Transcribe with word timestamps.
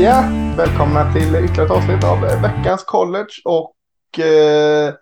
Ja, 0.00 0.24
välkomna 0.56 1.12
till 1.12 1.22
ytterligare 1.22 1.64
ett 1.64 1.70
avsnitt 1.70 2.04
av 2.04 2.20
veckans 2.42 2.84
college 2.84 3.30
och 3.44 4.18
eh, 4.18 4.94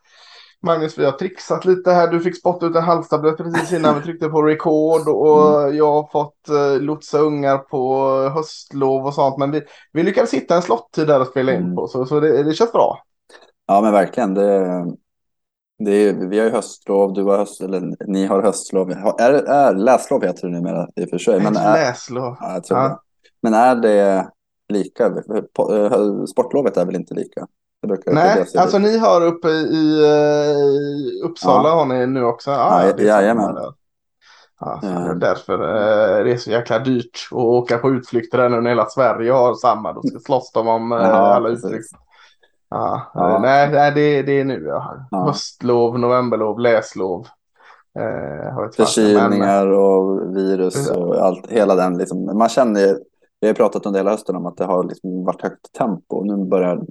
Magnus, 0.62 0.98
vi 0.98 1.04
har 1.04 1.12
trixat 1.12 1.64
lite 1.64 1.90
här. 1.90 2.08
Du 2.08 2.20
fick 2.20 2.38
spotta 2.38 2.66
ut 2.66 2.76
en 2.76 2.82
halstablett 2.82 3.36
precis 3.36 3.72
innan 3.72 3.94
vi 3.94 4.02
tryckte 4.02 4.28
på 4.28 4.42
record 4.42 5.08
och 5.08 5.60
mm. 5.62 5.76
jag 5.76 5.92
har 5.92 6.08
fått 6.12 6.48
eh, 6.48 6.80
lotsa 6.80 7.18
ungar 7.18 7.58
på 7.58 8.12
höstlov 8.34 9.06
och 9.06 9.14
sånt. 9.14 9.38
Men 9.38 9.50
vi, 9.50 9.62
vi 9.92 10.02
lyckades 10.02 10.34
hitta 10.34 10.56
en 10.56 10.62
slottid 10.62 11.06
där 11.06 11.20
att 11.20 11.30
spela 11.30 11.52
in 11.52 11.62
mm. 11.62 11.76
på 11.76 11.86
så, 11.86 12.06
så 12.06 12.20
det, 12.20 12.42
det 12.42 12.52
känns 12.52 12.72
bra. 12.72 13.02
Ja, 13.66 13.80
men 13.80 13.92
verkligen. 13.92 14.34
Det, 14.34 14.84
det 15.78 15.90
är, 15.92 16.28
vi 16.28 16.38
har 16.38 16.46
ju 16.46 16.52
höstlov, 16.52 17.12
du 17.12 17.24
har 17.24 17.38
höst, 17.38 17.60
eller 17.60 17.94
ni 18.06 18.26
har 18.26 18.42
höstlov. 18.42 18.90
Är, 19.18 19.32
är 19.32 19.74
läslov 19.74 20.24
heter 20.24 20.46
det 20.46 20.52
numera 20.52 20.88
i 20.96 21.04
och 21.04 21.08
för 21.08 21.18
sig. 21.18 21.40
Men 21.40 21.56
är, 21.56 21.72
läslov. 21.72 22.36
Ja, 22.40 22.60
ja. 22.68 23.02
Men 23.42 23.54
är 23.54 23.76
det 23.76 24.28
lika? 24.68 25.06
Eh, 25.06 26.24
sportlovet 26.24 26.76
är 26.76 26.84
väl 26.84 26.96
inte 26.96 27.14
lika? 27.14 27.46
Nej, 28.06 28.46
alltså 28.58 28.78
ni 28.78 28.98
har 28.98 29.26
uppe 29.26 29.48
i, 29.48 29.60
i 29.60 30.02
uh, 30.02 31.30
Uppsala 31.30 31.68
ja. 31.68 31.74
har 31.74 31.86
ni 31.86 32.06
nu 32.06 32.24
också? 32.24 32.50
Ah, 32.50 32.86
ja, 32.86 33.02
jajamän. 33.02 33.56
Ja, 34.60 34.80
ja. 34.82 35.14
Därför 35.14 35.54
uh, 35.54 36.24
det 36.24 36.32
är 36.32 36.36
så 36.36 36.50
jäkla 36.50 36.78
dyrt 36.78 37.28
att 37.30 37.36
åka 37.36 37.78
på 37.78 37.90
utflykter 37.90 38.38
där 38.38 38.48
nu 38.48 38.60
när 38.60 38.70
hela 38.70 38.86
Sverige 38.86 39.32
har 39.32 39.54
samma. 39.54 39.92
Då 39.92 40.02
ska 40.02 40.18
slåss 40.18 40.52
de 40.52 40.68
om 40.68 40.92
uh, 40.92 41.14
alla 41.14 41.48
utflykter. 41.48 41.98
Ja, 42.70 43.10
ja. 43.14 43.38
Nej, 43.42 43.70
nej 43.72 43.92
det, 43.94 44.22
det 44.22 44.40
är 44.40 44.44
nu 44.44 44.64
jag 44.66 44.80
har. 44.80 45.04
Ja. 45.10 45.24
Höstlov, 45.24 45.98
novemberlov, 45.98 46.60
läslov. 46.60 47.26
Eh, 47.98 48.70
Förkylningar 48.76 49.66
och 49.66 50.36
virus 50.36 50.90
och 50.90 51.16
allt, 51.16 51.46
hela 51.50 51.74
den. 51.74 51.98
Liksom. 51.98 52.38
Man 52.38 52.48
känner 52.48 52.98
vi 53.40 53.46
har 53.46 53.54
pratat 53.54 53.86
under 53.86 54.00
hela 54.00 54.10
hösten 54.10 54.36
om 54.36 54.46
att 54.46 54.56
det 54.56 54.64
har 54.64 54.84
liksom 54.84 55.24
varit 55.24 55.42
högt 55.42 55.72
tempo. 55.72 56.24
Nu 56.24 56.44
börjar, 56.44 56.82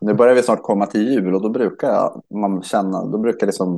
nu 0.00 0.14
börjar 0.14 0.34
vi 0.34 0.42
snart 0.42 0.62
komma 0.62 0.86
till 0.86 1.08
jul 1.08 1.34
och 1.34 1.42
då 1.42 1.48
brukar 1.48 2.12
man 2.34 2.62
känna, 2.62 3.04
då 3.04 3.18
brukar 3.18 3.46
liksom, 3.46 3.72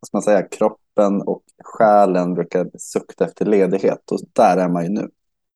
vad 0.00 0.06
ska 0.06 0.16
man 0.16 0.22
säga, 0.22 0.42
kroppen 0.42 1.22
och 1.22 1.42
själen 1.64 2.34
brukar 2.34 2.70
sukta 2.78 3.24
efter 3.24 3.46
ledighet 3.46 4.10
och 4.10 4.18
där 4.32 4.56
är 4.56 4.68
man 4.68 4.84
ju 4.84 4.88
nu. 4.88 5.10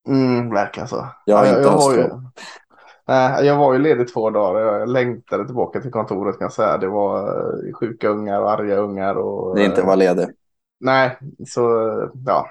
Mm, 0.08 0.50
verkligen 0.50 0.88
så. 0.88 1.06
Jag 1.24 1.36
har 1.36 1.44
ja, 1.44 1.50
inte 1.50 1.62
jag, 1.62 1.82
jag, 1.82 1.96
ju, 1.96 2.10
nej, 3.06 3.46
jag 3.46 3.56
var 3.56 3.72
ju 3.72 3.78
ledig 3.78 4.12
två 4.12 4.30
dagar. 4.30 4.60
Jag 4.60 4.88
längtade 4.88 5.46
tillbaka 5.46 5.80
till 5.80 5.90
kontoret 5.90 6.38
kan 6.38 6.44
jag 6.44 6.52
säga. 6.52 6.78
Det 6.78 6.88
var 6.88 7.28
eh, 7.28 7.72
sjuka 7.72 8.08
ungar 8.08 8.40
och 8.40 8.50
arga 8.50 8.76
ungar. 8.76 9.14
Och, 9.14 9.56
det 9.56 9.62
är 9.62 9.66
inte 9.66 9.80
att 9.80 9.86
vara 9.86 9.96
ledig. 9.96 10.26
Nej, 10.80 11.18
så 11.46 11.62
ja, 12.26 12.46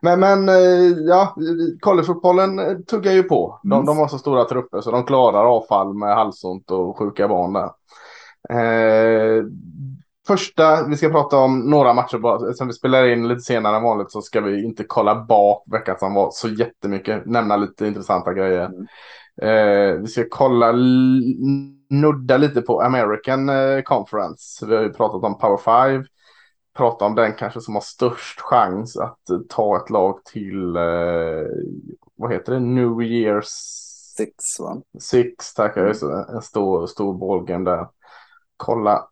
men, 0.00 0.20
men 0.20 0.48
eh, 0.48 0.96
ja, 1.08 1.36
collegefotbollen 1.80 2.58
eh, 2.58 2.76
tuggar 2.78 3.12
ju 3.12 3.22
på. 3.22 3.60
De, 3.62 3.72
mm. 3.72 3.86
de 3.86 3.98
har 3.98 4.08
så 4.08 4.18
stora 4.18 4.44
trupper 4.44 4.80
så 4.80 4.90
de 4.90 5.04
klarar 5.04 5.44
avfall 5.44 5.94
med 5.94 6.14
halsont 6.14 6.70
och 6.70 6.98
sjuka 6.98 7.28
barn 7.28 7.52
där. 7.52 7.70
Eh, 8.50 9.44
första, 10.26 10.86
vi 10.88 10.96
ska 10.96 11.08
prata 11.08 11.36
om 11.36 11.58
några 11.58 11.94
matcher 11.94 12.52
Sen 12.52 12.66
vi 12.66 12.72
spelar 12.72 13.08
in 13.08 13.28
lite 13.28 13.40
senare 13.40 13.76
än 13.76 13.82
vanligt 13.82 14.10
så 14.10 14.22
ska 14.22 14.40
vi 14.40 14.64
inte 14.64 14.84
kolla 14.84 15.24
bak 15.24 15.62
veckan 15.66 15.96
som 15.98 16.14
var 16.14 16.30
så 16.32 16.48
jättemycket. 16.48 17.26
Nämna 17.26 17.56
lite 17.56 17.86
intressanta 17.86 18.32
grejer. 18.32 18.66
Mm. 18.66 18.86
Eh, 19.42 20.00
vi 20.00 20.06
ska 20.06 20.24
kolla, 20.30 20.72
nudda 21.90 22.36
lite 22.36 22.62
på 22.62 22.80
American 22.80 23.48
eh, 23.48 23.82
Conference. 23.82 24.66
Vi 24.66 24.76
har 24.76 24.82
ju 24.82 24.92
pratat 24.92 25.22
om 25.24 25.38
Power 25.38 25.56
5 25.56 26.04
prata 26.74 27.04
om 27.04 27.14
den 27.14 27.32
kanske 27.32 27.60
som 27.60 27.74
har 27.74 27.82
störst 27.82 28.40
chans 28.40 28.96
att 28.96 29.30
eh, 29.30 29.38
ta 29.48 29.76
ett 29.76 29.90
lag 29.90 30.24
till, 30.24 30.76
eh, 30.76 31.46
vad 32.16 32.32
heter 32.32 32.52
det, 32.52 32.60
New 32.60 32.90
Year's 32.90 33.48
Six 34.16 34.60
va? 34.60 34.82
Six, 35.00 35.54
tack. 35.54 35.76
Mm. 35.76 35.92
En 36.34 36.42
stor, 36.42 36.86
stor 36.86 37.14
bollgame 37.14 37.70
där. 37.70 37.88
Kolla 38.56 39.08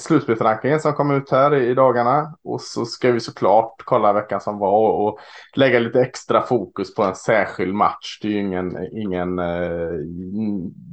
slutspelsrankingen 0.00 0.80
som 0.80 0.92
kom 0.92 1.10
ut 1.10 1.30
här 1.30 1.54
i, 1.54 1.74
dagarna. 1.74 2.36
Och 2.42 2.60
så 2.60 2.84
ska 2.84 3.12
vi 3.12 3.20
såklart 3.20 3.74
kolla 3.84 4.12
veckan 4.12 4.40
som 4.40 4.58
var 4.58 4.72
och, 4.72 5.06
och 5.06 5.18
lägga 5.56 5.78
lite 5.78 6.00
extra 6.00 6.42
fokus 6.42 6.94
på 6.94 7.02
en 7.02 7.14
särskild 7.14 7.74
match. 7.74 8.18
Det 8.22 8.28
är 8.28 8.32
ju 8.32 8.38
ingen, 8.38 8.88
ingen 8.92 9.38
äh, 9.38 9.90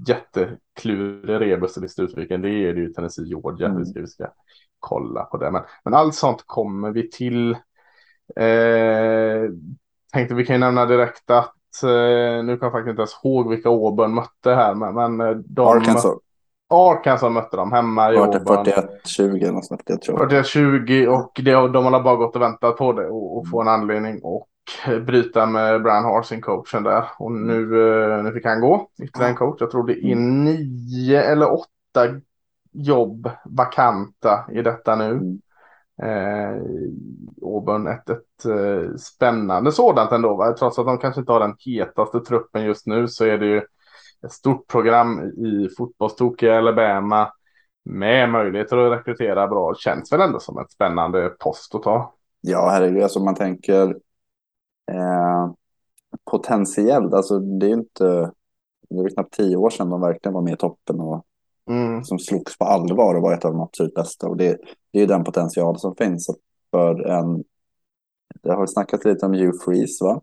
jätteklurig 0.08 1.42
rebus 1.42 1.78
i 1.78 1.90
slutspelen. 1.90 2.42
Det 2.42 2.50
är 2.50 2.74
det 2.74 2.80
ju 2.80 2.94
Tennessee 2.94 3.26
Georgia. 3.26 3.68
Mm. 3.68 3.80
Vi 3.80 3.86
ska, 3.86 4.02
vi 4.02 4.08
ska 4.08 4.28
kolla 4.88 5.24
på 5.24 5.38
det. 5.38 5.52
Men, 5.52 5.62
men 5.84 5.94
allt 5.94 6.16
sånt 6.16 6.44
kommer 6.46 6.92
vi 6.92 7.10
till. 7.10 7.52
Eh, 8.36 9.50
tänkte 10.14 10.36
vi 10.36 10.46
kan 10.46 10.60
nämna 10.60 10.86
direkt 10.86 11.30
att 11.30 11.84
eh, 11.84 12.44
nu 12.44 12.58
kan 12.58 12.66
jag 12.66 12.72
faktiskt 12.72 12.90
inte 12.90 13.02
ens 13.02 13.20
ihåg 13.24 13.50
vilka 13.50 13.70
Auburn 13.70 14.14
mötte 14.14 14.56
här. 14.56 14.76
Men, 14.76 14.94
men 14.94 15.22
eh, 15.22 15.36
de 15.36 15.68
Arkansas. 15.68 16.16
Arkansas 16.70 17.32
mötte 17.32 17.58
de 17.58 17.72
hemma 17.72 18.14
i 18.14 18.18
Auburn. 18.18 18.66
41-20 19.06 19.48
någonstans. 19.48 19.82
41-20 19.88 21.08
och 21.08 21.32
det, 21.44 21.52
de 21.52 21.86
har 21.86 22.04
bara 22.04 22.16
gått 22.16 22.36
och 22.36 22.42
väntat 22.42 22.78
på 22.78 22.94
det 22.94 23.08
och, 23.08 23.38
och 23.38 23.50
få 23.50 23.62
en 23.62 23.68
anledning 23.68 24.20
och 24.24 24.48
bryta 25.06 25.46
med 25.46 25.84
Brian 25.84 26.04
Harsing 26.04 26.42
coachen 26.42 26.84
där. 26.84 27.06
Och 27.18 27.32
nu, 27.32 27.62
eh, 27.62 28.24
nu 28.24 28.32
fick 28.32 28.46
han 28.46 28.62
gå, 28.62 28.88
ytterligare 29.04 29.32
en 29.32 29.38
coach. 29.38 29.58
Jag 29.60 29.72
tror 29.72 29.88
det 29.88 30.12
är 30.12 30.16
nio 30.16 31.24
eller 31.24 31.54
åtta 31.54 32.08
jobb 32.78 33.30
vakanta 33.46 34.46
i 34.52 34.62
detta 34.62 34.96
nu. 34.96 35.12
Mm. 35.12 35.42
Eh, 36.02 36.62
Auburn 37.42 37.88
ett, 37.88 38.10
ett 38.10 38.46
eh, 38.46 38.96
spännande 38.96 39.72
sådant 39.72 40.12
ändå. 40.12 40.36
Va? 40.36 40.54
Trots 40.54 40.80
att 40.80 40.86
de 40.86 40.98
kanske 40.98 41.22
inte 41.22 41.32
har 41.32 41.40
den 41.40 41.56
hetaste 41.60 42.20
truppen 42.20 42.64
just 42.64 42.88
nu 42.88 43.08
så 43.08 43.26
är 43.26 43.38
det 43.38 43.46
ju 43.46 43.62
ett 44.26 44.32
stort 44.32 44.68
program 44.68 45.22
i 45.24 45.70
fotbollstokiga 45.78 46.58
Alabama 46.58 47.32
med 47.84 48.30
möjligheter 48.30 48.78
att 48.78 49.00
rekrytera 49.00 49.48
bra. 49.48 49.76
Känns 49.76 50.14
väl 50.14 50.22
ändå 50.22 50.40
som 50.40 50.60
ett 50.60 50.72
spännande 50.72 51.30
post 51.30 51.76
att 51.76 51.84
ta. 51.84 52.14
Ja, 52.42 52.70
herregud, 52.70 53.04
alltså 53.04 53.20
man 53.20 53.36
tänker 53.36 53.90
eh, 54.92 55.52
potentiellt, 56.32 57.14
alltså 57.14 57.40
det 57.40 57.66
är 57.66 57.68
ju 57.68 57.74
inte, 57.74 58.32
det 58.90 59.00
är 59.00 59.10
knappt 59.10 59.34
tio 59.34 59.56
år 59.56 59.70
sedan 59.70 59.90
de 59.90 60.02
verkligen 60.02 60.34
var 60.34 60.42
med 60.42 60.54
i 60.54 60.58
toppen 60.58 61.00
och 61.00 61.26
mm. 61.68 62.04
som 62.04 62.20
slogs 62.20 62.58
på 62.58 62.66
allvar 62.66 63.16
och 63.16 63.22
var 63.22 63.34
ett 63.34 63.46
av 63.46 63.52
de 63.52 63.62
absolut 63.62 63.94
bästa. 63.94 64.28
Och 64.28 64.38
det, 64.38 64.58
det 64.94 65.02
är 65.02 65.08
den 65.08 65.24
potential 65.24 65.80
som 65.80 65.96
finns 65.96 66.28
för 66.72 67.08
en... 67.08 67.44
Det 68.44 68.54
har 68.54 68.66
snackats 68.66 69.06
lite 69.06 69.26
om 69.26 69.34
Hugh 69.34 69.58
Freeze, 69.66 70.04
va? 70.04 70.22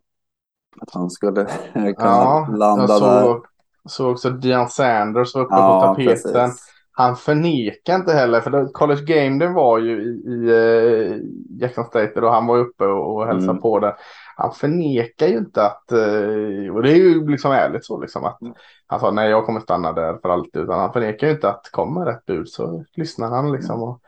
Att 0.80 0.90
han 0.90 1.10
skulle 1.10 1.44
kunna 1.72 1.94
ja, 1.98 2.48
landa 2.56 2.82
jag 2.82 2.98
såg, 2.98 3.08
där. 3.08 3.40
Så 3.88 4.10
också 4.10 4.30
Dion 4.30 4.68
Sanders 4.68 5.34
var 5.34 5.42
uppe 5.42 5.54
ja, 5.54 5.80
på 5.80 5.86
tapeten. 5.86 6.32
Precis. 6.32 6.70
Han 6.96 7.16
förnekar 7.16 7.94
inte 7.94 8.12
heller, 8.12 8.40
för 8.40 8.72
College 8.72 9.02
Game 9.02 9.38
Day 9.38 9.54
var 9.54 9.78
ju 9.78 10.02
i, 10.02 10.32
i 10.32 10.52
uh, 10.52 11.20
Jackson 11.60 11.84
State 11.84 12.20
och 12.20 12.32
han 12.32 12.46
var 12.46 12.58
uppe 12.58 12.84
och, 12.84 13.14
och 13.14 13.26
hälsade 13.26 13.50
mm. 13.50 13.62
på 13.62 13.78
det 13.78 13.96
han 14.36 14.52
förnekar 14.52 15.26
ju 15.26 15.38
inte 15.38 15.66
att, 15.66 15.92
eh, 15.92 16.74
och 16.74 16.82
det 16.82 16.90
är 16.90 16.96
ju 16.96 17.28
liksom 17.28 17.52
ärligt 17.52 17.84
så 17.84 18.00
liksom 18.00 18.24
att 18.24 18.40
mm. 18.42 18.54
han 18.86 19.00
sa 19.00 19.10
nej 19.10 19.30
jag 19.30 19.46
kommer 19.46 19.60
stanna 19.60 19.92
där 19.92 20.18
för 20.22 20.28
alltid 20.28 20.62
utan 20.62 20.80
han 20.80 20.92
förnekar 20.92 21.26
ju 21.26 21.32
inte 21.32 21.48
att 21.48 21.68
kommer 21.70 22.04
rätt 22.04 22.26
bud 22.26 22.48
så 22.48 22.84
lyssnar 22.96 23.30
han 23.30 23.52
liksom 23.52 23.82
och, 23.82 24.00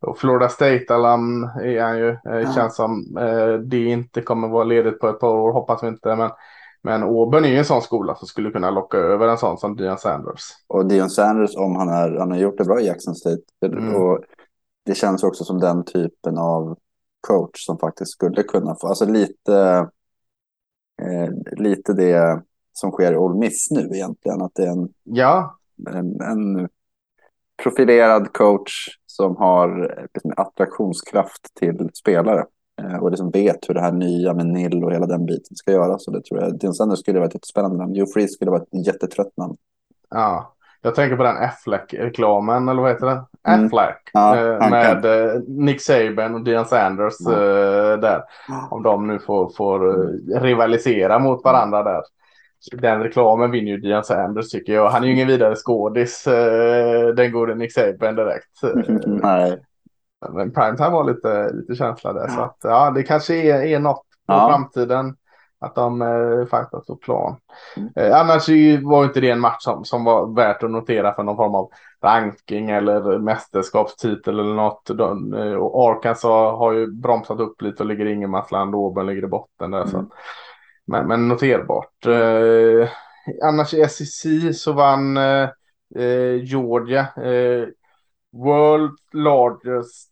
och 0.00 0.18
Florida 0.18 0.48
State 0.48 0.94
alum 0.94 1.44
är 1.44 1.82
han 1.82 1.98
ju, 1.98 2.08
eh, 2.08 2.54
känns 2.54 2.76
som 2.76 3.16
eh, 3.18 3.52
det 3.52 3.84
inte 3.84 4.22
kommer 4.22 4.48
vara 4.48 4.64
ledigt 4.64 5.00
på 5.00 5.08
ett 5.08 5.20
par 5.20 5.34
år 5.34 5.52
hoppas 5.52 5.82
vi 5.82 5.88
inte 5.88 6.16
men 6.16 6.30
men 6.82 7.02
Auburn 7.02 7.44
är 7.44 7.48
ju 7.48 7.56
en 7.56 7.64
sån 7.64 7.82
skola 7.82 8.14
som 8.14 8.28
skulle 8.28 8.50
kunna 8.50 8.70
locka 8.70 8.98
över 8.98 9.28
en 9.28 9.38
sån 9.38 9.58
som 9.58 9.76
Dion 9.76 9.98
Sanders. 9.98 10.40
Och 10.66 10.86
Dion 10.86 11.10
Sanders, 11.10 11.56
om 11.56 11.76
han, 11.76 11.88
är, 11.88 12.16
han 12.18 12.30
har 12.30 12.38
gjort 12.38 12.58
det 12.58 12.64
bra 12.64 12.80
i 12.80 12.86
Jackson 12.86 13.14
State. 13.14 13.42
Mm. 13.66 13.96
Och 13.96 14.20
det 14.86 14.94
känns 14.94 15.24
också 15.24 15.44
som 15.44 15.60
den 15.60 15.84
typen 15.84 16.38
av 16.38 16.78
coach 17.20 17.66
som 17.66 17.78
faktiskt 17.78 18.12
skulle 18.12 18.42
kunna 18.42 18.76
få, 18.80 18.86
alltså 18.86 19.04
lite, 19.04 19.88
eh, 21.02 21.30
lite 21.56 21.92
det 21.92 22.42
som 22.72 22.90
sker 22.90 23.12
i 23.12 23.16
Ole 23.16 23.38
Miss 23.38 23.70
nu 23.70 23.88
egentligen. 23.92 24.42
Att 24.42 24.54
det 24.54 24.62
är 24.62 24.70
en, 24.70 24.88
ja. 25.02 25.58
en, 25.88 26.20
en 26.20 26.68
profilerad 27.62 28.32
coach 28.32 28.72
som 29.06 29.36
har 29.36 29.98
liksom, 30.14 30.32
attraktionskraft 30.36 31.54
till 31.54 31.90
spelare 31.94 32.44
eh, 32.82 32.96
och 32.96 33.10
liksom 33.10 33.30
vet 33.30 33.68
hur 33.68 33.74
det 33.74 33.80
här 33.80 33.92
nya 33.92 34.34
med 34.34 34.46
Nill 34.46 34.84
och 34.84 34.92
hela 34.92 35.06
den 35.06 35.26
biten 35.26 35.56
ska 35.56 35.72
göras. 35.72 36.04
Så 36.04 36.10
det 36.10 36.24
tror 36.24 36.40
jag. 36.40 36.58
Din 36.58 36.72
Sanders 36.72 36.98
skulle 36.98 37.18
vara 37.18 37.28
ett 37.28 37.34
jättespännande 37.34 37.76
namn. 37.76 37.94
Joe 37.94 38.06
Freeze 38.06 38.32
skulle 38.32 38.50
vara 38.50 38.62
ett 38.62 38.86
jättetrött 38.86 39.36
namn. 39.36 39.56
Ja, 40.10 40.54
jag 40.82 40.94
tänker 40.94 41.16
på 41.16 41.22
den 41.22 41.36
Affleck-reklamen, 41.36 42.68
eller 42.68 42.82
vad 42.82 42.90
heter 42.90 43.06
det? 43.06 43.24
Mm. 43.48 43.66
Affleck. 43.66 44.10
Ja, 44.12 44.36
eh, 44.36 44.70
med 44.70 45.04
eh, 45.04 45.40
Nick 45.48 45.82
Saban 45.82 46.34
och 46.34 46.44
Dion 46.44 46.64
Sanders 46.64 47.14
ja. 47.18 47.32
eh, 47.32 47.98
där. 47.98 48.22
Om 48.70 48.82
de 48.82 49.06
nu 49.06 49.18
får, 49.18 49.50
får 49.56 49.80
rivalisera 50.40 51.18
mot 51.18 51.44
varandra 51.44 51.82
där. 51.82 52.02
Den 52.72 53.02
reklamen 53.02 53.50
vinner 53.50 53.70
ju 53.70 53.76
Dion 53.76 54.04
Sanders 54.04 54.50
tycker 54.50 54.72
jag. 54.72 54.90
Han 54.90 55.02
är 55.02 55.06
ju 55.06 55.12
ingen 55.12 55.28
vidare 55.28 55.54
skådis. 55.56 56.24
Den 57.16 57.32
går 57.32 57.54
Nick 57.54 57.72
Saban 57.72 58.16
direkt. 58.16 58.60
Nej. 59.06 59.62
Men 60.28 60.52
primetime 60.52 60.90
var 60.90 61.04
lite, 61.04 61.50
lite 61.52 61.74
känsla 61.74 62.12
där. 62.12 62.24
Ja. 62.28 62.34
Så 62.34 62.40
att, 62.40 62.56
ja, 62.62 62.90
det 62.90 63.02
kanske 63.02 63.34
är, 63.34 63.62
är 63.62 63.78
något 63.78 64.02
på 64.26 64.34
framtiden. 64.34 65.16
Att 65.60 65.74
de 65.74 66.02
eh, 66.02 66.46
faktiskt 66.46 66.86
på 66.86 66.96
plan. 66.96 67.36
Mm. 67.76 67.90
Eh, 67.96 68.20
annars 68.20 68.48
var 68.82 69.04
inte 69.04 69.20
det 69.20 69.30
en 69.30 69.40
match 69.40 69.62
som, 69.62 69.84
som 69.84 70.04
var 70.04 70.34
värt 70.34 70.62
att 70.62 70.70
notera 70.70 71.14
för 71.14 71.22
någon 71.22 71.36
form 71.36 71.54
av 71.54 71.70
ranking 72.02 72.70
eller 72.70 73.18
mästerskapstitel 73.18 74.38
eller 74.40 74.54
något. 74.54 74.86
De, 74.86 75.34
eh, 75.34 75.54
och 75.54 75.90
Arkansas 75.90 76.58
har 76.58 76.72
ju 76.72 76.86
bromsat 76.86 77.40
upp 77.40 77.62
lite 77.62 77.82
och 77.82 77.88
ligger 77.88 78.06
i 78.06 78.12
ingenmansland. 78.12 78.74
Auburn 78.74 79.06
ligger 79.06 79.24
i 79.24 79.26
botten 79.26 79.70
där. 79.70 79.78
Mm. 79.78 79.90
Så. 79.90 80.04
Men, 80.86 81.06
men 81.06 81.28
noterbart. 81.28 82.06
Eh, 82.06 82.88
annars 83.42 83.74
i 83.74 83.88
SEC 83.88 84.62
så 84.62 84.72
vann 84.72 85.16
eh, 85.16 85.48
eh, 85.96 86.44
Georgia. 86.44 87.06
World 88.32 88.96
largest 89.12 90.09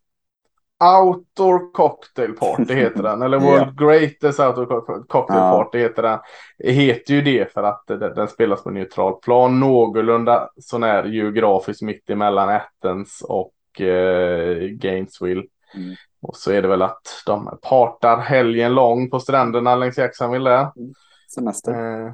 Outdoor 0.85 1.73
Cocktail 1.73 2.33
Party 2.33 2.75
heter 2.75 3.03
den. 3.03 3.23
Eller 3.23 3.39
World 3.41 3.75
ja. 3.79 3.87
Greatest 3.87 4.41
Outdoor 4.41 4.67
Cocktail 5.07 5.39
ja. 5.39 5.51
Party 5.51 5.79
heter 5.79 6.03
den. 6.03 6.19
Heter 6.59 7.15
ju 7.15 7.23
det 7.23 7.53
för 7.53 7.63
att 7.63 7.85
den, 7.87 8.01
den 8.01 8.29
spelas 8.29 8.63
på 8.63 8.71
neutral 8.71 9.15
plan. 9.21 9.61
Någorlunda 9.61 10.49
sånär 10.61 11.05
geografiskt 11.05 11.83
mitt 11.83 12.11
emellan 12.11 12.49
Athens 12.49 13.23
och 13.29 13.81
eh, 13.81 14.57
Gainesville. 14.59 15.43
Mm. 15.75 15.95
Och 16.23 16.37
så 16.37 16.53
är 16.53 16.63
det 16.63 16.69
väl 16.69 16.83
att 16.83 17.23
de 17.27 17.59
partar 17.63 18.17
helgen 18.17 18.75
lång 18.75 19.11
på 19.11 19.21
stränderna 19.21 19.77
längs 19.77 19.99
Jacksonville 19.99 20.51
där. 20.51 20.61
Mm. 20.77 20.93
Semester. 21.35 21.73
Eh, 21.73 22.13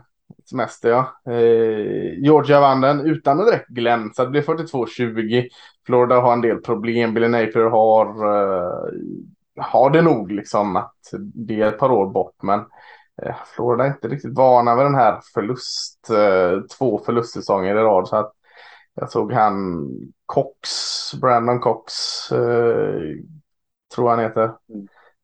semester 0.51 0.89
ja. 0.89 1.33
Eh, 1.33 2.23
Georgia 2.23 2.61
vann 2.61 2.81
den 2.81 3.01
utan 3.01 3.41
att 3.41 3.47
direkt 3.47 3.69
glänsa. 3.69 4.25
Det 4.25 4.31
blev 4.31 4.45
42-20. 4.45 5.49
Florida 5.87 6.21
har 6.21 6.33
en 6.33 6.41
del 6.41 6.61
problem. 6.61 7.15
Billy 7.15 7.29
Napier 7.29 7.65
har, 7.65 8.07
eh, 8.07 8.93
har 9.57 9.91
det 9.91 10.03
nog 10.03 10.33
liksom 10.33 10.77
att 10.77 10.95
det 11.35 11.61
är 11.61 11.67
ett 11.67 11.79
par 11.79 11.91
år 11.91 12.07
bort. 12.07 12.43
Men 12.43 12.61
eh, 13.23 13.35
Florida 13.57 13.85
är 13.85 13.89
inte 13.89 14.09
riktigt 14.09 14.37
vana 14.37 14.77
vid 14.77 14.85
den 14.85 14.95
här 14.95 15.21
förlust. 15.35 16.11
Eh, 16.11 16.61
två 16.79 16.99
förlustsäsonger 16.99 17.77
i 17.77 17.83
rad. 17.83 18.09
Så 18.09 18.17
att 18.17 18.33
jag 18.95 19.11
såg 19.11 19.33
han 19.33 19.89
Cox, 20.27 20.69
Brandon 21.21 21.61
Cox, 21.61 21.93
tror 23.95 24.11
han 24.11 24.19
heter. 24.19 24.51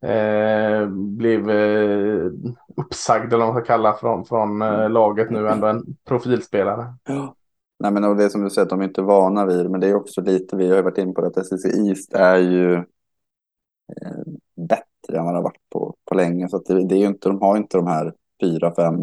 Eh, 0.03 0.87
blev 0.89 1.51
eh, 1.51 2.31
uppsagd 2.77 3.33
eller 3.33 3.45
vad 3.45 3.55
man 3.55 3.63
ska 3.63 3.73
kalla 3.73 3.93
från, 3.95 4.25
från 4.25 4.63
eh, 4.63 4.91
laget 4.91 5.31
nu, 5.31 5.49
ändå 5.49 5.67
en 5.67 5.85
profilspelare. 6.09 6.95
Ja. 7.05 7.35
Nej, 7.81 7.93
men 7.93 8.05
och 8.05 8.17
det 8.17 8.25
är 8.25 8.29
som 8.29 8.45
du 8.45 8.51
säger, 8.51 8.67
att 8.67 8.71
de 8.71 8.81
är 8.81 8.85
inte 8.85 9.03
vana 9.03 9.47
vid 9.47 9.71
men 9.71 9.81
det 9.81 9.89
är 9.89 9.95
också 9.95 10.21
lite, 10.21 10.57
vi 10.57 10.69
har 10.69 10.77
ju 10.77 10.83
varit 10.83 10.99
in 10.99 11.15
på 11.15 11.21
det, 11.21 11.27
att 11.27 11.47
SEC 11.47 11.65
East 11.65 12.13
är 12.13 12.37
ju 12.37 12.75
eh, 12.75 14.23
bättre 14.69 15.19
än 15.19 15.25
vad 15.25 15.35
det 15.35 15.39
har 15.39 15.43
varit 15.43 15.71
på, 15.73 15.95
på 16.09 16.15
länge. 16.15 16.49
Så 16.49 16.59
det, 16.59 16.87
det, 16.87 16.95
är 16.95 16.99
ju 16.99 17.07
inte, 17.07 17.29
de 17.29 17.41
har 17.41 17.57
inte 17.57 17.79
de 17.79 17.87
här 17.87 18.15
fyra, 18.43 18.75
fem 18.75 18.95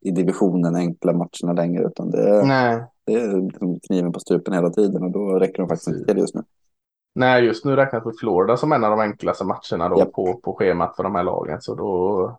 i 0.00 0.10
divisionen 0.10 0.74
enkla 0.74 1.12
matcherna 1.12 1.52
längre, 1.52 1.86
utan 1.86 2.10
det 2.10 2.28
är, 2.28 2.44
Nej. 2.44 2.84
det 3.04 3.14
är 3.14 3.40
liksom 3.40 3.80
kniven 3.80 4.12
på 4.12 4.20
strupen 4.20 4.54
hela 4.54 4.70
tiden 4.70 5.02
och 5.02 5.10
då 5.10 5.38
räcker 5.38 5.58
de 5.58 5.68
faktiskt 5.68 5.88
inte 5.88 6.04
till 6.04 6.18
just 6.18 6.34
nu. 6.34 6.42
Nej, 7.14 7.44
just 7.44 7.64
nu 7.64 7.76
räknas 7.76 8.02
för 8.02 8.12
Florida 8.20 8.56
som 8.56 8.72
en 8.72 8.84
av 8.84 8.90
de 8.90 9.00
enklaste 9.00 9.44
matcherna 9.44 9.88
då 9.88 9.98
yep. 9.98 10.12
på, 10.12 10.40
på 10.42 10.54
schemat 10.54 10.96
för 10.96 11.02
de 11.02 11.14
här 11.14 11.24
lagen. 11.24 11.60
Så 11.60 11.74
då, 11.74 12.38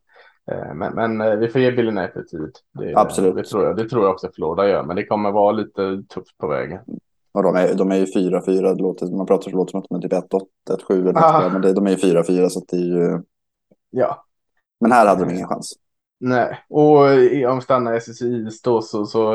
men, 0.75 0.93
men 0.95 1.21
eh, 1.21 1.35
vi 1.35 1.47
får 1.47 1.61
ge 1.61 1.71
Billy 1.71 1.91
Napier 1.91 2.23
tid. 2.23 2.51
Det, 2.73 2.95
Absolut. 2.95 3.35
Det 3.35 3.43
tror, 3.43 3.63
jag, 3.63 3.77
det 3.77 3.89
tror 3.89 4.03
jag 4.03 4.11
också 4.11 4.29
Florida 4.35 4.69
gör, 4.69 4.83
men 4.83 4.95
det 4.95 5.05
kommer 5.05 5.31
vara 5.31 5.51
lite 5.51 6.03
tufft 6.09 6.37
på 6.37 6.47
vägen. 6.47 6.79
Och 7.31 7.43
de 7.43 7.55
är, 7.55 7.73
de 7.73 7.91
är 7.91 7.95
ju 7.95 8.05
4-4, 8.05 9.17
man 9.17 9.25
pratar 9.25 9.51
så 9.51 9.57
låter 9.57 9.71
som 9.71 9.79
att 9.79 9.85
de 9.89 9.97
är 9.97 10.01
typ 10.01 10.31
1-8, 10.31 10.45
1-7 10.89 11.09
eller 11.09 11.49
men 11.49 11.61
det, 11.61 11.73
de 11.73 11.87
är 11.87 11.91
ju 11.91 11.95
4-4 11.95 12.49
så 12.49 12.61
det 12.67 12.77
är 12.77 12.79
ju... 12.79 13.21
Ja. 13.89 14.25
Men 14.79 14.91
här 14.91 15.07
hade 15.07 15.25
de 15.25 15.33
ingen 15.33 15.47
chans. 15.47 15.73
Nej, 16.19 16.59
och 16.69 16.99
om 17.49 17.55
vi 17.55 17.61
stannar 17.61 17.93
i 17.93 17.99
SSI 18.01 18.47
då 18.63 18.81
så, 18.81 19.05
så 19.05 19.33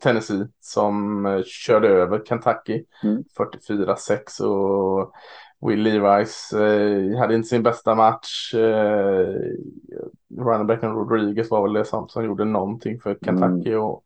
Tennessee 0.00 0.48
som 0.60 1.42
körde 1.46 1.88
över 1.88 2.22
Kentucky 2.24 2.84
mm. 3.04 3.24
44-6 3.68 4.42
och 4.42 5.12
Will 5.60 5.82
Levis 5.82 6.52
uh, 6.54 7.18
hade 7.18 7.34
inte 7.34 7.48
sin 7.48 7.62
bästa 7.62 7.94
match. 7.94 8.54
Uh, 8.54 9.36
Runnerbacken 10.36 10.94
Rodriguez 10.94 11.50
var 11.50 11.62
väl 11.62 11.72
det 11.72 11.84
som, 11.84 12.08
som 12.08 12.24
gjorde 12.24 12.44
någonting 12.44 13.00
för 13.00 13.18
Kentucky 13.24 13.70
mm. 13.70 13.82
och, 13.82 14.04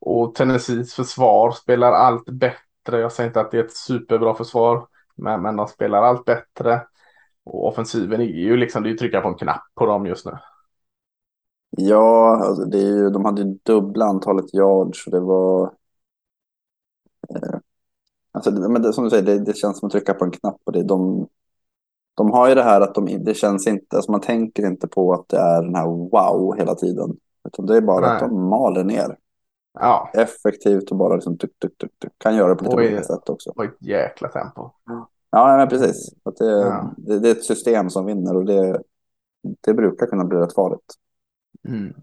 och 0.00 0.34
Tennessees 0.34 0.94
försvar 0.94 1.50
spelar 1.50 1.92
allt 1.92 2.30
bättre. 2.30 3.00
Jag 3.00 3.12
säger 3.12 3.30
inte 3.30 3.40
att 3.40 3.50
det 3.50 3.58
är 3.58 3.64
ett 3.64 3.76
superbra 3.76 4.34
försvar, 4.34 4.86
men, 5.14 5.42
men 5.42 5.56
de 5.56 5.66
spelar 5.66 6.02
allt 6.02 6.24
bättre. 6.24 6.82
Och 7.44 7.66
offensiven 7.68 8.20
är 8.20 8.24
ju 8.24 8.56
liksom, 8.56 8.82
det 8.82 8.88
är 8.88 8.90
ju 8.90 8.96
trycka 8.96 9.20
på 9.20 9.28
en 9.28 9.34
knapp 9.34 9.62
på 9.74 9.86
dem 9.86 10.06
just 10.06 10.26
nu. 10.26 10.32
Ja, 11.70 12.36
alltså 12.44 12.64
det 12.64 12.78
är 12.78 12.86
ju, 12.86 13.10
de 13.10 13.24
hade 13.24 13.42
ju 13.42 13.58
dubbla 13.62 14.04
antalet 14.04 14.54
yards 14.54 15.06
och 15.06 15.12
det 15.12 15.20
var... 15.20 15.72
Eh, 17.28 17.58
alltså, 18.32 18.50
men 18.50 18.82
det, 18.82 18.92
som 18.92 19.04
du 19.04 19.10
säger, 19.10 19.22
det, 19.22 19.38
det, 19.38 19.56
känns 19.56 19.78
som 19.78 19.86
att 19.86 19.92
trycka 19.92 20.14
på 20.14 20.24
en 20.24 20.30
knapp. 20.30 20.60
Och 20.64 20.72
det, 20.72 20.82
de, 20.82 21.28
de 22.18 22.30
har 22.30 22.48
ju 22.48 22.54
det 22.54 22.62
här 22.62 22.80
att 22.80 22.94
de, 22.94 23.24
det 23.24 23.34
känns 23.34 23.66
inte, 23.66 23.96
alltså 23.96 24.10
man 24.10 24.20
tänker 24.20 24.66
inte 24.66 24.88
på 24.88 25.12
att 25.12 25.28
det 25.28 25.38
är 25.38 25.62
den 25.62 25.74
här 25.74 25.86
wow 25.86 26.56
hela 26.56 26.74
tiden. 26.74 27.16
Utan 27.48 27.66
det 27.66 27.76
är 27.76 27.80
bara 27.80 28.06
Nej. 28.06 28.10
att 28.10 28.20
de 28.20 28.48
maler 28.48 28.84
ner. 28.84 29.16
Ja. 29.80 30.10
Effektivt 30.14 30.90
och 30.90 30.96
bara 30.96 31.14
liksom 31.14 31.38
tuk, 31.38 31.58
tuk, 31.58 31.78
tuk, 31.78 31.90
tuk. 31.98 32.12
kan 32.18 32.36
göra 32.36 32.48
det 32.48 32.56
på 32.56 32.64
lite 32.64 32.76
olika 32.76 33.02
sätt 33.02 33.28
också. 33.28 33.50
Och 33.50 33.64
ett 33.64 33.76
jäkla 33.80 34.28
tempo. 34.28 34.70
Ja, 35.30 35.56
men 35.56 35.68
precis. 35.68 36.14
Att 36.22 36.36
det, 36.36 36.50
ja. 36.50 36.94
det, 36.96 37.18
det, 37.18 37.28
är 37.28 37.32
ett 37.32 37.44
system 37.44 37.90
som 37.90 38.06
vinner 38.06 38.36
och 38.36 38.44
det, 38.44 38.82
det 39.60 39.74
brukar 39.74 40.06
kunna 40.06 40.24
bli 40.24 40.38
rätt 40.38 40.54
farligt. 40.54 40.94
Mm. 41.68 41.94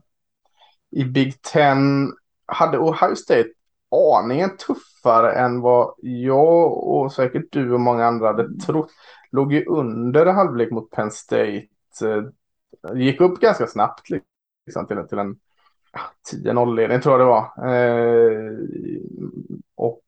I 0.92 1.06
Big 1.06 1.42
Ten 1.42 2.12
hade 2.46 2.78
Ohio 2.78 3.16
State 3.16 3.50
aningen 3.92 4.58
tuffare 4.58 5.34
än 5.34 5.62
vad 5.62 5.94
jag 5.98 6.88
och 6.88 7.14
säkert 7.14 7.52
du 7.52 7.74
och 7.74 7.80
många 7.80 8.06
andra 8.06 8.28
hade 8.28 8.58
trott. 8.58 8.90
Låg 9.36 9.54
ju 9.54 9.66
under 9.66 10.26
halvlek 10.26 10.72
mot 10.72 10.92
Penn 10.92 11.12
State. 11.12 11.68
Eh, 12.04 12.24
gick 12.94 13.22
upp 13.22 13.40
ganska 13.40 13.68
snabbt 13.68 14.10
liksom, 14.66 14.88
till, 14.88 15.08
till 15.10 15.20
en 15.20 15.36
10-0 16.44 16.76
ledning 16.76 17.02
tror 17.02 17.20
jag 17.20 17.22
det 17.22 17.26
var. 17.26 17.70
Eh, 17.70 18.52
och 19.76 20.04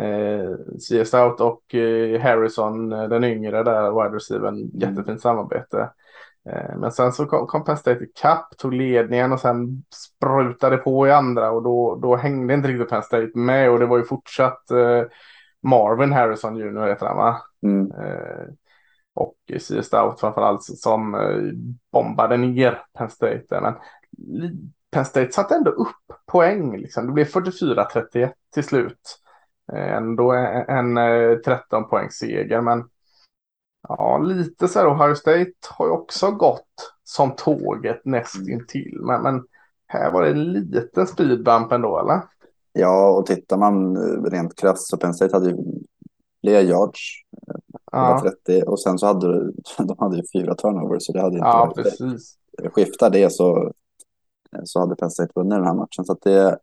eh, 0.00 0.50
C.S. 0.88 1.08
Stout 1.08 1.40
och 1.40 1.74
eh, 1.74 2.20
Harrison, 2.20 2.92
eh, 2.92 3.08
den 3.08 3.24
yngre 3.24 3.62
där, 3.62 3.90
wide 3.90 4.16
receiver, 4.16 4.48
mm. 4.48 4.70
jättefint 4.74 5.20
samarbete. 5.20 5.90
Eh, 6.50 6.76
men 6.76 6.92
sen 6.92 7.12
så 7.12 7.26
kom, 7.26 7.46
kom 7.46 7.64
Penn 7.64 7.76
State 7.76 8.04
ikapp, 8.04 8.58
tog 8.58 8.74
ledningen 8.74 9.32
och 9.32 9.40
sen 9.40 9.84
sprutade 9.94 10.76
på 10.76 11.08
i 11.08 11.10
andra 11.10 11.50
och 11.50 11.62
då, 11.62 11.98
då 12.02 12.16
hängde 12.16 12.54
inte 12.54 12.68
riktigt 12.68 12.88
Penn 12.88 13.02
State 13.02 13.30
med 13.34 13.70
och 13.70 13.78
det 13.78 13.86
var 13.86 13.98
ju 13.98 14.04
fortsatt 14.04 14.62
Marvin 15.62 16.12
Harrison 16.12 16.56
Jr. 16.56 16.88
heter 16.88 17.06
han 17.06 17.16
va? 17.16 17.42
Mm. 17.62 17.92
Eh, 17.92 18.46
och 19.14 19.36
C.S. 19.58 19.86
Stout 19.86 20.20
framförallt 20.20 20.62
som 20.62 21.14
eh, 21.14 21.52
bombade 21.92 22.36
ner 22.36 22.82
Penn 22.98 23.10
State. 23.10 23.60
Men 23.60 23.74
Penn 24.90 25.04
State 25.04 25.32
satte 25.32 25.54
ändå 25.54 25.70
upp 25.70 26.12
poäng. 26.26 26.76
Liksom. 26.76 27.06
Det 27.06 27.12
blev 27.12 27.26
44-31 27.26 28.32
till 28.54 28.64
slut. 28.64 29.18
Eh, 29.72 29.92
ändå 29.92 30.32
en, 30.32 30.96
en 30.98 31.42
13 31.42 31.88
poäng 31.88 32.10
seger 32.10 32.60
men 32.60 32.84
Ja, 33.88 34.18
lite 34.18 34.68
så 34.68 34.78
här. 34.78 34.92
Ohio 34.92 35.14
State 35.14 35.52
har 35.70 35.86
ju 35.86 35.92
också 35.92 36.30
gått 36.30 36.92
som 37.04 37.36
tåget 37.36 38.04
nästintill. 38.04 38.98
Men, 39.00 39.22
men 39.22 39.44
här 39.86 40.10
var 40.10 40.22
det 40.22 40.30
en 40.30 40.52
liten 40.52 41.06
speedbump 41.06 41.72
ändå, 41.72 41.98
eller? 42.00 42.22
Ja, 42.72 43.10
och 43.10 43.26
tittar 43.26 43.56
man 43.56 43.96
rent 44.24 44.56
krasst 44.56 44.88
så 44.88 44.96
Penn 44.96 45.14
State 45.14 45.36
hade 45.36 45.50
ju 45.50 45.56
fler 46.40 46.60
yards. 46.60 47.00
Ja. 47.92 48.20
30, 48.46 48.62
och 48.66 48.80
sen 48.80 48.98
så 48.98 49.06
hade 49.06 49.52
de 49.78 49.96
hade 49.98 50.16
ju 50.16 50.22
fyra 50.32 50.54
turnovers. 50.54 51.06
Så 51.06 51.12
det 51.12 51.20
hade 51.20 51.36
inte 51.36 51.48
ja, 51.48 51.58
varit 51.58 51.74
precis. 51.74 52.36
Det. 52.58 52.70
Skiftar 52.70 53.10
det 53.10 53.32
så, 53.32 53.72
så 54.64 54.80
hade 54.80 54.96
Penn 54.96 55.10
State 55.10 55.32
vunnit 55.34 55.58
den 55.58 55.64
här 55.64 55.74
matchen. 55.74 56.04
Så 56.04 56.16
det, 56.22 56.58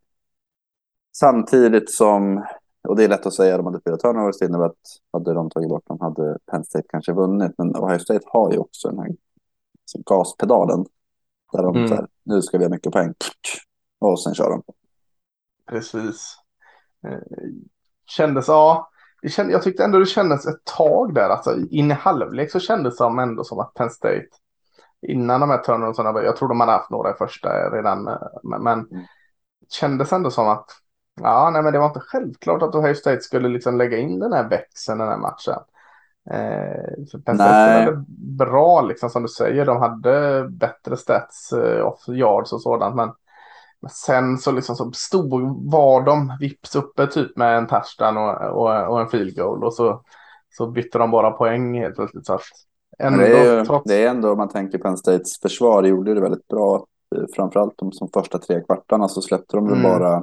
samtidigt 1.17 1.91
som 1.91 2.43
och 2.87 2.95
det 2.95 3.03
är 3.03 3.09
lätt 3.09 3.25
att 3.25 3.33
säga 3.33 3.57
de 3.57 3.65
hade 3.65 3.81
fyra 3.85 3.97
turnovers. 3.97 4.37
Det 4.39 4.45
innebär 4.45 4.65
att 4.65 5.01
hade 5.13 5.33
de 5.33 5.49
tagit 5.49 5.69
bort 5.69 5.87
dem 5.87 5.99
hade 6.01 6.37
Penn 6.51 6.63
State 6.63 6.85
kanske 6.89 7.13
vunnit. 7.13 7.51
Men 7.57 7.75
Ohio 7.75 7.99
State 7.99 8.25
har 8.25 8.51
ju 8.51 8.57
också 8.57 8.89
den 8.89 8.99
här 8.99 9.09
gaspedalen. 10.05 10.85
Där 11.53 11.63
de 11.63 11.75
mm. 11.75 11.91
här, 11.91 12.07
nu 12.23 12.41
ska 12.41 12.57
vi 12.57 12.63
ha 12.63 12.69
mycket 12.69 12.93
poäng. 12.93 13.13
Och 13.99 14.21
sen 14.21 14.35
kör 14.35 14.49
de. 14.49 14.63
Precis. 15.67 16.37
Eh, 17.07 17.17
kändes, 18.05 18.47
ja. 18.47 18.89
Det 19.21 19.29
känd, 19.29 19.51
jag 19.51 19.63
tyckte 19.63 19.83
ändå 19.83 19.99
det 19.99 20.05
kändes 20.05 20.47
ett 20.47 20.65
tag 20.77 21.13
där. 21.13 21.29
Alltså 21.29 21.55
in 21.69 21.91
i 21.91 21.93
halvlek 21.93 22.51
så 22.51 22.59
kändes 22.59 22.93
det 22.93 22.97
som 22.97 23.19
ändå 23.19 23.43
som 23.43 23.59
att 23.59 23.73
Penn 23.73 23.89
State 23.89 24.27
innan 25.01 25.39
de 25.39 25.49
här 25.49 25.57
turnoversarna, 25.57 26.23
jag 26.23 26.35
tror 26.35 26.49
de 26.49 26.59
hade 26.59 26.71
haft 26.71 26.89
några 26.89 27.11
i 27.11 27.13
första 27.13 27.69
redan, 27.69 28.07
eh, 28.07 28.17
men, 28.43 28.63
men 28.63 28.79
mm. 28.79 29.05
kändes 29.69 30.13
ändå 30.13 30.31
som 30.31 30.47
att 30.47 30.69
Ja, 31.21 31.49
nej, 31.49 31.63
men 31.63 31.73
det 31.73 31.79
var 31.79 31.87
inte 31.87 31.99
självklart 31.99 32.63
att 32.63 32.75
Ohio 32.75 32.93
State 32.93 33.21
skulle 33.21 33.47
liksom 33.47 33.77
lägga 33.77 33.97
in 33.97 34.19
den 34.19 34.33
här 34.33 34.49
växeln 34.49 34.97
den 34.97 35.07
här 35.07 35.17
matchen. 35.17 35.59
Eh, 36.29 37.05
så 37.07 37.19
Penn 37.19 37.35
State 37.35 37.85
var 37.85 38.05
bra, 38.45 38.81
liksom, 38.81 39.09
som 39.09 39.21
du 39.21 39.27
säger. 39.29 39.65
De 39.65 39.77
hade 39.77 40.47
bättre 40.49 40.97
stats 40.97 41.53
eh, 41.53 41.85
off 41.85 42.07
yards 42.07 42.53
och 42.53 42.61
sådant. 42.61 42.95
Men, 42.95 43.09
men 43.81 43.89
sen 43.89 44.37
så, 44.37 44.51
liksom, 44.51 44.75
så 44.75 44.91
stod, 44.91 45.31
var 45.71 46.01
de 46.01 46.37
vips 46.39 46.75
uppe 46.75 47.07
typ 47.07 47.37
med 47.37 47.57
en 47.57 47.67
touchdown 47.67 48.17
och, 48.17 48.41
och, 48.41 48.87
och 48.87 49.01
en 49.01 49.07
field 49.07 49.35
goal. 49.35 49.63
Och 49.63 49.73
så, 49.73 50.03
så 50.57 50.67
bytte 50.67 50.97
de 50.97 51.11
bara 51.11 51.31
poäng 51.31 51.79
helt 51.79 51.95
plötsligt. 51.95 52.25
Så 52.25 52.33
att 52.33 52.41
ändå, 52.99 53.19
det, 53.19 53.37
är 53.37 53.57
ju, 53.57 53.65
trots... 53.65 53.83
det 53.87 54.03
är 54.03 54.09
ändå, 54.09 54.31
om 54.31 54.37
man 54.37 54.49
tänker 54.49 54.77
Penn 54.77 54.97
States 54.97 55.39
försvar, 55.41 55.83
gjorde 55.83 56.13
det 56.13 56.21
väldigt 56.21 56.47
bra. 56.47 56.85
Framförallt 57.35 57.77
de 57.77 57.91
som 57.91 58.09
första 58.13 58.37
tre 58.37 58.61
kvartarna 58.61 59.07
så 59.07 59.21
släppte 59.21 59.57
de 59.57 59.67
mm. 59.67 59.83
bara 59.83 60.15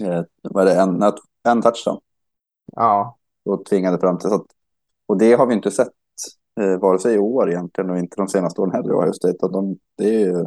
eh, 0.00 0.22
vad 0.42 0.66
det, 0.66 0.80
en, 0.80 1.02
en 1.48 1.62
touchdown. 1.62 2.00
Ja. 2.76 3.16
Och 3.44 3.64
tvingade 3.64 3.98
fram 3.98 4.18
till. 4.18 4.28
Så 4.28 4.34
att, 4.34 4.46
och 5.06 5.18
det 5.18 5.32
har 5.32 5.46
vi 5.46 5.54
inte 5.54 5.70
sett 5.70 5.88
eh, 6.60 6.78
vare 6.78 6.98
sig 6.98 7.14
i 7.14 7.18
år 7.18 7.50
egentligen 7.50 7.90
och 7.90 7.98
inte 7.98 8.16
de 8.16 8.28
senaste 8.28 8.60
åren 8.60 8.72
heller. 8.72 9.06
Just 9.06 9.22
det, 9.22 9.48
de, 9.48 9.78
det 9.96 10.14
är 10.14 10.20
ju 10.20 10.46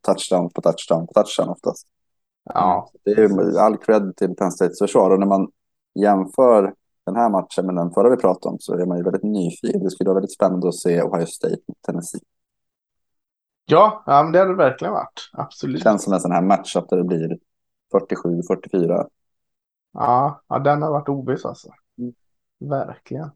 touchdown 0.00 0.50
på 0.50 0.60
touchdown 0.60 1.06
på 1.06 1.12
touchdown 1.12 1.48
oftast. 1.48 1.86
Ja. 2.44 2.90
Det 3.04 3.10
är 3.10 3.58
all 3.58 3.76
cred 3.76 4.16
till 4.16 4.34
Penn 4.34 4.52
States 4.52 4.78
försvar. 4.78 5.10
Och 5.10 5.20
när 5.20 5.26
man 5.26 5.50
jämför 5.94 6.74
den 7.06 7.16
här 7.16 7.30
matchen 7.30 7.66
med 7.66 7.74
den 7.74 7.90
förra 7.90 8.10
vi 8.10 8.16
pratade 8.16 8.52
om 8.52 8.58
så 8.60 8.74
är 8.74 8.86
man 8.86 8.98
ju 8.98 9.04
väldigt 9.04 9.22
nyfiken. 9.22 9.84
Det 9.84 9.90
skulle 9.90 10.08
vara 10.08 10.14
väldigt 10.14 10.34
spännande 10.34 10.68
att 10.68 10.74
se 10.74 11.02
Ohio 11.02 11.26
State 11.26 11.56
mot 11.68 11.82
Tennessee. 11.86 12.20
Ja, 13.66 14.02
ja 14.06 14.22
men 14.22 14.32
det 14.32 14.38
hade 14.38 14.50
det 14.50 14.56
verkligen 14.56 14.94
varit. 14.94 15.30
Absolut. 15.32 15.76
Det 15.76 15.82
känns 15.82 16.04
som 16.04 16.12
en 16.12 16.20
sån 16.20 16.32
här 16.32 16.42
matchup 16.42 16.88
där 16.88 16.96
det 16.96 17.04
blir 17.04 17.38
47-44. 17.92 19.06
Ja, 19.92 20.42
ja, 20.48 20.58
den 20.58 20.82
har 20.82 20.90
varit 20.90 21.08
oviss 21.08 21.44
alltså. 21.44 21.68
Mm. 21.98 22.12
Verkligen. 22.70 23.30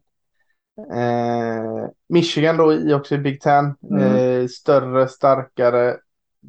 Eh, 0.91 1.89
Michigan 2.07 2.57
då 2.57 2.73
i 2.73 2.93
också 2.93 3.15
i 3.15 3.17
Big 3.17 3.41
Ten. 3.41 3.75
Mm. 3.89 4.01
Eh, 4.01 4.47
större, 4.47 5.07
starkare, 5.07 5.97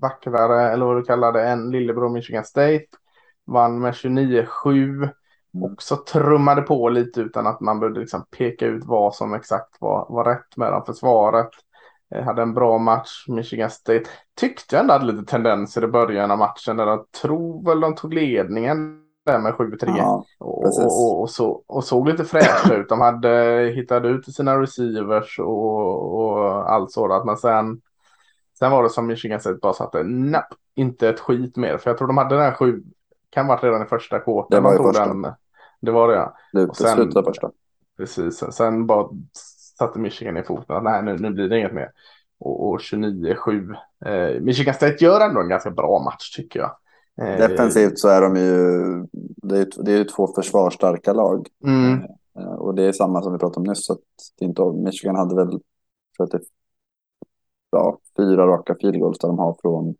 vackrare 0.00 0.70
eller 0.70 0.86
vad 0.86 0.96
du 0.96 1.02
kallar 1.02 1.32
det 1.32 1.42
än 1.42 1.70
lillebror 1.70 2.08
Michigan 2.08 2.44
State. 2.44 2.86
Vann 3.46 3.80
med 3.80 3.92
29-7. 3.92 5.10
Mm. 5.54 5.72
Också 5.72 5.96
trummade 5.96 6.62
på 6.62 6.88
lite 6.88 7.20
utan 7.20 7.46
att 7.46 7.60
man 7.60 7.80
behövde 7.80 8.00
liksom 8.00 8.24
peka 8.38 8.66
ut 8.66 8.84
vad 8.84 9.14
som 9.14 9.34
exakt 9.34 9.80
var, 9.80 10.06
var 10.08 10.24
rätt 10.24 10.56
med 10.56 10.72
dem. 10.72 10.84
Försvaret 10.86 11.50
eh, 12.14 12.24
hade 12.24 12.42
en 12.42 12.54
bra 12.54 12.78
match. 12.78 13.24
Michigan 13.28 13.70
State 13.70 14.04
tyckte 14.40 14.76
jag 14.76 14.80
ändå 14.80 14.92
hade 14.92 15.12
lite 15.12 15.30
tendenser 15.30 15.84
i 15.84 15.86
början 15.86 16.30
av 16.30 16.38
matchen. 16.38 16.76
Där 16.76 16.86
de 16.86 17.04
tror 17.22 17.64
väl 17.64 17.80
de 17.80 17.94
tog 17.94 18.14
ledningen 18.14 19.00
där 19.26 19.38
med 19.38 19.52
7-3. 19.52 19.94
Ja, 19.98 20.24
och, 20.38 20.64
och, 20.64 21.20
och, 21.20 21.30
så, 21.30 21.62
och 21.66 21.84
såg 21.84 22.08
lite 22.08 22.24
fräscha 22.24 22.74
ut. 22.74 22.88
De 22.88 23.00
hade 23.00 23.72
hittat 23.76 24.04
ut 24.04 24.34
sina 24.34 24.60
receivers 24.60 25.38
och, 25.38 26.20
och 26.20 26.72
allt 26.72 26.92
sådant. 26.92 27.24
Men 27.24 27.36
sen, 27.36 27.80
sen 28.58 28.70
var 28.70 28.82
det 28.82 28.90
som 28.90 29.06
Michigan 29.06 29.40
State 29.40 29.58
bara 29.62 29.73
satte 29.73 30.02
napp, 30.02 30.54
inte 30.75 31.08
ett 31.08 31.20
skit 31.20 31.56
mer. 31.56 31.78
För 31.78 31.90
jag 31.90 31.99
tror 31.99 32.08
de 32.08 32.18
hade 32.18 32.34
den 32.34 32.44
här 32.44 32.54
sju, 32.54 32.82
kan 33.30 33.46
varit 33.46 33.64
redan 33.64 33.82
i 33.82 33.87
första 33.87 34.20
kvarten. 34.20 34.56
Det 34.56 34.61
var 34.61 34.75
i 34.75 34.76
första. 34.76 35.06
Den, 35.06 35.32
det 35.80 35.90
var 35.90 36.08
det 36.08 36.14
ja. 36.14 36.37
Det, 36.52 36.66
och 36.66 36.76
sen, 36.76 36.96
slutet 36.96 37.25
första. 37.25 37.50
Precis, 37.96 38.44
sen, 38.50 38.87
bara 38.87 39.08
satte 39.78 39.99
Michigan 39.99 40.37
i 40.37 40.42
foten. 40.42 40.84
Nej, 40.84 41.02
nu, 41.02 41.18
nu 41.18 41.30
blir 41.30 41.49
det 41.49 41.58
inget 41.58 41.75
mer. 41.75 41.90
Och, 42.38 42.68
och 42.68 42.78
29-7. 42.78 43.76
Eh, 44.04 44.40
Michigan 44.40 44.75
State 44.75 45.04
gör 45.04 45.20
ändå 45.20 45.40
en 45.40 45.49
ganska 45.49 45.70
bra 45.70 46.02
match 46.04 46.37
tycker 46.37 46.61
jag. 46.61 46.76
Eh, 47.20 47.49
Defensivt 47.49 47.99
så 47.99 48.08
är 48.08 48.20
de 48.20 48.37
ju, 48.37 48.80
det 49.42 49.58
är, 49.58 49.84
det 49.84 49.92
är 49.92 50.04
två 50.04 50.34
försvarsstarka 50.34 51.12
lag. 51.12 51.49
Mm. 51.64 52.02
Eh, 52.38 52.54
och 52.54 52.75
det 52.75 52.82
är 52.82 52.92
samma 52.92 53.23
som 53.23 53.32
vi 53.32 53.38
pratade 53.38 53.61
om 53.61 53.73
nyss. 53.73 53.90
Att 53.90 53.99
det 54.38 54.44
inte, 54.44 54.62
Michigan 54.62 55.16
hade 55.16 55.34
väl 55.34 55.61
att 56.18 56.30
ja, 57.74 57.98
fyra 58.16 58.46
raka 58.46 58.74
field 58.80 59.00
goals 59.00 59.18
där 59.18 59.28
de 59.28 59.38
har 59.38 59.56
från 59.62 59.94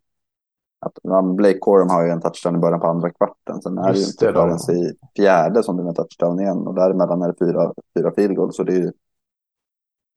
att, 0.87 0.99
ja, 1.03 1.23
Blake 1.23 1.59
Corum 1.59 1.89
har 1.89 2.05
ju 2.05 2.11
en 2.11 2.21
touchdown 2.21 2.57
i 2.57 2.59
början 2.59 2.81
på 2.81 2.87
andra 2.87 3.11
kvarten. 3.11 3.63
Sen 3.63 3.79
är 3.79 3.89
Just 3.89 4.21
det 4.21 4.27
ju 4.27 4.31
inte 4.31 4.41
förrän 4.41 4.77
i 4.77 4.93
fjärde 5.17 5.63
som 5.63 5.77
det 5.77 5.83
är 5.83 5.89
en 5.89 5.95
touchdown 5.95 6.41
igen. 6.41 6.67
Och 6.67 6.75
däremellan 6.75 7.23
är 7.23 7.29
det 7.29 7.47
fyra, 7.47 7.73
fyra 7.99 8.13
field 8.17 8.37
goals. 8.37 8.57
Så 8.57 8.63
det 8.63 8.73
är 8.73 8.77
ju, 8.77 8.93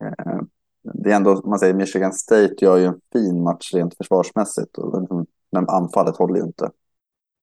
eh, 0.03 0.41
det 0.93 1.11
är 1.11 1.15
ändå, 1.15 1.41
man 1.45 1.59
säger 1.59 1.73
Michigan 1.73 2.13
State 2.13 2.55
gör 2.57 2.77
ju 2.77 2.85
en 2.85 3.01
fin 3.13 3.43
match 3.43 3.73
rent 3.73 3.97
försvarsmässigt. 3.97 4.77
Och, 4.77 5.25
men 5.51 5.69
anfallet 5.69 6.17
håller 6.17 6.35
ju 6.35 6.45
inte. 6.45 6.69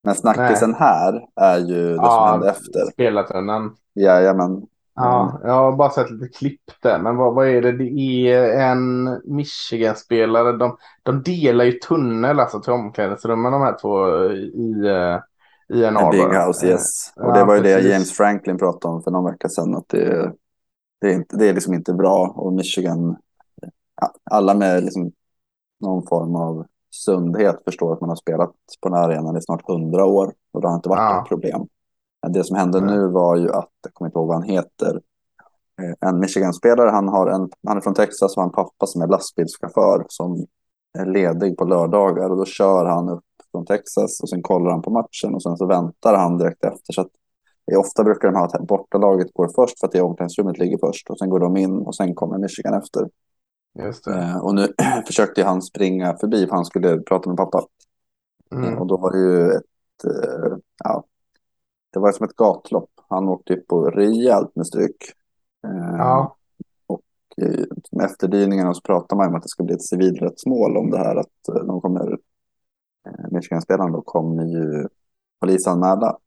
Men 0.02 0.14
snackisen 0.14 0.75
här 0.75 1.28
är 1.37 1.59
ju 1.59 1.88
det 1.88 1.94
ja, 1.94 2.11
som 2.11 2.33
hände 2.33 2.50
efter. 2.50 2.92
Spelartunneln. 2.92 3.71
Jajamän. 3.94 4.66
Ja, 4.97 5.41
jag 5.43 5.53
har 5.53 5.77
bara 5.77 5.91
sett 5.91 6.11
lite 6.11 6.39
klipp 6.39 6.63
där. 6.83 6.99
Men 6.99 7.17
vad, 7.17 7.35
vad 7.35 7.49
är 7.49 7.63
det? 7.63 7.73
Det 7.73 8.33
är 8.33 8.71
en 8.71 9.05
Michigan-spelare. 9.25 10.53
De, 10.53 10.77
de 11.03 11.23
delar 11.23 11.65
ju 11.65 11.73
tunnel 11.73 12.41
alltså 12.41 12.61
till 12.61 12.73
omklädningsrummen 12.73 13.53
de 13.53 13.63
här 13.63 13.79
två 13.81 14.09
i, 14.33 14.87
i 15.69 15.85
en. 15.85 16.11
Big 16.11 16.39
House, 16.47 16.67
yes. 16.67 17.13
Och 17.17 17.33
det 17.33 17.45
var 17.45 17.55
ju 17.55 17.63
precis. 17.63 17.85
det 17.85 17.91
James 17.91 18.13
Franklin 18.13 18.59
pratade 18.59 18.95
om 18.95 19.03
för 19.03 19.11
någon 19.11 19.33
vecka 19.33 19.49
sedan. 19.49 19.75
Att 19.75 19.89
det, 19.89 20.33
det, 21.01 21.07
är, 21.07 21.15
inte, 21.15 21.37
det 21.37 21.49
är 21.49 21.55
liksom 21.55 21.75
inte 21.75 21.93
bra. 21.93 22.35
Och 22.37 22.53
Michigan, 22.53 23.17
alla 24.31 24.55
med 24.55 24.85
liksom 24.85 25.13
någon 25.81 26.07
form 26.07 26.37
av 26.37 26.67
sundhet 26.91 27.63
förstår 27.65 27.93
att 27.93 28.01
man 28.01 28.09
har 28.09 28.17
spelat 28.17 28.53
på 28.81 28.89
den 28.89 28.99
här 28.99 29.09
arenan 29.09 29.37
i 29.37 29.43
snart 29.43 29.69
hundra 29.69 30.05
år 30.05 30.33
och 30.53 30.61
det 30.61 30.69
har 30.69 30.75
inte 30.75 30.89
varit 30.89 31.01
ja. 31.01 31.23
ett 31.23 31.29
problem. 31.29 31.67
Det 32.28 32.45
som 32.45 32.57
hände 32.57 32.81
nu 32.81 33.09
var 33.09 33.37
ju 33.37 33.52
att, 33.52 33.71
jag 33.83 33.95
kommer 33.95 34.09
inte 34.09 34.19
ihåg 34.19 34.28
vad 34.28 34.37
han 34.37 34.49
heter, 34.49 35.00
eh, 35.83 36.09
en 36.09 36.19
Michigan-spelare, 36.19 36.90
han, 36.90 37.09
har 37.09 37.26
en, 37.26 37.50
han 37.66 37.76
är 37.76 37.81
från 37.81 37.95
Texas 37.95 38.37
och 38.37 38.43
har 38.43 38.49
en 38.49 38.54
pappa 38.54 38.87
som 38.87 39.02
är 39.02 39.07
lastbilschaufför 39.07 40.04
som 40.09 40.47
är 40.99 41.07
ledig 41.07 41.57
på 41.57 41.64
lördagar 41.64 42.31
och 42.31 42.37
då 42.37 42.45
kör 42.45 42.85
han 42.85 43.09
upp 43.09 43.25
från 43.50 43.66
Texas 43.66 44.21
och 44.23 44.28
sen 44.28 44.43
kollar 44.43 44.71
han 44.71 44.83
på 44.83 44.90
matchen 44.90 45.35
och 45.35 45.43
sen 45.43 45.57
så 45.57 45.66
väntar 45.66 46.14
han 46.14 46.38
direkt 46.38 46.64
efter. 46.64 46.93
Så 46.93 47.00
att 47.00 47.11
ofta 47.76 48.04
brukar 48.04 48.28
de 48.28 48.38
ha 48.38 48.45
att 48.45 48.66
bortalaget 48.66 49.33
går 49.33 49.49
först 49.54 49.81
för 49.81 49.87
att 49.87 49.93
det 49.93 50.00
omklädningsrummet 50.00 50.59
ligger 50.59 50.78
först 50.78 51.11
och 51.11 51.19
sen 51.19 51.31
går 51.31 51.40
de 51.40 51.57
in 51.57 51.78
och 51.78 51.97
sen 51.97 52.14
kommer 52.14 52.38
Michigan 52.38 52.75
efter. 52.75 53.09
Just 53.78 54.04
det. 54.04 54.14
Eh, 54.14 54.37
och 54.37 54.54
nu 54.54 54.75
försökte 55.07 55.45
han 55.45 55.62
springa 55.62 56.16
förbi 56.16 56.47
för 56.47 56.54
han 56.54 56.64
skulle 56.64 56.99
prata 56.99 57.28
med 57.28 57.37
pappa. 57.37 57.64
Mm. 58.52 58.78
Och 58.78 58.87
då 58.87 58.97
var 58.97 59.12
det 59.12 59.19
ju 59.19 59.50
ett, 59.50 60.04
eh, 60.04 60.57
ja, 60.85 61.04
det 61.95 62.01
var 62.01 62.13
som 62.13 62.25
ett 62.25 62.37
gatlopp. 62.37 62.91
Han 63.09 63.29
åkte 63.29 63.57
på 63.57 63.91
rejält 63.91 64.57
med 64.57 64.67
stryk. 64.67 64.97
Ja. 65.99 66.37
Och 66.87 67.03
med 67.93 68.05
efterdyningarna 68.05 68.75
så 68.75 68.81
pratar 68.81 69.17
man 69.17 69.29
om 69.29 69.35
att 69.35 69.43
det 69.43 69.49
ska 69.49 69.63
bli 69.63 69.75
ett 69.75 69.83
civilrättsmål 69.83 70.77
om 70.77 70.91
det 70.91 70.99
här. 70.99 71.17
Att 71.17 71.67
de 71.67 71.81
kommer, 71.81 72.19
Michigan-spelaren 73.31 73.93
då 73.93 74.03
kommer 74.03 74.45
ju 74.45 74.89
polisanmäla 75.41 76.19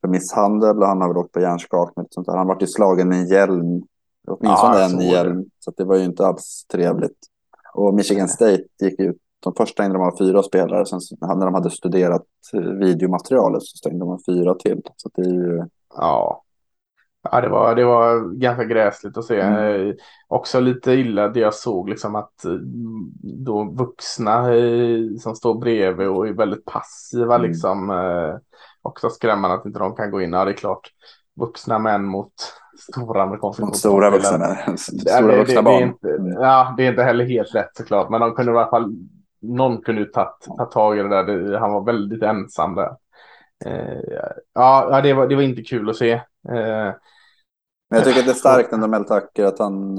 för 0.00 0.08
misshandel 0.08 0.78
och 0.78 0.86
han 0.86 1.00
har 1.00 1.08
väl 1.08 1.16
åkt 1.16 1.32
på 1.32 1.40
hjärnskakning. 1.40 2.06
Sånt 2.10 2.26
där. 2.26 2.36
Han 2.36 2.46
var 2.46 2.60
ju 2.60 2.66
slagen 2.66 3.08
med 3.08 3.18
en 3.18 3.26
hjälm 3.26 3.82
Åtminstone 4.26 4.78
ja, 4.78 4.84
en 4.84 5.00
hjälm. 5.00 5.44
Så 5.58 5.72
det 5.76 5.84
var 5.84 5.96
ju 5.96 6.04
inte 6.04 6.26
alls 6.26 6.66
trevligt. 6.72 7.18
Och 7.74 7.94
Michigan 7.94 8.28
State 8.28 8.64
gick 8.80 9.00
ut. 9.00 9.16
De 9.44 9.54
första 9.54 9.72
stängde 9.72 9.98
de 9.98 10.02
av 10.02 10.16
fyra 10.18 10.42
spelare. 10.42 10.86
Sen 10.86 11.00
när 11.20 11.44
de 11.44 11.54
hade 11.54 11.70
studerat 11.70 12.22
eh, 12.54 12.60
videomaterialet 12.60 13.62
så 13.62 13.76
stängde 13.76 13.98
de 13.98 14.10
av 14.10 14.20
fyra 14.26 14.54
till. 14.54 14.80
Så 14.96 15.10
det 15.14 15.22
är 15.22 15.32
ju... 15.32 15.62
Ja. 15.96 16.40
Ja, 17.30 17.40
det 17.40 17.48
var, 17.48 17.74
det 17.74 17.84
var 17.84 18.38
ganska 18.38 18.64
gräsligt 18.64 19.16
att 19.18 19.24
se. 19.24 19.40
Mm. 19.40 19.88
Eh, 19.88 19.94
också 20.28 20.60
lite 20.60 20.92
illa 20.92 21.28
det 21.28 21.40
jag 21.40 21.54
såg 21.54 21.88
liksom 21.88 22.14
att 22.14 22.44
eh, 22.44 22.52
då 23.22 23.64
vuxna 23.64 24.44
som 25.20 25.34
står 25.34 25.54
bredvid 25.54 26.08
och 26.08 26.28
är 26.28 26.32
väldigt 26.32 26.64
passiva 26.64 27.34
mm. 27.34 27.48
liksom. 27.48 27.92
också 28.82 29.10
skrämmande 29.10 29.56
att 29.56 29.66
inte 29.66 29.78
de 29.78 29.96
kan 29.96 30.10
gå 30.10 30.20
in. 30.20 30.32
Ja, 30.32 30.44
det 30.44 30.50
är 30.50 30.56
klart. 30.56 30.90
Vuxna 31.36 31.78
män 31.78 32.04
mot 32.04 32.32
stora 32.92 33.22
amerikanska 33.22 33.66
Stora 33.66 34.10
vuxna, 34.10 34.56
stora 34.76 35.32
det, 35.32 35.38
vuxna 35.38 35.56
det, 35.56 35.62
barn. 35.62 35.94
Det 36.00 36.08
är 36.08 36.18
inte, 36.18 36.40
ja, 36.40 36.74
det 36.76 36.86
är 36.86 36.90
inte 36.90 37.02
heller 37.02 37.24
helt 37.24 37.54
rätt 37.54 37.70
såklart, 37.76 38.10
men 38.10 38.20
de 38.20 38.34
kunde 38.34 38.52
i 38.52 38.56
alla 38.56 38.70
fall, 38.70 38.94
någon 39.44 39.82
kunde 39.82 40.00
ju 40.00 40.06
ta 40.06 40.36
tag 40.72 40.98
i 40.98 41.02
det 41.02 41.08
där. 41.08 41.24
Det, 41.24 41.58
han 41.58 41.72
var 41.72 41.84
väldigt 41.84 42.22
ensam 42.22 42.74
där. 42.74 42.96
Eh, 43.64 44.00
ja, 44.54 45.00
det 45.02 45.14
var, 45.14 45.26
det 45.26 45.34
var 45.34 45.42
inte 45.42 45.62
kul 45.62 45.90
att 45.90 45.96
se. 45.96 46.12
Eh, 46.48 46.94
men 47.90 47.98
jag 47.98 48.04
tycker 48.04 48.20
att 48.20 48.26
det 48.26 48.32
är 48.32 48.34
starkt 48.34 48.72
ändå 48.72 48.86
Mel 48.86 49.04
Tucker 49.04 49.44
att 49.44 49.58
han, 49.58 49.96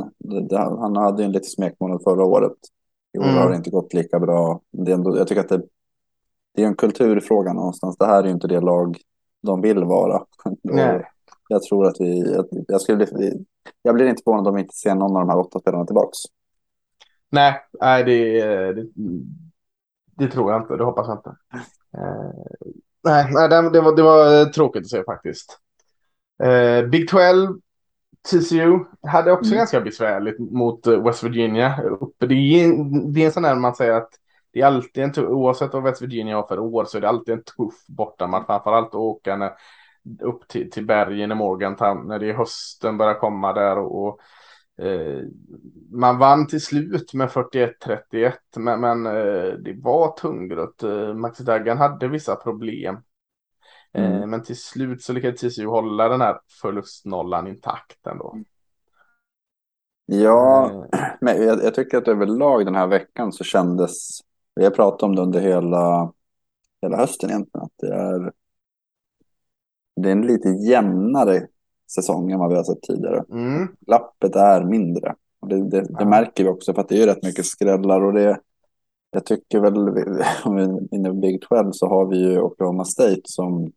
det, 0.50 0.58
han 0.58 0.96
hade 0.96 1.22
ju 1.22 1.26
en 1.26 1.32
lite 1.32 1.50
smekmånad 1.50 2.04
förra 2.04 2.26
året. 2.26 2.58
I 3.14 3.20
år 3.20 3.24
mm. 3.24 3.36
har 3.36 3.50
det 3.50 3.56
inte 3.56 3.70
gått 3.70 3.94
lika 3.94 4.20
bra. 4.20 4.62
Det 4.72 4.92
är 4.92 4.96
ändå, 4.96 5.18
jag 5.18 5.28
tycker 5.28 5.42
att 5.42 5.50
det, 5.50 5.62
det 6.56 6.64
är 6.64 6.68
en 6.68 6.76
kulturfråga 6.76 7.54
någonstans. 7.54 7.98
Det 7.98 8.06
här 8.06 8.24
är 8.24 8.28
ju 8.28 8.32
inte 8.32 8.48
det 8.48 8.60
lag 8.60 8.98
de 9.44 9.62
vill 9.62 9.84
vara. 9.84 10.22
Nej 10.64 11.06
jag 11.48 11.64
tror 11.64 11.88
att 11.88 11.96
vi, 12.00 12.36
jag, 12.68 12.82
skulle 12.82 13.08
jag 13.82 13.96
blir 13.96 14.08
inte 14.08 14.22
förvånad 14.24 14.48
om 14.48 14.56
vi 14.56 14.62
inte 14.62 14.76
ser 14.76 14.96
någon 14.96 15.16
av 15.16 15.22
de 15.22 15.30
här 15.30 15.40
åtta 15.40 15.60
spelarna 15.60 15.86
tillbaks. 15.86 16.18
Nej, 17.36 17.62
nej 17.82 18.04
det, 18.04 18.44
det, 18.74 18.88
det 20.18 20.28
tror 20.28 20.52
jag 20.52 20.62
inte. 20.62 20.78
Det 20.78 20.84
hoppas 20.84 21.08
jag 21.08 21.18
inte. 21.18 21.30
Uh, 21.98 22.34
nej, 23.04 23.30
nej 23.32 23.50
det, 23.50 23.82
var, 23.82 23.96
det 23.96 24.02
var 24.02 24.46
tråkigt 24.46 24.82
att 24.82 24.90
se 24.90 25.04
faktiskt. 25.04 25.60
Uh, 26.44 26.90
Big 26.90 27.10
12 27.10 27.60
TCU 28.32 28.80
hade 29.08 29.32
också 29.32 29.48
mm. 29.48 29.58
ganska 29.58 29.82
besvärligt 29.82 30.40
mot 30.40 30.88
eh, 30.88 31.04
West 31.04 31.24
Virginia. 31.24 31.80
Det 32.18 32.26
är, 32.26 33.14
det 33.14 33.22
är 33.22 33.26
en 33.26 33.32
sån 33.32 33.44
där 33.44 33.56
man 33.56 33.76
säger 33.76 33.92
att 33.92 34.10
det 34.54 34.62
är 34.62 34.66
alltid 34.66 35.04
en 35.04 35.12
tuff, 35.12 35.30
oavsett 35.30 35.74
vad 35.74 35.84
West 35.84 36.02
Virginia 36.02 36.36
har 36.36 36.48
för 36.48 36.60
år 36.60 36.86
så 36.86 36.98
är 36.98 37.02
det 37.02 37.10
alltid 37.10 37.34
en 37.34 37.44
tuff 37.44 37.88
bortamatch. 37.88 38.46
Framförallt 38.46 38.88
att 38.88 38.96
åka 38.96 39.36
när, 39.36 39.52
upp 40.22 40.48
till, 40.48 40.72
till 40.72 40.86
bergen 40.86 41.32
i 41.32 41.36
Morgantown 41.36 42.08
när 42.08 42.20
det 42.20 42.30
är 42.30 42.34
hösten 42.34 42.98
börjar 42.98 43.14
komma 43.14 43.54
där 43.54 43.78
och, 43.78 44.08
och 44.08 44.10
eh, 44.10 44.20
man 45.92 46.18
vann 46.18 46.48
till 46.48 46.62
slut 46.62 47.14
med 47.14 47.30
41-31 47.30 48.34
men, 48.56 48.82
men 48.82 49.06
eh, 49.06 49.54
det 49.54 49.82
var 49.84 50.18
tungrött. 50.18 50.84
Eh, 50.84 51.14
Max 51.14 51.40
Daggan 51.40 51.78
hade 51.78 52.08
vissa 52.08 52.36
problem. 52.36 52.98
Eh, 53.94 54.16
mm. 54.16 54.30
Men 54.30 54.44
till 54.44 54.60
slut 54.60 55.04
så 55.04 55.14
lyckades 55.14 55.40
TCU 55.40 55.66
hålla 55.66 56.10
den 56.10 56.22
här 56.22 56.40
förlustnollan 56.62 57.48
intakt 57.48 58.08
ändå. 58.08 58.38
Ja, 60.06 60.72
eh. 60.94 61.00
men 61.22 61.44
jag, 61.44 61.64
jag, 61.64 61.76
tycker 61.76 61.98
att 61.98 62.08
överlag 62.08 62.66
den 62.66 62.76
här 62.76 62.88
veckan 62.88 63.32
så 63.32 63.44
kändes, 63.44 64.20
vi 64.56 64.64
har 64.64 64.72
pratat 64.72 65.04
om 65.04 65.16
det 65.16 65.22
under 65.22 65.40
hela, 65.40 66.14
hela 66.82 66.98
hösten 66.98 67.30
egentligen, 67.30 67.66
att 67.66 67.78
det 67.78 67.94
är, 67.94 68.32
det 69.96 70.10
är 70.10 70.12
en 70.12 70.28
lite 70.28 70.50
jämnare 70.50 71.48
säsong 71.92 72.32
än 72.32 72.40
vad 72.40 72.50
vi 72.50 72.56
har 72.56 72.64
sett 72.64 72.82
tidigare. 72.82 73.24
Mm. 73.32 73.68
Lappet 73.88 74.36
är 74.36 74.64
mindre. 74.64 75.16
Det, 75.48 75.70
det, 75.70 75.82
det 75.82 75.88
ja. 76.00 76.06
märker 76.06 76.44
vi 76.44 76.50
också 76.50 76.74
för 76.74 76.82
att 76.82 76.90
det 76.90 77.02
är 77.02 77.08
rätt 77.08 77.24
mycket 77.24 77.46
skrällar 77.46 78.02
och 78.02 78.14
det, 78.14 78.40
jag 79.12 79.26
tycker 79.26 79.60
väl, 79.60 79.78
om 80.46 80.56
vi 80.56 80.64
är 80.64 80.96
inne 80.96 81.10
på 81.10 81.16
Big 81.16 81.42
12 81.42 81.72
så 81.72 81.88
har 81.88 82.06
vi 82.06 82.18
ju 82.18 82.40
Oklahoma 82.42 82.86
State 82.86 83.22
som 83.24 83.72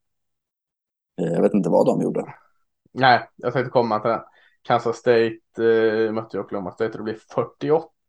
Eh, 1.19 1.33
jag 1.33 1.43
vet 1.43 1.55
inte 1.55 1.69
vad 1.69 1.87
de 1.87 2.03
gjorde. 2.03 2.35
Nej, 2.93 3.29
jag 3.37 3.53
tänkte 3.53 3.71
komma 3.71 3.99
till 3.99 4.11
det. 4.11 4.25
Kansas 4.62 4.97
State 4.97 5.38
eh, 5.59 6.12
mötte 6.12 6.37
ju 6.37 6.43
Oklahoma 6.43 6.71
State 6.71 6.91
och 6.91 6.99
det 6.99 7.03
blev 7.03 7.17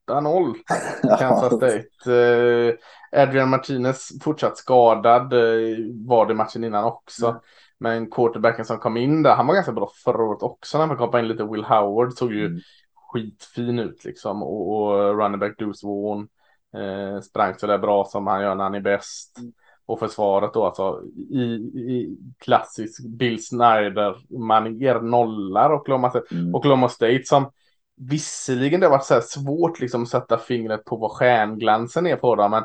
48-0. 0.07 0.53
Kansas 1.19 1.53
State. 1.53 2.13
Eh, 2.13 2.73
Adrian 3.21 3.49
Martinez 3.49 4.09
fortsatt 4.23 4.57
skadad 4.57 5.33
eh, 5.33 5.77
var 6.07 6.25
det 6.25 6.33
matchen 6.33 6.63
innan 6.63 6.83
också. 6.83 7.27
Mm. 7.27 7.41
Men 7.79 8.11
quarterbacken 8.11 8.65
som 8.65 8.79
kom 8.79 8.97
in 8.97 9.23
där, 9.23 9.35
han 9.35 9.47
var 9.47 9.53
ganska 9.53 9.71
bra 9.71 9.91
förra 10.03 10.23
året 10.23 10.43
också 10.43 10.77
när 10.77 10.87
fick 10.87 10.99
hoppa 10.99 11.19
in 11.19 11.27
lite. 11.27 11.43
Will 11.43 11.63
Howard 11.63 12.13
såg 12.13 12.33
ju 12.33 12.45
mm. 12.45 12.59
skitfin 12.95 13.79
ut 13.79 14.05
liksom. 14.05 14.43
Och, 14.43 14.75
och 14.75 15.17
running 15.17 15.39
back 15.39 15.57
Deuce 15.57 15.83
Vaughn 15.83 16.27
eh, 16.75 17.21
sprang 17.21 17.55
så 17.57 17.67
där 17.67 17.77
bra 17.77 18.05
som 18.05 18.27
han 18.27 18.41
gör 18.41 18.55
när 18.55 18.63
han 18.63 18.75
är 18.75 18.81
bäst. 18.81 19.37
Mm 19.37 19.53
och 19.89 19.99
försvaret 19.99 20.53
då 20.53 20.65
alltså 20.65 21.03
i, 21.29 21.41
i 21.41 22.17
klassisk 22.37 23.07
Bill 23.07 23.45
Snyder 23.45 24.39
manér 24.39 25.01
nollar 25.01 25.69
och 25.69 25.79
Oklahoma 25.81 26.09
State. 26.09 26.35
Mm. 26.35 26.55
Oklahoma 26.55 26.89
State 26.89 27.23
som 27.25 27.51
visserligen 27.97 28.79
det 28.79 28.85
har 28.85 28.91
varit 28.91 29.05
så 29.05 29.21
svårt 29.21 29.79
liksom 29.79 30.03
att 30.03 30.09
sätta 30.09 30.37
fingret 30.37 30.85
på 30.85 30.95
vad 30.95 31.11
stjärnglansen 31.11 32.07
är 32.07 32.15
på 32.15 32.35
dem 32.35 32.51
men 32.51 32.63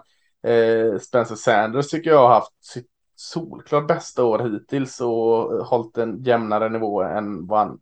eh, 0.53 0.99
Spencer 0.99 1.35
Sanders 1.35 1.89
tycker 1.89 2.11
jag 2.11 2.19
har 2.19 2.35
haft 2.35 2.65
sitt 2.65 2.87
solklart 3.17 3.89
bästa 3.89 4.25
år 4.25 4.39
hittills 4.39 5.01
och 5.01 5.67
hållit 5.67 5.99
en 5.99 6.23
jämnare 6.23 6.69
nivå 6.69 7.03
än 7.03 7.47
vad 7.47 7.59
han 7.59 7.81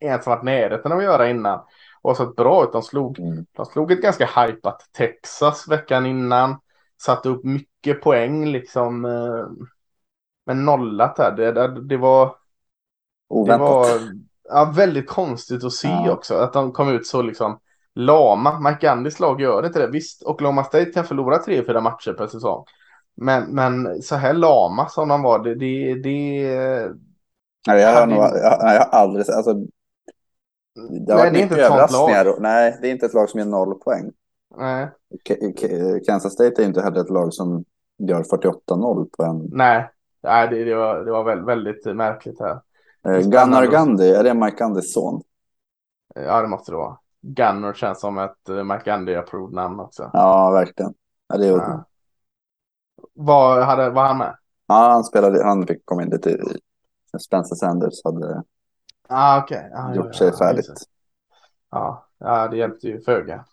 ens 0.00 0.26
varit 0.26 0.42
närheten 0.42 0.92
av 0.92 0.98
att 0.98 1.04
göra 1.04 1.30
innan. 1.30 1.60
Och 2.02 2.16
sett 2.16 2.36
bra 2.36 2.64
ut. 2.64 2.72
De 2.72 2.82
slog, 2.82 3.18
mm. 3.18 3.46
de 3.52 3.66
slog 3.66 3.92
ett 3.92 4.02
ganska 4.02 4.26
hypat 4.26 4.88
Texas 4.92 5.68
veckan 5.68 6.06
innan 6.06 6.56
satte 7.02 7.28
upp 7.28 7.44
mycket 7.44 8.02
poäng 8.02 8.46
liksom. 8.46 9.04
Eh, 9.04 9.66
men 10.46 10.64
nollat 10.64 11.18
här. 11.18 11.36
Det, 11.36 11.52
det, 11.52 11.80
det 11.80 11.96
var. 11.96 12.36
Oväntat. 13.28 13.58
Det 13.58 13.98
var 13.98 14.10
ja, 14.48 14.72
väldigt 14.76 15.08
konstigt 15.08 15.64
att 15.64 15.72
se 15.72 15.88
ja. 15.88 16.12
också. 16.12 16.34
Att 16.34 16.52
de 16.52 16.72
kom 16.72 16.88
ut 16.88 17.06
så 17.06 17.22
liksom 17.22 17.60
lama. 17.94 18.60
Mike 18.60 18.86
Gandys 18.86 19.20
lag 19.20 19.40
gör 19.40 19.66
inte 19.66 19.78
det. 19.78 19.90
Visst, 19.90 20.22
och 20.22 20.42
Loma 20.42 20.64
State 20.64 20.92
kan 20.92 21.04
förlora 21.04 21.38
tre, 21.38 21.64
fyra 21.66 21.80
matcher 21.80 22.12
per 22.12 22.26
säsong. 22.26 22.64
Men, 23.14 23.54
men 23.54 24.02
så 24.02 24.14
här 24.14 24.34
lama 24.34 24.88
som 24.88 25.08
de 25.08 25.22
var, 25.22 25.38
det... 25.38 25.54
det, 25.54 25.94
det 25.94 26.92
Nej, 27.66 27.80
jag 27.80 27.94
har, 27.94 28.06
nog, 28.06 28.18
jag, 28.18 28.32
jag 28.34 28.80
har 28.80 28.88
aldrig. 28.90 29.30
Alltså, 29.30 29.54
det 30.74 31.14
Nej, 31.14 31.30
det 31.30 31.38
är 31.38 31.42
inte 31.42 31.60
ett 31.60 31.66
sånt 31.66 31.92
lag. 31.92 32.36
Nej, 32.40 32.78
det 32.80 32.88
är 32.88 32.92
inte 32.92 33.06
ett 33.06 33.14
lag 33.14 33.30
som 33.30 33.40
ger 33.40 33.46
noll 33.46 33.74
poäng. 33.74 34.12
Nej. 34.56 34.88
Kansas 36.06 36.32
State 36.32 36.62
är 36.62 36.66
inte 36.66 36.82
heller 36.82 37.00
ett 37.00 37.10
lag 37.10 37.34
som 37.34 37.64
gör 37.98 38.22
48-0 38.22 39.08
på 39.16 39.22
en... 39.22 39.48
Nej, 39.52 39.90
Nej 40.22 40.48
det, 40.48 40.64
det, 40.64 40.74
var, 40.74 41.04
det 41.04 41.12
var 41.12 41.24
väldigt, 41.24 41.48
väldigt 41.48 41.96
märkligt 41.96 42.40
här. 42.40 42.60
Eh, 43.08 43.20
Gunnar 43.20 43.66
Gandhi, 43.66 44.14
är 44.14 44.24
det 44.24 44.34
Mike 44.34 44.56
Gandhis 44.56 44.92
son? 44.92 45.22
Ja, 46.14 46.42
det 46.42 46.48
måste 46.48 46.72
det 46.72 46.76
vara. 46.76 46.98
Gunnar 47.20 47.72
känns 47.72 48.00
som 48.00 48.18
ett 48.18 48.48
eh, 48.48 48.64
Mike 48.64 48.90
Gandhi-approved 48.90 49.54
namn 49.54 49.80
också. 49.80 50.10
Ja, 50.12 50.50
verkligen. 50.50 50.94
Ja, 51.28 51.36
det 51.36 51.46
ja. 51.46 51.84
Var, 53.12 53.60
hade, 53.60 53.90
var 53.90 54.06
han 54.06 54.18
med? 54.18 54.36
Ja, 54.66 54.90
han 54.92 55.04
spelade, 55.04 55.44
han 55.44 55.66
fick 55.66 55.86
komma 55.86 56.02
in 56.02 56.10
lite 56.10 56.30
i 56.30 57.18
Spencer 57.18 57.56
Sanders 57.56 58.04
hade 58.04 58.42
ah, 59.08 59.42
okay. 59.42 59.70
ah, 59.74 59.94
gjort 59.94 60.14
sig 60.14 60.32
färdigt. 60.32 60.66
Ja, 61.70 62.06
ja, 62.18 62.48
det 62.48 62.56
hjälpte 62.56 62.88
ju 62.88 63.00
föga. 63.00 63.44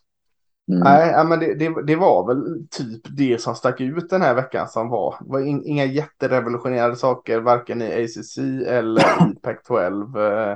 Mm. 0.72 0.84
Nej, 0.84 1.26
men 1.26 1.40
det, 1.40 1.54
det, 1.54 1.84
det, 1.84 1.96
var 1.96 2.28
väl 2.28 2.68
typ 2.70 3.18
det 3.18 3.42
som 3.42 3.56
stack 3.56 3.82
ut 3.82 4.10
den 4.10 4.22
här 4.22 4.36
veckan 4.36 4.68
som 4.68 4.90
var. 4.90 5.16
Var 5.20 5.40
in, 5.40 5.66
inga 5.66 5.86
jätterevolutionerande 5.86 6.96
saker, 6.96 7.40
varken 7.40 7.82
i 7.82 8.04
ACC 8.04 8.38
eller 8.68 9.02
i 9.02 9.36
Pac-12. 9.42 10.18
Eh, 10.18 10.52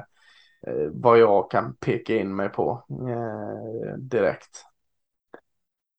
eh, 0.68 0.90
vad 0.92 1.20
jag 1.20 1.52
kan 1.52 1.76
peka 1.76 2.16
in 2.16 2.36
mig 2.36 2.50
på 2.50 2.84
eh, 2.90 3.98
direkt. 3.98 4.66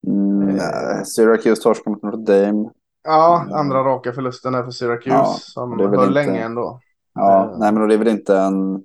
Mm, 0.06 0.48
eh, 0.48 1.02
Syracuse 1.04 1.62
torskar 1.62 1.90
mot 1.90 2.02
Notre 2.02 2.46
Dame. 2.46 2.70
Ja, 3.06 3.42
mm. 3.42 3.54
andra 3.54 3.84
raka 3.84 4.12
förlusten 4.12 4.54
här 4.54 4.64
för 4.64 4.70
Syracuse 4.70 5.16
ja, 5.16 5.36
som 5.40 5.78
höll 5.78 5.94
inte... 5.94 6.06
länge 6.06 6.44
ändå. 6.44 6.80
Ja, 7.14 7.44
eh. 7.44 7.58
nej 7.58 7.72
men 7.72 7.88
det 7.88 7.94
är 7.94 7.98
väl 7.98 8.08
inte 8.08 8.36
en... 8.38 8.84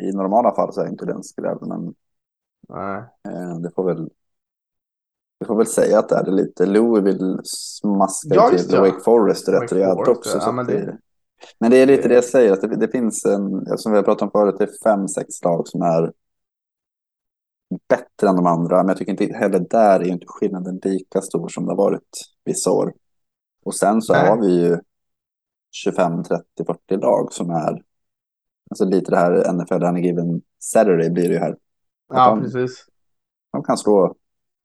I 0.00 0.12
normala 0.12 0.54
fall 0.54 0.72
så 0.72 0.80
är 0.80 0.88
inte 0.88 1.06
det 1.06 1.12
en 1.12 1.22
skräll, 1.22 1.58
men... 1.60 1.94
Nej. 2.68 3.02
Eh, 3.28 3.56
det 3.56 3.70
får 3.74 3.84
väl 3.84 4.08
vi 5.38 5.46
får 5.46 5.56
väl 5.56 5.66
säga 5.66 5.98
att 5.98 6.08
det 6.08 6.16
är 6.16 6.30
lite. 6.30 6.66
Louisville 6.66 7.40
smaskar 7.44 8.34
ja, 8.34 8.50
till 8.50 8.78
Wake 8.78 9.00
Forest 9.04 9.48
rätt 9.48 9.72
rejält 9.72 10.08
också. 10.08 10.38
Ja, 10.38 10.52
men, 10.52 10.66
det... 10.66 10.98
men 11.58 11.70
det 11.70 11.76
är 11.76 11.86
lite 11.86 12.08
det 12.08 12.14
jag 12.14 12.24
säger, 12.24 12.52
att 12.52 12.60
det, 12.60 12.76
det 12.76 12.88
finns 12.88 13.24
en, 13.24 13.78
som 13.78 13.92
vi 13.92 13.98
har 13.98 14.02
pratat 14.02 14.22
om 14.22 14.30
förut, 14.30 14.54
det 14.58 14.64
är 14.64 14.70
fem, 14.84 15.08
sex 15.08 15.42
lag 15.44 15.68
som 15.68 15.82
är 15.82 16.12
bättre 17.88 18.28
än 18.28 18.36
de 18.36 18.46
andra. 18.46 18.76
Men 18.76 18.88
jag 18.88 18.96
tycker 18.96 19.12
inte 19.12 19.36
heller 19.36 19.58
där 19.58 20.00
är 20.00 20.08
inte 20.08 20.26
skillnaden 20.26 20.80
lika 20.82 21.20
stor 21.20 21.48
som 21.48 21.64
det 21.64 21.70
har 21.70 21.76
varit 21.76 22.10
vissa 22.44 22.70
år. 22.70 22.92
Och 23.64 23.74
sen 23.74 24.02
så 24.02 24.12
Nej. 24.12 24.28
har 24.28 24.40
vi 24.40 24.60
ju 24.62 24.78
25, 25.72 26.24
30, 26.24 26.44
40 26.66 26.96
lag 26.96 27.32
som 27.32 27.50
är, 27.50 27.82
alltså 28.70 28.84
lite 28.84 29.10
det 29.10 29.16
här 29.16 29.52
NFL 29.52 29.84
Any 29.84 30.00
Given 30.00 30.42
Saturday 30.58 31.10
blir 31.10 31.28
det 31.28 31.34
ju 31.34 31.40
här. 31.40 31.56
Ja, 32.08 32.30
de, 32.30 32.42
precis. 32.42 32.86
De 33.52 33.62
kan 33.62 33.78
slå 33.78 34.14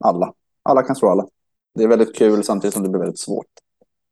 alla 0.03 0.33
alla 0.63 0.83
kan 0.83 0.95
slå 0.95 1.09
alla. 1.09 1.27
Det 1.75 1.83
är 1.83 1.87
väldigt 1.87 2.15
kul 2.15 2.43
samtidigt 2.43 2.73
som 2.73 2.83
det 2.83 2.89
blir 2.89 2.99
väldigt 2.99 3.19
svårt. 3.19 3.45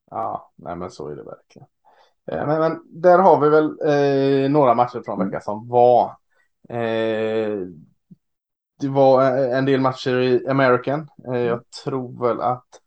Ja, 0.09 0.51
nej 0.55 0.75
men 0.75 0.91
så 0.91 1.07
är 1.07 1.15
det 1.15 1.23
verkligen. 1.23 1.67
Eh, 2.31 2.47
men, 2.47 2.59
men 2.59 3.01
där 3.01 3.19
har 3.19 3.39
vi 3.39 3.49
väl 3.49 3.65
eh, 3.65 4.51
några 4.51 4.73
matcher 4.73 5.01
från 5.05 5.25
veckan 5.25 5.41
som 5.41 5.67
var. 5.67 6.17
Eh, 6.69 7.59
det 8.79 8.87
var 8.87 9.37
en 9.37 9.65
del 9.65 9.81
matcher 9.81 10.19
i 10.19 10.47
American. 10.47 11.09
Eh, 11.27 11.39
jag 11.39 11.71
tror 11.83 12.27
väl 12.27 12.41
att 12.41 12.81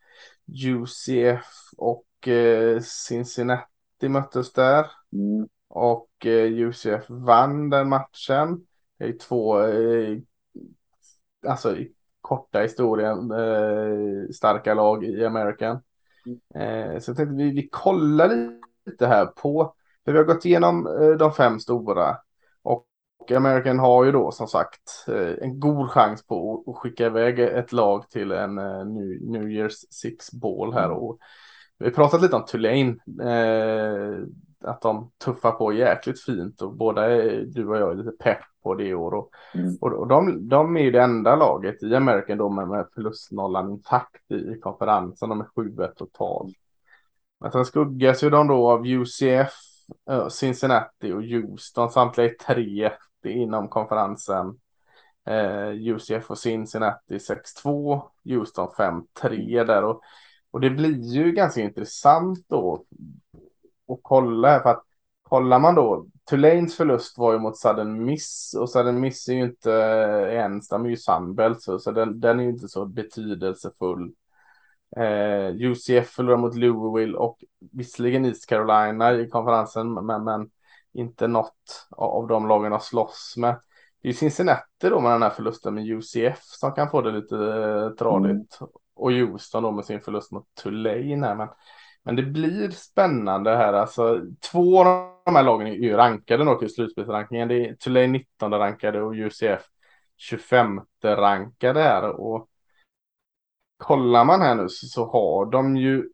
UCF 0.67 1.47
och 1.81 2.29
eh, 2.29 2.81
Cincinnati 2.81 4.09
möttes 4.09 4.53
där. 4.53 4.87
Mm. 5.13 5.49
Och 5.69 6.27
eh, 6.27 6.53
UCF 6.53 7.05
vann 7.09 7.71
den 7.71 7.89
matchen. 7.89 8.67
Det 8.99 9.05
är 9.05 9.19
två, 9.19 9.57
alltså 11.47 11.77
korta 12.21 12.61
historien, 12.61 13.31
eh, 13.31 14.31
starka 14.33 14.75
lag 14.75 15.05
i 15.05 15.25
American. 15.25 15.81
Eh, 16.55 16.99
så 16.99 17.11
jag 17.11 17.17
tänkte 17.17 17.35
vi, 17.37 17.51
vi 17.51 17.69
kollar 17.69 18.59
lite 18.87 19.07
här 19.07 19.27
på, 19.27 19.75
för 20.05 20.13
vi 20.13 20.19
har 20.19 20.25
gått 20.25 20.45
igenom 20.45 20.87
eh, 20.87 21.11
de 21.11 21.33
fem 21.33 21.61
stora. 21.61 22.17
Och 22.63 22.87
American 23.37 23.79
har 23.79 24.05
ju 24.05 24.13
då 24.13 24.31
som 24.31 24.47
sagt 24.47 25.05
eh, 25.09 25.35
en 25.41 25.61
god 25.61 25.91
chans 25.91 26.27
på 26.27 26.65
att 26.67 26.77
skicka 26.77 27.07
iväg 27.07 27.39
ett 27.39 27.73
lag 27.73 28.11
till 28.11 28.33
en 28.33 28.55
New, 28.95 29.23
New 29.23 29.43
Year's 29.43 29.85
Six 29.91 30.33
Ball 30.33 30.73
här. 30.73 30.91
Och 30.91 31.19
vi 31.81 31.91
pratat 31.91 32.23
lite 32.23 32.37
om 32.37 32.45
Tulane. 32.45 32.97
Eh, 33.23 34.25
att 34.65 34.83
de 34.83 35.11
tuffar 35.25 35.51
på 35.51 35.73
jäkligt 35.73 36.21
fint 36.21 36.63
och 36.63 36.75
båda 36.75 37.09
du 37.45 37.69
och 37.69 37.77
jag 37.77 37.91
är 37.91 37.95
lite 37.95 38.11
pepp 38.11 38.39
på 38.63 38.75
det 38.75 38.95
år. 38.95 39.15
Och, 39.15 39.31
mm. 39.55 39.77
och, 39.81 39.93
och 39.93 40.09
de, 40.09 40.49
de 40.49 40.77
är 40.77 40.81
ju 40.81 40.91
det 40.91 41.03
enda 41.03 41.37
laget 41.37 41.83
i 41.83 41.95
American 41.95 42.39
då 42.39 42.49
med, 42.49 42.69
med 42.69 42.87
förlustnollan 42.95 43.71
intakt 43.71 44.31
i, 44.31 44.35
i 44.35 44.59
konferensen. 44.61 45.29
De 45.29 45.41
är 45.41 45.47
7 45.57 45.77
totalt. 45.97 46.57
Men 47.41 47.53
sen 47.53 47.65
skuggas 47.65 48.25
ju 48.25 48.31
de 48.31 48.49
då 48.49 48.71
av 48.71 48.87
UCF, 48.87 49.53
Cincinnati 50.31 51.13
och 51.13 51.23
Houston. 51.23 51.91
Samtliga 51.91 52.27
är 52.27 52.35
tre 52.35 52.91
inom 53.25 53.69
konferensen. 53.69 54.59
Eh, 55.27 55.69
UCF 55.69 56.31
och 56.31 56.39
Cincinnati 56.39 57.19
6-2, 57.65 58.03
Houston 58.25 58.69
5-3 58.69 59.65
där. 59.65 59.85
Och, 59.85 60.03
och 60.51 60.61
det 60.61 60.71
blir 60.71 61.15
ju 61.15 61.33
ganska 61.33 61.61
intressant 61.61 62.39
då 62.49 62.85
att 63.89 63.99
kolla 64.03 64.49
här. 64.49 64.61
För 64.61 64.71
att 64.71 64.85
kollar 65.23 65.59
man 65.59 65.75
då, 65.75 66.07
Tulanes 66.31 66.77
förlust 66.77 67.19
var 67.19 67.33
ju 67.33 67.39
mot 67.39 67.59
Sudden 67.59 68.05
Miss 68.05 68.55
och 68.59 68.71
Sudden 68.71 69.01
Miss 69.01 69.29
är 69.29 69.33
ju 69.33 69.43
inte 69.43 69.73
eh, 69.73 70.35
ens, 70.35 70.69
de 70.69 70.85
är 70.85 70.89
ju 70.89 70.97
Sunbelt 70.97 71.63
så, 71.63 71.79
så 71.79 71.91
den, 71.91 72.21
den 72.21 72.41
är 72.41 72.45
ju 72.45 72.51
inte 72.51 72.69
så 72.69 72.87
betydelsefull. 72.87 74.13
Eh, 74.97 75.55
UCF 75.55 76.09
förlorar 76.09 76.37
mot 76.37 76.55
Louisville 76.55 77.19
och 77.19 77.45
visserligen 77.73 78.25
East 78.25 78.47
Carolina 78.47 79.13
i 79.13 79.29
konferensen 79.29 79.93
men, 80.07 80.25
men 80.25 80.51
inte 80.93 81.27
något 81.27 81.89
av 81.91 82.27
de 82.27 82.49
lagen 82.49 82.73
har 82.73 82.79
slåss 82.79 83.35
med. 83.37 83.61
Det 84.03 84.09
är 84.09 84.13
Cincinnati 84.13 84.89
då 84.89 85.01
med 85.01 85.13
den 85.13 85.23
här 85.23 85.31
förlusten 85.31 85.75
med 85.75 85.87
UCF 85.87 86.39
som 86.43 86.73
kan 86.73 86.91
få 86.91 87.01
det 87.01 87.13
lite 87.13 87.37
eh, 87.37 87.91
tradigt. 87.91 88.61
Mm. 88.61 88.73
Och 88.95 89.13
Houston 89.13 89.63
då 89.63 89.71
med 89.71 89.85
sin 89.85 90.01
förlust 90.01 90.33
mot 90.33 90.55
Tulane 90.63 91.27
här. 91.27 91.35
Men, 91.35 91.49
men 92.03 92.17
det 92.17 92.23
blir 92.23 92.71
spännande 92.71 93.57
här. 93.57 93.73
Alltså, 93.73 94.21
två 94.53 94.85
av 94.85 95.13
de 95.25 95.37
här 95.37 95.43
lagen 95.43 95.67
är 95.67 95.73
ju 95.73 95.97
rankade 95.97 96.45
nog 96.45 96.63
i 96.63 96.69
slutspelsrankingen. 96.69 97.49
Det 97.49 97.69
är 97.69 97.75
Tulane 97.75 98.07
19 98.07 98.53
rankade 98.53 99.03
och 99.03 99.15
UCF 99.15 99.63
25 100.17 100.81
rankade 101.05 101.83
här. 101.83 102.03
Och 102.21 102.49
kollar 103.77 104.25
man 104.25 104.41
här 104.41 104.55
nu 104.55 104.69
så, 104.69 105.07
har 105.07 105.47
de 105.47 105.77
ju 105.77 106.09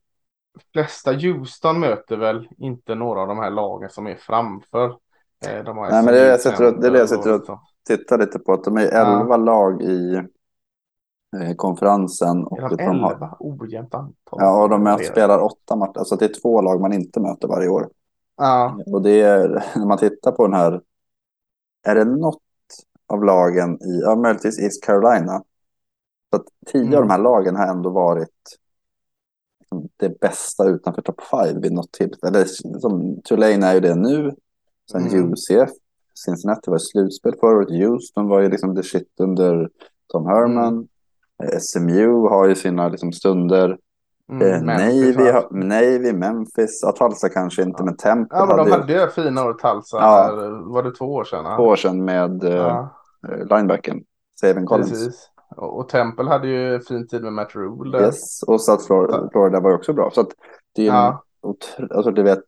flesta 0.72 1.12
Houston 1.12 1.80
möter 1.80 2.16
väl 2.16 2.48
inte 2.58 2.94
några 2.94 3.20
av 3.20 3.28
de 3.28 3.38
här 3.38 3.50
lagen 3.50 3.90
som 3.90 4.06
är 4.06 4.14
framför. 4.14 4.88
Eh, 5.46 5.64
de 5.64 5.76
Nej, 5.76 6.04
men 6.04 6.06
det 6.06 6.20
är 6.20 6.24
det 6.24 6.98
jag 6.98 7.08
sitter 7.08 7.32
och, 7.32 7.60
tittar 7.86 8.18
lite 8.18 8.38
på. 8.38 8.52
Att 8.52 8.64
de 8.64 8.76
är 8.76 8.86
elva 8.86 9.26
ja. 9.30 9.36
lag 9.36 9.82
i 9.82 10.14
eh, 11.36 11.54
konferensen. 11.56 12.44
Och 12.44 12.58
är 12.58 12.68
de 12.68 12.84
elva? 12.84 13.26
Har... 13.26 13.36
Ojämnt 13.40 13.94
antal. 13.94 14.38
Ja, 14.40 14.62
och 14.62 14.68
de 14.68 14.82
möter, 14.82 15.04
spelar 15.04 15.38
åtta 15.38 15.76
matcher. 15.76 15.98
Alltså 15.98 16.16
det 16.16 16.24
är 16.24 16.40
två 16.40 16.60
lag 16.60 16.80
man 16.80 16.92
inte 16.92 17.20
möter 17.20 17.48
varje 17.48 17.68
år. 17.68 17.88
Ja. 18.36 18.78
Och 18.86 19.02
det 19.02 19.20
är, 19.20 19.48
när 19.76 19.86
man 19.86 19.98
tittar 19.98 20.32
på 20.32 20.46
den 20.46 20.54
här, 20.54 20.80
är 21.86 21.94
det 21.94 22.04
något 22.04 22.42
av 23.06 23.24
lagen 23.24 23.82
i, 23.82 24.00
ja 24.02 24.16
möjligtvis 24.16 24.58
East 24.58 24.84
Carolina. 24.84 25.42
Så 26.30 26.36
att 26.36 26.46
tio 26.66 26.82
mm. 26.82 26.94
av 26.94 27.00
de 27.00 27.10
här 27.10 27.18
lagen 27.18 27.56
har 27.56 27.66
ändå 27.66 27.90
varit 27.90 28.58
liksom 29.60 29.88
det 29.96 30.20
bästa 30.20 30.64
utanför 30.64 31.02
topp 31.02 31.20
5 31.30 31.60
vid 31.60 31.72
något 31.72 31.92
tillfälle. 31.92 32.44
Som 32.80 33.20
Tulane 33.24 33.66
är 33.66 33.74
ju 33.74 33.80
det 33.80 33.94
nu. 33.94 34.34
Sen 34.90 35.06
mm. 35.06 35.32
UCF, 35.32 35.70
Cincinnati 36.24 36.70
var 36.70 36.76
i 36.76 36.80
slutspel 36.80 37.34
förra 37.40 37.56
året. 37.56 37.70
Houston 37.70 38.28
var 38.28 38.40
ju 38.40 38.48
liksom 38.48 38.76
the 38.76 38.82
shit 38.82 39.20
under 39.20 39.68
Tom 40.12 40.26
Herman. 40.26 40.74
Mm. 40.74 40.88
Eh, 41.42 41.58
SMU 41.58 42.28
har 42.28 42.48
ju 42.48 42.54
sina 42.54 42.88
liksom 42.88 43.12
stunder. 43.12 43.78
Mm, 44.32 44.42
eh, 44.42 44.62
Navy, 44.62 45.30
ha, 45.30 45.48
Navy, 45.50 46.12
Memphis, 46.12 46.80
ja, 46.82 46.92
Tulsa 46.92 47.28
kanske 47.28 47.62
inte, 47.62 47.76
ja. 47.78 47.84
men 47.84 47.96
Temple. 47.96 48.38
Ja, 48.38 48.46
men 48.46 48.56
de 48.56 48.70
hade 48.70 48.92
ju 48.92 49.08
fina 49.08 49.44
år, 49.44 49.52
Tulsa. 49.52 49.96
Ja. 49.96 50.32
Var 50.64 50.82
det 50.82 50.90
två 50.90 51.04
år 51.04 51.24
sedan? 51.24 51.56
Två 51.56 51.62
år 51.62 51.76
sedan 51.76 52.04
med 52.04 52.44
eh, 52.44 52.52
ja. 52.52 52.88
uh, 53.28 53.56
linebacken, 53.56 54.02
Savin 54.40 54.66
Collins. 54.66 54.90
Precis. 54.90 55.30
Och 55.56 55.88
Temple 55.88 56.28
hade 56.28 56.48
ju 56.48 56.80
fin 56.80 57.08
tid 57.08 57.22
med 57.22 57.32
Matt 57.32 57.54
Rule. 57.54 58.00
Yes, 58.00 58.42
och 58.42 58.60
så 58.60 58.72
att 58.72 58.86
Florida, 58.86 59.28
Florida 59.32 59.60
var 59.60 59.74
också 59.74 59.92
bra. 59.92 60.10
Så 60.10 60.20
att 60.20 60.30
det 60.74 60.82
är 60.82 60.86
ja. 60.86 61.22
en, 61.78 61.88
alltså 61.90 62.10
du 62.10 62.22
vet, 62.22 62.46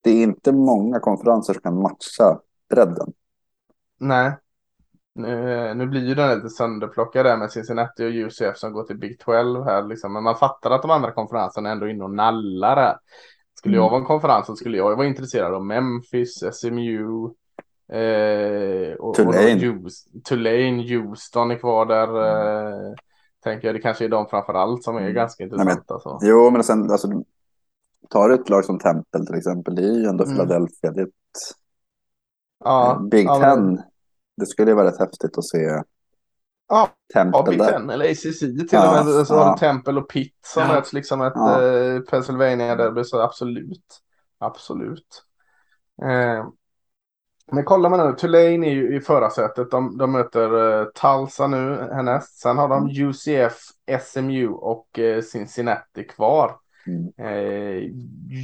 det 0.00 0.10
är 0.10 0.22
inte 0.22 0.52
många 0.52 1.00
konferenser 1.00 1.52
som 1.52 1.62
kan 1.62 1.82
matcha 1.82 2.40
bredden. 2.70 3.12
Nej. 3.98 4.36
Nu, 5.14 5.74
nu 5.74 5.86
blir 5.86 6.08
ju 6.08 6.14
den 6.14 6.36
lite 6.36 6.48
sönderplockad 6.48 7.26
där 7.26 7.36
med 7.36 7.50
Cincinnati 7.50 8.04
och 8.04 8.10
UCF 8.10 8.56
som 8.56 8.72
går 8.72 8.84
till 8.84 8.98
Big 8.98 9.18
12 9.18 9.64
här 9.64 9.82
liksom. 9.82 10.12
Men 10.12 10.22
man 10.22 10.36
fattar 10.36 10.70
att 10.70 10.82
de 10.82 10.90
andra 10.90 11.12
konferenserna 11.12 11.68
är 11.68 11.72
ändå 11.72 11.88
inne 11.88 12.04
och 12.04 12.10
nallar 12.10 12.76
här. 12.76 12.96
Skulle 13.54 13.76
jag 13.76 13.82
mm. 13.82 13.90
vara 13.90 14.00
en 14.00 14.06
konferens 14.06 14.46
så 14.46 14.56
skulle 14.56 14.76
jag 14.76 14.96
vara 14.96 15.06
intresserad 15.06 15.54
av 15.54 15.64
Memphis, 15.64 16.42
SMU, 16.52 17.24
eh, 17.92 18.94
och, 18.94 19.14
Tulane. 19.14 19.68
Och 19.68 19.90
Tulane, 20.24 20.82
Houston 20.82 21.50
är 21.50 21.58
kvar 21.58 21.86
där. 21.86 22.08
Eh, 22.08 22.94
tänker 23.44 23.68
jag, 23.68 23.74
det 23.74 23.80
kanske 23.80 24.04
är 24.04 24.08
de 24.08 24.26
framförallt 24.26 24.84
som 24.84 24.96
är 24.96 25.00
mm. 25.00 25.14
ganska 25.14 25.44
intressanta. 25.44 26.00
Men, 26.04 26.28
jo, 26.28 26.50
men 26.50 26.64
sen 26.64 26.90
alltså, 26.90 27.08
tar 28.08 28.30
ett 28.30 28.48
lag 28.48 28.64
som 28.64 28.78
Temple 28.78 29.26
till 29.26 29.34
exempel, 29.34 29.74
det 29.74 29.82
är 29.82 29.98
ju 29.98 30.04
ändå 30.04 30.24
mm. 30.24 30.36
Philadelphia. 30.36 30.90
Det 30.90 31.00
är 31.00 31.06
ett 31.06 31.10
ja, 32.64 33.02
Big 33.10 33.26
ja, 33.26 33.40
Ten. 33.40 33.64
Men... 33.64 33.82
Det 34.36 34.46
skulle 34.46 34.74
vara 34.74 34.86
rätt 34.86 34.98
häftigt 34.98 35.38
att 35.38 35.44
se 35.44 35.82
Ja, 36.70 36.88
Temple 37.14 37.40
ja, 37.44 37.50
Big 37.50 37.58
där. 37.58 37.72
Ten 37.72 37.90
eller 37.90 38.10
ACC 38.10 38.38
till 38.38 38.68
ja, 38.70 39.00
och 39.00 39.06
med. 39.06 39.26
Så 39.26 39.34
ja. 39.34 39.44
har 39.44 39.52
du 39.52 39.58
Temple 39.58 40.00
och 40.00 40.10
Pitt 40.10 40.38
som 40.46 40.62
ja. 40.62 40.72
möts 40.72 40.92
liksom 40.92 41.22
ett 41.22 41.32
ja. 41.36 41.62
eh, 41.62 42.00
Pennsylvania 42.00 42.76
derby 42.76 43.04
så 43.04 43.20
absolut. 43.20 44.00
Absolut. 44.38 45.24
Eh, 46.02 46.46
men 47.52 47.64
kollar 47.64 47.90
man 47.90 48.06
nu, 48.06 48.16
Tulane 48.16 48.66
är 48.66 48.70
ju 48.70 48.96
i 48.96 49.00
förarsätet. 49.00 49.70
De, 49.70 49.98
de 49.98 50.12
möter 50.12 50.80
eh, 50.80 50.86
Tulsa 50.86 51.46
nu 51.46 51.88
härnäst. 51.92 52.40
Sen 52.40 52.58
har 52.58 52.68
de 52.68 52.82
mm. 52.82 53.08
UCF, 53.08 53.58
SMU 54.02 54.48
och 54.48 54.98
eh, 54.98 55.22
Cincinnati 55.22 56.04
kvar. 56.04 56.56
Mm. 56.90 57.12
Eh, 57.16 57.90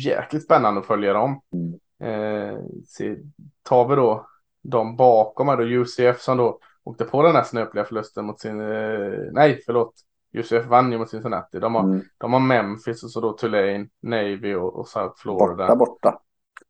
jäkligt 0.05 0.45
spännande 0.45 0.81
att 0.81 0.87
följa 0.87 1.13
dem. 1.13 1.41
Mm. 1.53 1.75
Eh, 2.01 2.59
se, 2.87 3.17
tar 3.63 3.89
vi 3.89 3.97
då 3.97 4.27
de 4.63 4.97
bakom 4.97 5.49
här 5.49 5.57
då, 5.57 5.63
UCF 5.63 6.21
som 6.21 6.37
då 6.37 6.59
åkte 6.85 7.05
på 7.05 7.23
den 7.23 7.35
här 7.35 7.43
snöpliga 7.43 7.85
förlusten 7.85 8.25
mot 8.25 8.41
sin, 8.41 8.61
eh, 8.61 9.19
nej 9.33 9.63
förlåt, 9.67 9.95
UCF 10.35 10.67
vann 10.67 10.93
ju 10.93 10.99
mot 10.99 11.11
Cincinnati. 11.11 11.59
De 11.59 11.75
har, 11.75 11.83
mm. 11.83 12.03
de 12.19 12.33
har 12.33 12.41
Memphis 12.41 13.03
och 13.05 13.11
så 13.11 13.21
då 13.21 13.33
Tulane, 13.33 13.89
Navy 14.03 14.55
och, 14.55 14.77
och 14.79 14.89
South 14.89 15.15
Florida. 15.17 15.67
Borta, 15.67 15.77
borta. 15.77 16.19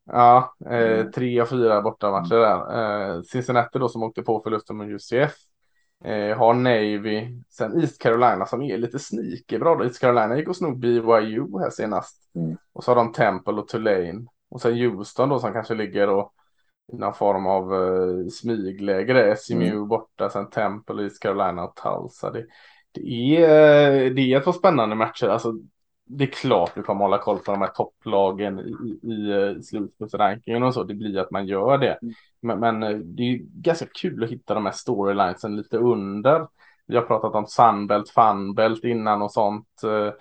Ja, 0.06 0.54
eh, 0.66 1.00
mm. 1.00 1.12
tre 1.12 1.40
av 1.40 1.46
fyra 1.46 1.82
bortamatcher 1.82 2.34
där. 2.34 3.14
Eh, 3.16 3.22
Cincinnati 3.22 3.78
då 3.78 3.88
som 3.88 4.02
åkte 4.02 4.22
på 4.22 4.40
förlusten 4.40 4.76
mot 4.76 4.86
UCF. 4.86 5.34
Eh, 6.04 6.36
har 6.36 6.54
Navy, 6.54 7.42
sen 7.48 7.80
East 7.80 8.02
Carolina 8.02 8.46
som 8.46 8.62
är 8.62 8.78
lite 8.78 8.98
sneaky 8.98 9.58
bra. 9.58 9.84
East 9.84 10.00
Carolina 10.00 10.36
gick 10.36 10.48
och 10.48 10.56
snod 10.56 10.78
BYU 10.78 11.58
här 11.58 11.70
senast. 11.70 12.30
Mm. 12.34 12.56
Och 12.72 12.84
så 12.84 12.90
har 12.90 12.96
de 12.96 13.12
Temple 13.12 13.54
och 13.54 13.68
Tulane. 13.68 14.26
Och 14.50 14.60
sen 14.60 14.78
Houston 14.78 15.28
då 15.28 15.38
som 15.38 15.52
kanske 15.52 15.74
ligger 15.74 16.08
och 16.08 16.32
i 16.92 16.96
någon 16.96 17.14
form 17.14 17.46
av 17.46 17.72
uh, 17.72 18.28
smygläge. 18.28 19.36
SMU 19.36 19.66
mm. 19.66 19.88
borta, 19.88 20.30
sen 20.30 20.50
Temple, 20.50 21.02
East 21.02 21.22
Carolina 21.22 21.64
och 21.64 21.76
Tulsa. 21.76 22.30
Det, 22.30 22.46
det, 22.92 23.36
är, 23.44 24.10
det 24.10 24.32
är 24.32 24.38
ett 24.38 24.44
par 24.44 24.52
spännande 24.52 24.96
matcher. 24.96 25.26
Alltså, 25.26 25.54
det 26.08 26.24
är 26.24 26.28
klart 26.28 26.74
du 26.74 26.82
kommer 26.82 27.04
hålla 27.04 27.18
koll 27.18 27.38
på 27.38 27.52
de 27.52 27.60
här 27.60 27.68
topplagen 27.68 28.58
i, 28.58 28.62
i, 28.62 29.12
i 29.12 29.30
eh, 29.30 29.60
slutspelsrankingen 29.60 30.62
och 30.62 30.74
så. 30.74 30.84
Det 30.84 30.94
blir 30.94 31.18
att 31.18 31.30
man 31.30 31.46
gör 31.46 31.78
det. 31.78 31.98
Mm. 32.02 32.14
Men, 32.42 32.60
men, 32.60 32.82
eh, 32.82 32.98
det 32.98 33.22
är 33.22 33.38
ganska 33.42 33.86
kul 33.86 34.24
att 34.24 34.30
hitta 34.30 34.54
de 34.54 34.64
här 34.64 34.72
storylinesen 34.72 35.56
lite 35.56 35.78
under. 35.78 36.46
Vi 36.86 36.96
har 36.96 37.02
pratat 37.02 37.34
om 37.34 37.46
Sunbelt, 37.46 38.08
Funbelt 38.08 38.84
innan 38.84 39.22
och 39.22 39.32
sånt. 39.32 39.82
Eh, 39.84 40.12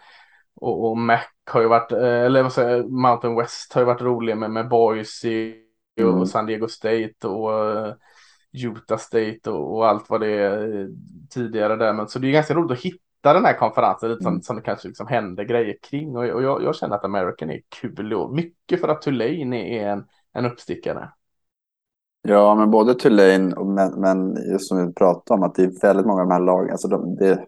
och, 0.56 0.90
och 0.90 0.98
Mac 0.98 1.22
har 1.52 1.62
ju 1.62 1.68
varit, 1.68 1.92
eller 1.92 2.44
vad 2.44 2.54
säger 2.54 2.84
Mountain 2.84 3.36
West 3.36 3.74
har 3.74 3.82
ju 3.82 3.86
varit 3.86 4.02
rolig 4.02 4.38
med, 4.38 4.52
med 4.52 4.70
Boise 4.70 5.54
och 5.98 6.14
mm. 6.14 6.26
San 6.26 6.46
Diego 6.46 6.68
State 6.68 7.28
och 7.28 7.52
Utah 8.52 8.98
State 8.98 9.50
och, 9.50 9.76
och, 9.76 9.88
allt 9.88 10.10
vad 10.10 10.22
det 10.22 10.32
är 10.32 10.90
tidigare 11.30 11.76
där. 11.76 11.94
Men 11.94 12.08
så 12.08 12.20
det 12.20 12.28
är 12.28 12.32
ganska 12.32 12.54
roligt 12.54 12.72
att 12.72 12.86
hitta 12.86 13.05
den 13.34 13.46
här 13.46 13.58
konferensen 13.58 14.10
lite 14.10 14.24
som, 14.24 14.34
mm. 14.34 14.42
som 14.42 14.56
det 14.56 14.62
kanske 14.62 14.88
liksom 14.88 15.08
händer 15.08 15.44
grejer 15.44 15.78
kring. 15.82 16.18
Och, 16.18 16.24
och 16.24 16.44
jag, 16.44 16.64
jag, 16.64 16.76
känner 16.76 16.96
att 16.96 17.06
American 17.06 17.50
är 17.50 17.62
kul 17.82 18.14
och 18.14 18.34
mycket 18.34 18.82
för 18.82 18.88
att 18.88 19.02
Tulane 19.02 19.80
är 19.80 19.88
en, 19.88 20.06
en 20.34 20.46
uppstickare. 20.46 21.10
Ja, 22.22 22.56
men 22.56 22.72
både 22.72 22.94
Tulane 22.94 23.56
och 23.56 23.68
men, 23.68 24.02
men 24.02 24.36
just 24.52 24.68
som 24.68 24.88
vi 24.88 24.94
pratade 24.94 25.40
om 25.40 25.44
att 25.44 25.56
det 25.56 25.64
är 25.64 25.82
väldigt 25.82 26.06
många 26.06 26.22
av 26.22 26.28
de 26.28 26.34
här 26.34 26.42
lagen. 26.42 26.72
Alltså 26.72 26.88
de, 26.88 27.16
det, 27.16 27.46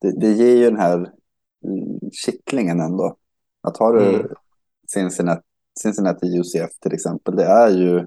det, 0.00 0.20
det 0.20 0.32
ger 0.32 0.56
ju 0.56 0.64
den 0.64 0.80
här 0.80 1.12
kittlingen 2.12 2.80
ändå. 2.80 3.16
Att 3.62 3.76
har 3.76 3.94
du 3.94 4.14
mm. 4.14 4.26
Cincinnati, 4.92 5.42
Cincinnati 5.80 6.38
UCF 6.38 6.78
till 6.80 6.92
exempel, 6.92 7.36
det 7.36 7.44
är 7.44 7.68
ju. 7.68 8.06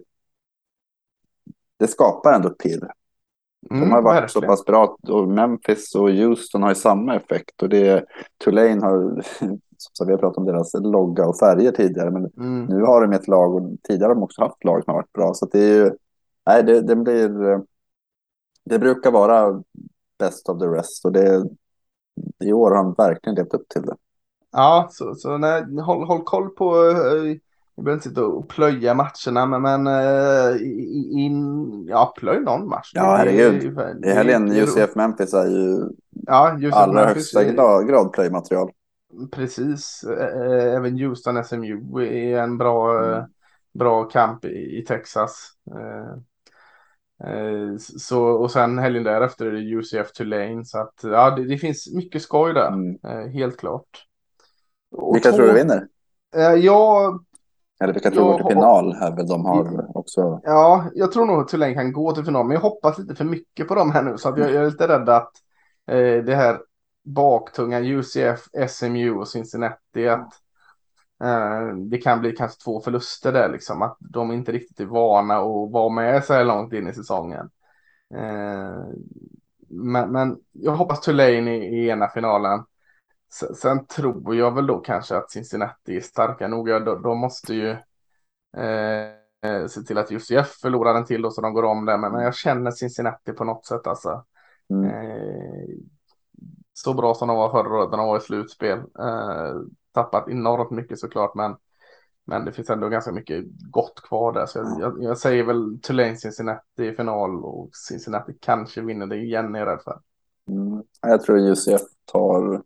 Det 1.77 1.87
skapar 1.87 2.33
ändå 2.33 2.49
pirr. 2.49 2.91
De 3.69 3.75
mm, 3.75 3.91
har 3.91 4.01
varit 4.01 4.23
verkligen. 4.23 4.29
så 4.29 4.41
pass 4.41 4.65
bra 4.65 4.97
och 5.07 5.27
Memphis 5.27 5.95
och 5.95 6.09
Houston 6.09 6.63
har 6.63 6.69
ju 6.69 6.75
samma 6.75 7.15
effekt 7.15 7.61
och 7.61 7.69
det 7.69 8.05
Tulane 8.43 8.85
har, 8.85 9.23
så 9.77 10.05
vi 10.05 10.11
har 10.11 10.19
pratat 10.19 10.37
om 10.37 10.45
deras 10.45 10.73
logga 10.73 11.27
och 11.27 11.37
färger 11.37 11.71
tidigare, 11.71 12.11
men 12.11 12.31
mm. 12.37 12.65
nu 12.65 12.81
har 12.81 13.01
de 13.01 13.13
ett 13.13 13.27
lag 13.27 13.55
och 13.55 13.69
tidigare 13.83 14.09
har 14.09 14.15
de 14.15 14.23
också 14.23 14.41
haft 14.41 14.63
lag 14.63 14.83
som 14.83 14.91
har 14.91 14.99
varit 14.99 15.13
bra. 15.13 15.33
Så 15.33 15.45
det 15.45 15.59
är 15.59 15.75
ju, 15.75 15.91
nej, 16.45 16.63
det, 16.63 16.81
det 16.81 16.95
blir, 16.95 17.61
det 18.65 18.79
brukar 18.79 19.11
vara 19.11 19.63
best 20.19 20.49
of 20.49 20.59
the 20.59 20.65
rest 20.65 21.05
och 21.05 21.11
det, 21.11 21.45
i 22.43 22.53
år 22.53 22.71
har 22.71 22.83
de 22.83 22.95
verkligen 22.97 23.35
levt 23.35 23.53
upp 23.53 23.69
till 23.69 23.81
det. 23.81 23.95
Ja, 24.51 24.87
så, 24.91 25.15
så 25.15 25.37
nej, 25.37 25.63
håll, 25.81 26.07
håll 26.07 26.23
koll 26.23 26.49
på 26.49 26.75
uh, 26.75 27.37
Vi 27.75 27.83
behöver 27.83 27.97
inte 27.97 28.09
sitta 28.09 28.25
och 28.25 28.49
plöja 28.49 28.93
matcherna, 28.93 29.45
men, 29.45 29.61
men 29.61 29.87
uh, 29.87 30.61
in, 31.19 31.85
ja, 31.87 32.13
plöj 32.17 32.39
någon 32.39 32.67
match. 32.67 32.91
Ja, 32.93 33.15
herregud. 33.15 33.79
I 34.05 34.09
helgen, 34.09 34.51
UCF 34.51 34.95
Memphis 34.95 35.33
är 35.33 35.45
ju 35.45 35.89
ja, 36.11 36.57
allra 36.71 37.05
högsta 37.05 37.43
grad, 37.43 37.87
grad 37.87 38.13
plöjmaterial. 38.13 38.71
Precis. 39.31 40.03
Även 40.75 40.99
Houston 40.99 41.43
SMU 41.43 42.03
är 42.03 42.37
en 42.37 42.57
bra, 42.57 43.03
mm. 43.03 43.23
bra 43.73 44.03
kamp 44.03 44.45
i, 44.45 44.77
i 44.77 44.85
Texas. 44.87 45.51
Så, 47.79 48.23
och 48.23 48.51
sen 48.51 48.79
helgen 48.79 49.03
därefter 49.03 49.45
är 49.45 49.51
det 49.51 49.75
UCF 49.75 50.11
Tulane. 50.11 50.65
Så 50.65 50.79
att 50.79 50.99
ja, 51.03 51.29
det, 51.29 51.47
det 51.47 51.57
finns 51.57 51.93
mycket 51.93 52.21
skoj 52.21 52.53
där. 52.53 52.67
Mm. 52.67 53.31
Helt 53.31 53.57
klart. 53.57 54.05
Och 54.91 55.15
Vilka 55.15 55.29
två, 55.29 55.37
tror 55.37 55.47
du 55.47 55.53
vinner? 55.53 55.87
Jag 56.57 57.19
eller 57.83 57.93
vilka 57.93 58.11
tror 58.11 58.23
går 58.23 58.37
till 58.37 58.55
final 58.55 58.93
här 58.93 59.15
väl 59.15 59.27
de 59.27 59.45
har 59.45 59.97
också? 59.97 60.41
Ja, 60.43 60.85
jag 60.93 61.11
tror 61.11 61.25
nog 61.25 61.41
att 61.41 61.47
Tulane 61.47 61.73
kan 61.73 61.93
gå 61.93 62.11
till 62.11 62.25
final, 62.25 62.45
men 62.45 62.53
jag 62.53 62.61
hoppas 62.61 62.97
lite 62.97 63.15
för 63.15 63.25
mycket 63.25 63.67
på 63.67 63.75
dem 63.75 63.91
här 63.91 64.03
nu 64.03 64.17
så 64.17 64.29
att 64.29 64.37
jag, 64.37 64.51
jag 64.51 64.63
är 64.63 64.65
lite 64.65 64.87
rädd 64.87 65.09
att 65.09 65.31
eh, 65.87 66.23
det 66.23 66.35
här 66.35 66.59
baktunga 67.03 67.79
UCF, 67.79 68.69
SMU 68.69 69.13
och 69.15 69.27
Cincinnati 69.27 70.07
att 70.07 70.33
eh, 71.23 71.75
det 71.75 71.97
kan 71.97 72.19
bli 72.19 72.31
kanske 72.31 72.63
två 72.63 72.81
förluster 72.81 73.31
där 73.33 73.49
liksom 73.49 73.81
att 73.81 73.97
de 73.99 74.31
inte 74.31 74.51
riktigt 74.51 74.79
är 74.79 74.85
vana 74.85 75.37
att 75.37 75.71
vara 75.71 75.89
med 75.89 76.23
så 76.23 76.33
här 76.33 76.43
långt 76.43 76.73
in 76.73 76.87
i 76.87 76.93
säsongen. 76.93 77.49
Eh, 78.15 78.85
men, 79.69 80.11
men 80.11 80.37
jag 80.51 80.71
hoppas 80.71 81.01
Tulane 81.01 81.55
i, 81.55 81.83
i 81.83 81.89
ena 81.89 82.07
finalen. 82.07 82.63
Sen 83.33 83.85
tror 83.85 84.35
jag 84.35 84.55
väl 84.55 84.67
då 84.67 84.79
kanske 84.79 85.17
att 85.17 85.31
Cincinnati 85.31 85.97
är 85.97 86.01
starka 86.01 86.47
nog. 86.47 86.67
De, 86.67 87.01
de 87.01 87.17
måste 87.17 87.53
ju 87.53 87.69
eh, 88.57 89.67
se 89.67 89.81
till 89.81 89.97
att 89.97 90.11
UCF 90.11 90.51
förlorar 90.61 90.95
en 90.95 91.05
till 91.05 91.21
då 91.21 91.31
så 91.31 91.41
de 91.41 91.53
går 91.53 91.63
om 91.63 91.85
det. 91.85 91.97
Men, 91.97 92.11
men 92.11 92.23
jag 92.23 92.35
känner 92.35 92.71
Cincinnati 92.71 93.31
på 93.31 93.43
något 93.43 93.65
sätt 93.65 93.87
alltså. 93.87 94.25
Mm. 94.69 94.89
Eh, 94.89 95.69
så 96.73 96.93
bra 96.93 97.13
som 97.13 97.27
de 97.27 97.37
var 97.37 97.51
förra 97.51 97.77
året 97.77 97.91
när 97.91 97.97
de 97.97 98.07
var 98.07 98.17
i 98.17 98.21
slutspel. 98.21 98.79
Eh, 98.79 99.61
tappat 99.91 100.29
enormt 100.29 100.71
mycket 100.71 100.99
såklart 100.99 101.35
men, 101.35 101.55
men 102.25 102.45
det 102.45 102.51
finns 102.51 102.69
ändå 102.69 102.89
ganska 102.89 103.11
mycket 103.11 103.45
gott 103.71 104.01
kvar 104.01 104.33
där. 104.33 104.45
Så 104.45 104.59
jag, 104.59 104.79
jag, 104.79 105.03
jag 105.03 105.17
säger 105.17 105.43
väl 105.43 105.79
Tulane 105.81 106.17
Cincinnati 106.17 106.85
i 106.85 106.95
final 106.95 107.45
och 107.45 107.69
Cincinnati 107.89 108.33
kanske 108.39 108.81
vinner 108.81 109.07
det 109.07 109.17
igen 109.17 109.55
är 109.55 109.59
jag 109.59 109.67
rädd 109.67 109.81
för. 109.83 109.99
Mm. 110.47 110.83
Jag 111.01 111.21
tror 111.21 111.37
UCF 111.37 111.81
tar 112.05 112.63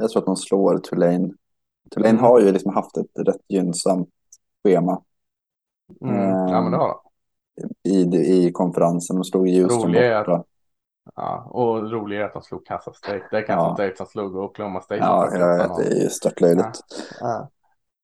jag 0.00 0.10
tror 0.10 0.22
att 0.22 0.26
de 0.26 0.36
slår 0.36 0.78
Tulane. 0.78 1.30
Tulane 1.90 2.18
har 2.18 2.40
ju 2.40 2.52
liksom 2.52 2.74
haft 2.74 2.96
ett 2.96 3.28
rätt 3.28 3.42
gynnsamt 3.48 4.08
schema. 4.64 5.02
Mm. 6.00 6.48
Ja, 6.48 6.62
men 6.62 6.72
det 6.72 6.78
har 6.78 6.88
de. 6.88 7.00
I, 7.90 8.02
I 8.46 8.52
konferensen. 8.52 9.16
De 9.16 9.24
slog 9.24 9.48
Houston 9.48 9.82
Roliga 9.82 10.20
borta. 10.20 10.44
Ja, 11.14 11.42
och 11.50 11.90
roligt 11.90 12.18
är 12.18 12.22
att 12.22 12.32
de 12.32 12.42
slog 12.42 12.66
Kansas 12.66 12.96
State. 12.96 13.28
Det 13.30 13.36
är 13.38 13.46
Kansas 13.46 13.66
ja. 13.68 13.74
State 13.74 13.96
som 13.96 14.06
slog 14.06 14.36
Oklahoma 14.36 14.80
State. 14.80 15.00
Ja, 15.00 15.28
vet, 15.32 15.76
det 15.76 15.96
är 15.96 16.02
ju 16.02 16.08
störtlöjligt. 16.08 16.80
Ja. 17.20 17.26
Ja. 17.28 17.48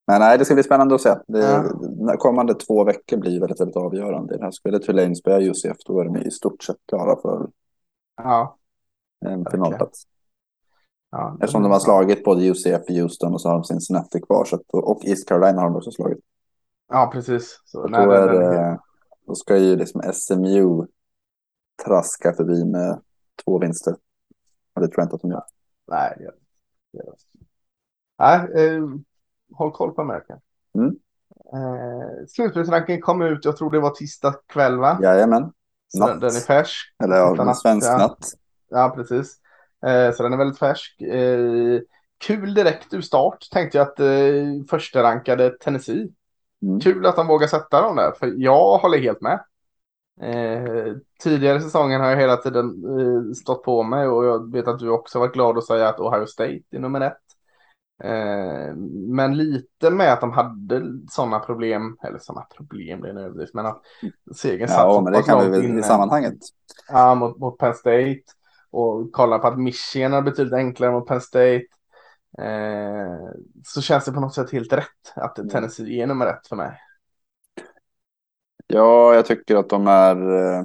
Men 0.06 0.20
nej, 0.20 0.38
det 0.38 0.44
ska 0.44 0.54
bli 0.54 0.62
spännande 0.62 0.94
att 0.94 1.00
se. 1.00 1.14
Det, 1.26 1.64
ja. 2.00 2.16
Kommande 2.16 2.54
två 2.54 2.84
veckor 2.84 3.16
blir 3.16 3.40
väldigt, 3.40 3.60
väldigt 3.60 3.76
avgörande 3.76 4.34
i 4.34 4.38
det 4.38 4.44
här 4.44 4.50
spelet. 4.50 4.82
Tulane 4.82 5.16
spelar 5.16 5.40
UCF, 5.40 5.76
då 5.86 6.00
är 6.00 6.04
de 6.04 6.16
i 6.16 6.30
stort 6.30 6.62
sett 6.62 6.76
klara 6.88 7.16
för 7.22 7.48
ja. 8.22 8.56
en 9.26 9.46
finalplats. 9.50 10.02
Ja, 11.10 11.36
Eftersom 11.40 11.62
de 11.62 11.72
har 11.72 11.78
slagit 11.78 12.24
både 12.24 12.50
UCF 12.50 12.82
och 12.88 12.94
Houston 12.94 13.34
och 13.34 13.40
så 13.40 13.48
har 13.48 13.54
de 13.54 13.64
Cincinnati 13.64 14.20
kvar. 14.20 14.44
Så 14.44 14.56
att, 14.56 14.62
och 14.68 15.04
East 15.04 15.28
Carolina 15.28 15.60
har 15.60 15.68
de 15.68 15.76
också 15.76 15.90
slagit. 15.90 16.18
Ja, 16.88 17.10
precis. 17.12 17.60
Så, 17.64 17.86
nej, 17.86 18.06
då, 18.06 18.12
är, 18.12 18.28
det, 18.28 18.78
då 19.26 19.34
ska 19.34 19.56
ju 19.56 19.76
liksom 19.76 20.02
SMU 20.12 20.86
traska 21.84 22.32
förbi 22.32 22.64
med 22.64 23.00
två 23.44 23.58
vinster. 23.58 23.96
Och 24.74 24.80
det 24.80 24.88
tror 24.88 24.98
jag 24.98 25.04
inte 25.06 25.16
att 25.16 25.22
de 25.22 25.30
gör. 25.30 25.44
Nej, 25.86 26.14
det 26.18 26.24
gör 26.24 26.32
det. 26.92 27.44
Nej, 28.18 28.66
eh, 28.66 28.82
håll 29.52 29.72
koll 29.72 29.94
på 29.94 30.00
Amerika. 30.00 30.40
Mm. 30.74 30.96
Eh, 31.52 32.26
Slutspelsrankingen 32.28 33.00
kom 33.00 33.22
ut, 33.22 33.44
jag 33.44 33.56
tror 33.56 33.70
det 33.70 33.80
var 33.80 33.90
tisdag 33.90 34.34
kväll 34.46 34.78
va? 34.78 34.98
Jajamän. 35.02 35.52
Den, 35.98 36.20
den 36.20 36.36
är 36.36 36.40
färsk. 36.40 36.94
Eller 37.04 37.16
ja, 37.16 37.54
svensk 37.54 37.88
natt. 37.88 38.32
Ja, 38.68 38.92
precis. 38.96 39.36
Eh, 39.86 40.12
så 40.12 40.22
den 40.22 40.32
är 40.32 40.36
väldigt 40.36 40.58
färsk. 40.58 41.00
Eh, 41.00 41.80
kul 42.18 42.54
direkt 42.54 42.94
ur 42.94 43.00
start 43.00 43.48
tänkte 43.52 43.78
jag 43.78 43.86
att 43.86 44.00
eh, 44.00 44.66
första 44.70 45.02
rankade 45.02 45.50
Tennessee. 45.50 46.08
Mm. 46.62 46.80
Kul 46.80 47.06
att 47.06 47.16
de 47.16 47.26
vågar 47.26 47.46
sätta 47.46 47.82
dem 47.82 47.96
där, 47.96 48.12
för 48.12 48.32
jag 48.36 48.78
håller 48.78 48.98
helt 48.98 49.20
med. 49.20 49.44
Eh, 50.22 50.94
tidigare 51.22 51.60
säsongen 51.60 52.00
har 52.00 52.10
jag 52.10 52.16
hela 52.16 52.36
tiden 52.36 52.66
eh, 52.98 53.32
stått 53.32 53.62
på 53.62 53.82
mig 53.82 54.08
och 54.08 54.24
jag 54.24 54.52
vet 54.52 54.68
att 54.68 54.78
du 54.78 54.88
också 54.88 55.18
varit 55.18 55.32
glad 55.32 55.58
att 55.58 55.66
säga 55.66 55.88
att 55.88 56.00
Ohio 56.00 56.26
State 56.26 56.62
är 56.70 56.78
nummer 56.78 57.00
ett. 57.00 57.16
Eh, 58.04 58.74
men 59.08 59.36
lite 59.36 59.90
med 59.90 60.12
att 60.12 60.20
de 60.20 60.32
hade 60.32 60.82
sådana 61.10 61.38
problem, 61.38 61.96
eller 62.02 62.18
sådana 62.18 62.46
problem, 62.56 63.00
det 63.00 63.08
är 63.08 63.10
en 63.10 63.18
överdrift, 63.18 63.54
men 63.54 63.66
att 63.66 63.82
segern 64.34 64.68
satt 64.68 64.78
ja, 64.78 65.00
men 65.00 65.12
det 65.12 65.22
kan 65.22 65.44
vi 65.44 65.50
väl 65.50 65.64
inne. 65.64 65.80
i 65.80 65.82
sammanhanget. 65.82 66.38
Ja, 66.88 67.14
mot, 67.14 67.38
mot 67.38 67.58
Penn 67.58 67.74
State 67.74 68.22
och 68.70 69.12
kollar 69.12 69.38
på 69.38 69.46
att 69.46 69.58
Michigan 69.58 70.12
är 70.12 70.22
betydligt 70.22 70.54
enklare 70.54 70.92
mot 70.92 71.06
Penn 71.06 71.20
State. 71.20 71.66
Eh, 72.38 73.30
så 73.64 73.80
känns 73.82 74.04
det 74.04 74.12
på 74.12 74.20
något 74.20 74.34
sätt 74.34 74.52
helt 74.52 74.72
rätt 74.72 75.12
att 75.14 75.38
mm. 75.38 75.50
Tennessee 75.50 76.02
är 76.02 76.06
nummer 76.06 76.26
ett 76.26 76.46
för 76.46 76.56
mig. 76.56 76.80
Ja, 78.66 79.14
jag 79.14 79.26
tycker 79.26 79.56
att 79.56 79.68
de 79.68 79.86
är... 79.86 80.32
Eh... 80.32 80.64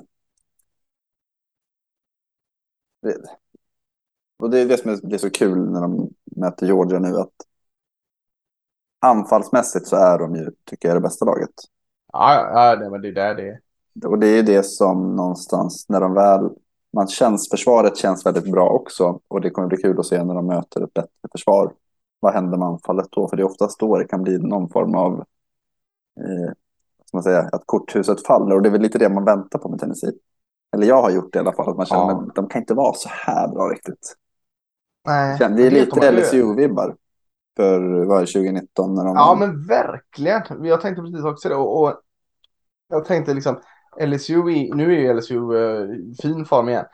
Och 4.38 4.50
det 4.50 4.60
är 4.60 4.66
det 4.66 4.78
som 4.78 4.92
är, 4.92 5.00
det 5.04 5.16
är 5.16 5.18
så 5.18 5.30
kul 5.30 5.72
när 5.72 5.82
de 5.82 6.10
möter 6.36 6.66
Georgia 6.66 7.00
nu 7.00 7.18
att 7.18 7.34
anfallsmässigt 9.00 9.88
så 9.88 9.96
är 9.96 10.20
de 10.20 10.36
ju, 10.36 10.52
tycker 10.64 10.88
jag, 10.88 10.98
det 10.98 11.02
bästa 11.02 11.26
laget. 11.26 11.54
Ja, 12.14 12.52
ja 12.54 12.76
det, 12.76 12.90
men 12.90 13.02
det 13.02 13.08
är 13.08 13.14
där 13.14 13.36
det 13.36 13.50
är. 13.50 13.60
Och 14.08 14.20
det 14.20 14.28
är 14.28 14.44
det 14.44 14.64
som 14.64 15.16
någonstans 15.16 15.86
när 15.90 16.02
de 16.02 16.14
väl 16.14 16.50
man 16.96 17.08
känns, 17.08 17.50
försvaret 17.50 17.98
känns 17.98 18.26
väldigt 18.26 18.52
bra 18.52 18.70
också. 18.70 19.20
Och 19.28 19.42
det 19.42 19.50
kommer 19.50 19.68
bli 19.68 19.78
kul 19.78 20.00
att 20.00 20.06
se 20.06 20.24
när 20.24 20.36
de 20.36 20.48
möter 20.48 20.84
ett 20.84 20.94
bättre 20.94 21.30
försvar. 21.32 21.74
Vad 22.20 22.34
händer 22.34 22.58
med 22.58 22.68
anfallet 22.68 23.08
då? 23.12 23.28
För 23.28 23.38
det 23.38 23.44
är 23.44 23.48
oftast 23.48 23.80
då 23.80 23.98
det 23.98 24.08
kan 24.08 24.24
bli 24.24 24.38
någon 24.38 24.70
form 24.70 24.96
av 24.96 25.14
eh, 26.20 26.54
man 27.16 27.24
säga, 27.24 27.50
att 27.52 27.64
korthuset 27.66 28.26
faller. 28.28 28.56
Och 28.56 28.62
det 28.62 28.70
är 28.70 28.72
väl 28.72 28.82
lite 28.82 28.98
det 28.98 29.10
man 29.10 29.26
väntar 29.26 29.60
på 29.60 29.70
med 29.70 29.80
Tennessee. 29.80 30.14
Eller 30.76 30.88
jag 30.88 31.02
har 31.02 31.10
gjort 31.10 31.34
det 31.34 31.38
i 31.38 31.40
alla 31.40 31.54
fall. 31.54 31.70
Att 31.70 31.78
man 31.78 31.86
känner 31.86 32.12
ja. 32.12 32.22
att 32.28 32.36
de 32.36 32.50
kan 32.50 32.62
inte 32.62 32.74
vara 32.74 32.94
så 32.94 33.10
här 33.12 33.48
bra 33.48 33.70
riktigt. 33.70 34.16
Nej, 35.08 35.38
det 35.40 35.68
är 35.68 35.72
lite 35.72 36.12
LSU-vibbar. 36.12 36.96
För 37.58 38.06
vad 38.06 38.20
2019? 38.20 38.96
När 38.96 39.06
de... 39.06 39.16
Ja 39.16 39.36
men 39.40 39.68
verkligen. 39.68 40.66
Jag 40.66 40.82
tänkte 40.82 41.02
precis 41.02 41.26
också 41.26 41.50
det. 41.50 41.56
Och, 41.56 41.84
och 41.84 41.94
jag 42.88 43.06
tänkte 43.06 43.34
liksom 43.34 43.60
LSU, 44.02 44.50
i, 44.50 44.72
nu 44.74 44.96
är 44.96 45.00
ju 45.00 45.14
LSU 45.14 45.54
uh, 45.54 45.90
fin 46.22 46.46
form 46.46 46.70
igen. 46.70 46.86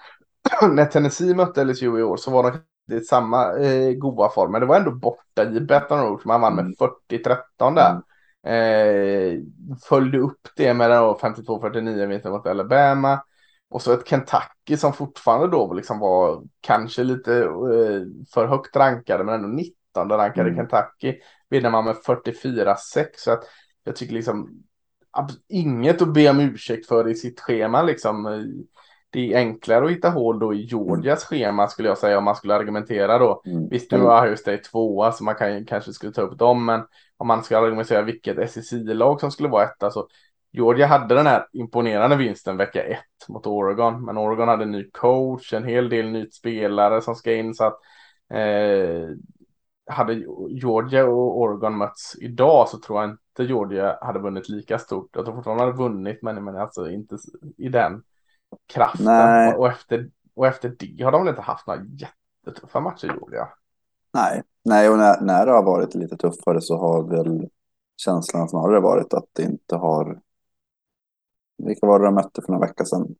När 0.71 0.85
Tennessee 0.85 1.35
mötte 1.35 1.63
LSU 1.63 1.99
i 1.99 2.03
år 2.03 2.17
så 2.17 2.31
var 2.31 2.51
de 2.51 2.59
i 2.91 2.99
samma 2.99 3.57
eh, 3.57 3.93
goda 3.93 4.29
form. 4.29 4.51
Men 4.51 4.61
det 4.61 4.67
var 4.67 4.77
ändå 4.77 4.91
borta 4.91 5.43
i 5.43 5.61
Baton 5.61 6.01
Rouge. 6.01 6.25
Man 6.25 6.41
vann 6.41 6.55
med 6.55 6.65
40-13 6.65 7.37
mm. 7.61 7.75
där. 7.75 7.91
Mm. 7.91 8.01
Eh, 8.43 9.39
följde 9.89 10.17
upp 10.17 10.47
det 10.55 10.73
med 10.73 10.91
52-49 10.91 12.07
vinster 12.07 12.29
mot 12.29 12.47
Alabama. 12.47 13.23
Och 13.69 13.81
så 13.81 13.93
ett 13.93 14.07
Kentucky 14.07 14.77
som 14.77 14.93
fortfarande 14.93 15.47
då 15.47 15.73
liksom 15.73 15.99
var 15.99 16.43
kanske 16.61 17.03
lite 17.03 17.37
eh, 17.43 18.01
för 18.33 18.45
högt 18.47 18.75
rankade 18.75 19.23
men 19.23 19.35
ändå 19.35 19.47
19 19.47 20.09
rankade 20.09 20.49
mm. 20.49 20.55
Kentucky. 20.55 21.19
Vinner 21.49 21.69
man 21.69 21.85
med 21.85 21.95
44-6. 21.95 23.05
Så 23.17 23.31
att 23.31 23.43
jag 23.83 23.95
tycker 23.95 24.13
liksom 24.13 24.63
inget 25.50 26.02
att 26.02 26.13
be 26.13 26.30
om 26.30 26.39
ursäkt 26.39 26.88
för 26.88 27.08
i 27.08 27.15
sitt 27.15 27.39
schema 27.39 27.82
liksom. 27.82 28.45
Det 29.13 29.34
är 29.34 29.38
enklare 29.38 29.86
att 29.86 29.91
hitta 29.91 30.10
hål 30.10 30.39
då 30.39 30.54
i 30.54 30.65
Georgias 30.65 31.24
schema 31.24 31.67
skulle 31.67 31.89
jag 31.89 31.97
säga 31.97 32.17
om 32.17 32.24
man 32.24 32.36
skulle 32.36 32.56
argumentera 32.56 33.17
då. 33.17 33.41
Mm. 33.45 33.69
Visst 33.69 33.91
nu 33.91 33.97
var 33.97 34.21
Ohio 34.21 34.36
State 34.36 34.58
tvåa 34.58 35.12
så 35.12 35.24
man 35.24 35.36
kan, 35.36 35.65
kanske 35.65 35.93
skulle 35.93 36.13
ta 36.13 36.21
upp 36.21 36.39
dem 36.39 36.65
men 36.65 36.82
om 37.17 37.28
man 37.28 37.43
ska 37.43 37.58
argumentera 37.58 38.02
vilket 38.02 38.52
SEC-lag 38.52 39.19
som 39.19 39.32
skulle 39.32 39.50
vara 39.50 39.63
etta 39.63 39.91
så 39.91 40.08
Georgia 40.52 40.88
hade 40.88 41.15
den 41.15 41.28
här 41.28 41.47
imponerande 41.54 42.15
vinsten 42.15 42.58
vecka 42.58 42.84
ett 42.84 43.28
mot 43.30 43.47
Oregon 43.47 44.06
men 44.06 44.17
Oregon 44.17 44.47
hade 44.47 44.63
en 44.63 44.71
ny 44.71 44.89
coach, 44.91 45.54
en 45.54 45.65
hel 45.65 45.89
del 45.89 46.10
nytt 46.10 46.34
spelare 46.34 47.02
som 47.02 47.15
ska 47.15 47.34
in 47.34 47.54
så 47.54 47.63
att 47.63 47.80
eh, 48.34 49.10
hade 49.89 50.13
Georgia 50.50 51.06
och 51.06 51.39
Oregon 51.39 51.78
mötts 51.78 52.15
idag 52.21 52.69
så 52.69 52.80
tror 52.80 53.02
jag 53.02 53.17
inte 53.32 53.54
Georgia 53.54 53.98
hade 54.02 54.20
vunnit 54.20 54.50
lika 54.50 54.80
stort. 54.80 55.10
Jag 55.13 55.26
tror 55.26 55.36
fortfarande 55.36 55.63
de 55.63 55.67
hade 55.67 55.84
vunnit 55.84 56.22
men, 56.22 56.44
men 56.44 56.56
alltså 56.56 56.89
inte 56.89 57.17
i 57.58 57.70
den 57.70 58.04
kraften. 58.74 59.06
Nej. 59.06 59.56
Och, 59.56 59.67
efter, 59.67 60.10
och 60.36 60.48
efter 60.48 60.76
det 60.80 61.04
har 61.04 61.12
de 61.12 61.22
väl 61.22 61.30
inte 61.30 61.41
haft 61.41 61.67
några 61.67 61.82
jättetuffa 61.84 62.80
matcher 62.80 63.08
Georgia. 63.08 63.48
Nej, 64.13 64.44
Nej 64.65 64.89
och 64.89 64.98
när, 64.98 65.22
när 65.22 65.46
det 65.46 65.52
har 65.52 65.63
varit 65.63 65.96
lite 65.96 66.17
tuffare 66.17 66.62
så 66.62 66.78
har 66.78 67.04
väl 67.04 67.50
känslan 67.98 68.50
snarare 68.50 68.80
varit 68.80 69.13
att 69.13 69.26
det 69.34 69.44
inte 69.44 69.76
har... 69.76 70.20
Vilka 71.58 71.88
var 71.88 72.00
det 72.00 72.06
de 72.06 72.15
mötte 72.15 72.41
för 72.41 72.52
några 72.52 72.67
veckor 72.67 72.86
sedan? 72.86 73.15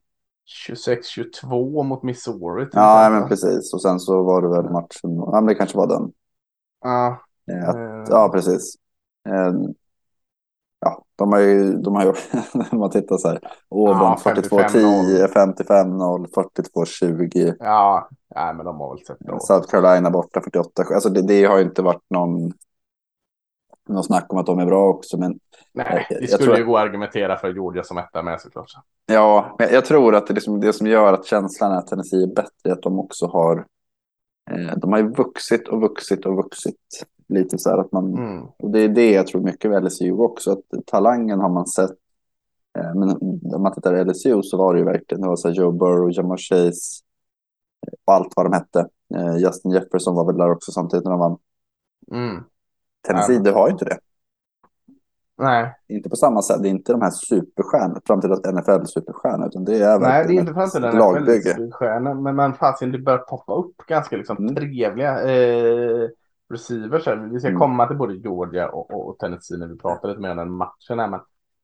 26-22 0.68 1.84
mot 1.84 2.04
Missouri. 2.04 2.68
Ja, 2.72 3.10
men 3.12 3.28
precis. 3.28 3.74
Och 3.74 3.82
sen 3.82 4.00
så 4.00 4.24
var 4.24 4.42
det 4.42 4.50
väl 4.50 4.72
matchen. 4.72 5.16
Ja, 5.16 5.32
men 5.34 5.46
det 5.46 5.56
kanske 5.56 5.78
var 5.78 5.88
den. 5.88 6.12
Ja. 6.82 7.22
Att, 7.68 7.76
uh, 7.76 8.06
ja, 8.10 8.30
precis. 8.34 8.76
Ja, 10.86 11.04
de 11.16 11.32
har 11.32 11.40
ju, 11.40 11.74
de 11.74 11.96
har 11.96 12.04
ju, 12.04 12.14
om 12.72 12.80
man 12.80 12.90
tittar 12.90 13.18
så 13.18 13.28
här, 13.28 13.40
Auburn 13.70 13.98
ja, 13.98 14.20
42-10, 14.24 15.28
55-0, 15.28 16.28
42-20. 16.74 17.56
Ja, 17.60 18.10
nej, 18.36 18.54
men 18.54 18.66
de 18.66 18.80
har 18.80 18.96
väl 18.96 19.06
sett 19.06 19.18
det. 19.20 19.40
South 19.42 19.68
Carolina 19.68 20.10
borta 20.10 20.42
48 20.42 20.84
Alltså 20.94 21.10
det, 21.10 21.22
det 21.22 21.46
har 21.46 21.58
ju 21.58 21.64
inte 21.64 21.82
varit 21.82 22.06
någon, 22.10 22.54
någon 23.90 24.04
snack 24.04 24.26
om 24.34 24.38
att 24.38 24.46
de 24.46 24.60
är 24.60 24.66
bra 24.66 24.88
också. 24.88 25.18
Men 25.18 25.40
nej, 25.74 26.08
det 26.10 26.28
skulle 26.28 26.58
ju 26.58 26.66
gå 26.66 26.78
att 26.78 26.84
argumentera 26.84 27.38
för 27.38 27.54
Georgia 27.54 27.84
som 27.84 27.98
etta 27.98 28.22
med 28.22 28.42
såklart. 28.42 28.72
Ja, 29.06 29.56
men 29.60 29.74
jag 29.74 29.86
tror 29.86 30.16
att 30.16 30.28
det, 30.28 30.34
liksom, 30.34 30.60
det 30.60 30.74
som 30.74 30.88
gör 30.88 31.14
att 31.14 31.26
känslan 31.26 31.72
är 31.72 31.78
att 31.78 31.88
Tennessee 31.88 32.24
är 32.24 32.36
bättre 32.36 32.70
är 32.70 32.72
att 32.72 32.84
de 32.84 33.00
också 33.00 33.28
har 33.28 33.66
eh, 34.52 34.78
de 34.78 34.92
har 34.92 35.00
ju 35.00 35.10
vuxit 35.10 35.68
och 35.68 35.82
vuxit 35.82 36.26
och 36.26 36.36
vuxit 36.36 37.06
lite 37.32 37.58
så 37.58 37.80
att 37.80 37.92
man, 37.92 38.18
mm. 38.18 38.44
och 38.58 38.72
det 38.72 38.80
är 38.80 38.90
det 38.90 39.12
jag 39.12 39.28
tror 39.28 39.42
mycket 39.42 39.72
med 39.72 39.84
LSU 39.84 40.12
också, 40.12 40.52
att 40.52 40.86
talangen 40.86 41.40
har 41.40 41.50
man 41.50 41.68
sett. 41.68 41.92
Eh, 42.78 42.96
men 42.96 43.10
om 43.56 43.64
man 43.64 43.74
tittar 43.74 44.06
LSU 44.06 44.42
så 44.44 44.58
var 44.58 44.74
det 44.74 44.80
ju 44.80 44.86
verkligen, 44.86 45.22
det 45.22 45.28
var 45.28 45.36
så 45.36 45.48
här 45.48 45.56
Joe 45.56 45.72
Burrow, 45.72 46.12
Jamar 46.12 46.38
Chase 46.38 47.04
och 48.06 48.14
allt 48.14 48.34
vad 48.36 48.46
de 48.46 48.54
hette. 48.54 48.88
Eh, 49.16 49.38
Justin 49.38 49.72
Jefferson 49.72 50.16
var 50.16 50.26
väl 50.26 50.38
där 50.38 50.52
också 50.52 50.72
samtidigt 50.72 51.04
när 51.04 51.12
de 51.12 51.20
vann. 51.20 51.38
Mm. 52.12 52.44
Tennessee, 53.08 53.36
ja. 53.36 53.42
du 53.42 53.52
har 53.52 53.68
ju 53.68 53.72
inte 53.72 53.86
det. 53.86 53.98
Nej. 55.38 55.76
Inte 55.88 56.10
på 56.10 56.16
samma 56.16 56.42
sätt. 56.42 56.62
Det 56.62 56.68
är 56.68 56.70
inte 56.70 56.92
de 56.92 57.02
här 57.02 57.10
superstjärnorna, 57.12 58.02
framtida 58.06 58.36
NFL-superstjärnor, 58.36 59.48
utan 59.48 59.66
det 59.66 59.78
är 59.78 60.00
Nej, 60.00 60.28
det 60.28 60.34
är 60.34 60.40
inte 60.40 60.54
framtida 60.54 60.92
NFL-superstjärnor, 60.92 62.22
men 62.22 62.36
man 62.36 62.54
fasen, 62.54 62.92
det 62.92 63.00
börjar 63.00 63.20
poppa 63.20 63.54
upp 63.54 63.78
ganska 63.88 64.18
liksom 64.18 64.38
mm. 64.38 64.56
trevliga 64.56 65.22
eh, 65.22 66.10
receivers. 66.52 67.08
Vi 67.32 67.40
ska 67.40 67.48
mm. 67.48 67.60
komma 67.60 67.88
till 67.88 67.98
både 67.98 68.16
Georgia 68.16 68.70
och, 68.70 68.92
och, 68.92 69.10
och, 69.10 69.20
Tennessee 69.20 69.58
när 69.58 69.68
vi 69.68 69.78
pratar 69.78 70.10
lite 70.10 70.22
mer 70.22 70.32
om 70.32 70.38
den 70.38 70.52
matchen. 70.52 71.00
Här, 71.00 71.08
men, 71.08 71.20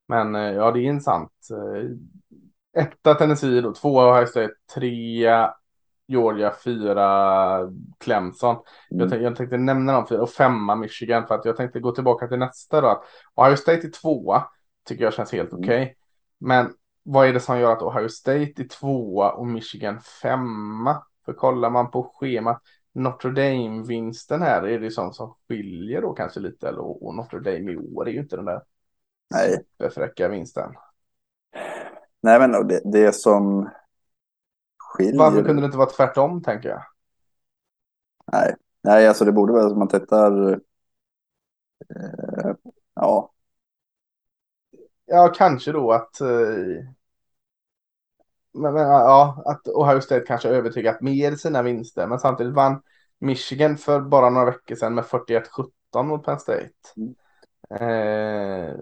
men 0.07 0.35
eh, 0.35 0.55
ja, 0.55 0.71
det 0.71 0.79
är 0.79 0.83
intressant. 0.83 1.31
Eh, 1.51 2.81
etta 2.83 3.13
Tennessee, 3.13 3.61
då, 3.61 3.73
tvåa 3.73 4.13
Ohio 4.13 4.25
State, 4.25 4.53
trea 4.75 5.53
Georgia, 6.07 6.53
fyra 6.63 7.59
Clemson. 7.97 8.55
Mm. 8.55 8.65
Jag, 8.99 9.09
tänkte, 9.09 9.23
jag 9.23 9.35
tänkte 9.35 9.57
nämna 9.57 9.93
de 9.93 10.07
fyra 10.07 10.21
och 10.21 10.29
femma 10.29 10.75
Michigan 10.75 11.27
för 11.27 11.35
att 11.35 11.45
jag 11.45 11.57
tänkte 11.57 11.79
gå 11.79 11.91
tillbaka 11.91 12.27
till 12.27 12.39
nästa 12.39 12.81
då. 12.81 13.03
Ohio 13.35 13.55
State 13.55 13.87
är 13.87 13.91
tvåa, 13.91 14.43
tycker 14.87 15.03
jag 15.03 15.13
känns 15.13 15.31
helt 15.31 15.51
mm. 15.51 15.63
okej. 15.63 15.81
Okay. 15.81 15.93
Men 16.39 16.73
vad 17.03 17.27
är 17.27 17.33
det 17.33 17.39
som 17.39 17.59
gör 17.59 17.71
att 17.71 17.81
Ohio 17.81 18.09
State 18.09 18.61
är 18.61 18.67
tvåa 18.67 19.31
och 19.31 19.47
Michigan 19.47 19.99
femma? 20.21 21.03
För 21.25 21.33
kollar 21.33 21.69
man 21.69 21.91
på 21.91 22.03
schemat 22.03 22.61
Notre 22.97 23.31
Dame-vinsten 23.31 24.41
här 24.41 24.67
är 24.67 24.79
det 24.79 24.91
sånt 24.91 25.15
som 25.15 25.33
skiljer 25.47 26.01
då 26.01 26.13
kanske 26.13 26.39
lite. 26.39 26.67
Eller, 26.67 27.03
och 27.03 27.15
Notre 27.15 27.39
Dame 27.39 27.71
i 27.71 27.77
år 27.77 28.07
är 28.07 28.11
ju 28.11 28.19
inte 28.19 28.35
den 28.35 28.45
där 28.45 28.61
Nej. 29.29 29.65
superfräcka 29.77 30.27
vinsten. 30.27 30.73
Nej, 32.21 32.39
men 32.39 32.67
det, 32.67 32.81
det 32.85 33.15
som 33.15 33.69
skiljer. 34.77 35.19
Varför 35.19 35.43
kunde 35.43 35.61
det 35.61 35.65
inte 35.65 35.77
vara 35.77 35.89
tvärtom 35.89 36.43
tänker 36.43 36.69
jag? 36.69 36.83
Nej, 38.31 38.55
Nej 38.81 39.07
alltså 39.07 39.25
det 39.25 39.31
borde 39.31 39.53
vara 39.53 39.71
om 39.71 39.79
man 39.79 39.87
tittar. 39.87 40.51
Eh, 41.95 42.55
ja. 42.93 43.31
Ja, 45.05 45.33
kanske 45.35 45.71
då 45.71 45.91
att. 45.91 46.21
Eh, 46.21 46.96
men, 48.57 48.75
ja, 48.75 49.43
att 49.45 49.67
Ohio 49.67 50.01
State 50.01 50.25
kanske 50.25 50.49
övertygat 50.49 51.01
mer 51.01 51.31
i 51.31 51.37
sina 51.37 51.61
vinster. 51.61 52.07
Men 52.07 52.19
samtidigt 52.19 52.53
vann 52.53 52.81
Michigan 53.19 53.77
för 53.77 54.01
bara 54.01 54.29
några 54.29 54.45
veckor 54.45 54.75
sedan 54.75 54.95
med 54.95 55.03
41-17 55.03 56.03
mot 56.03 56.25
Penn 56.25 56.39
State. 56.39 56.69
Mm. 56.97 57.15
Eh, 57.69 58.73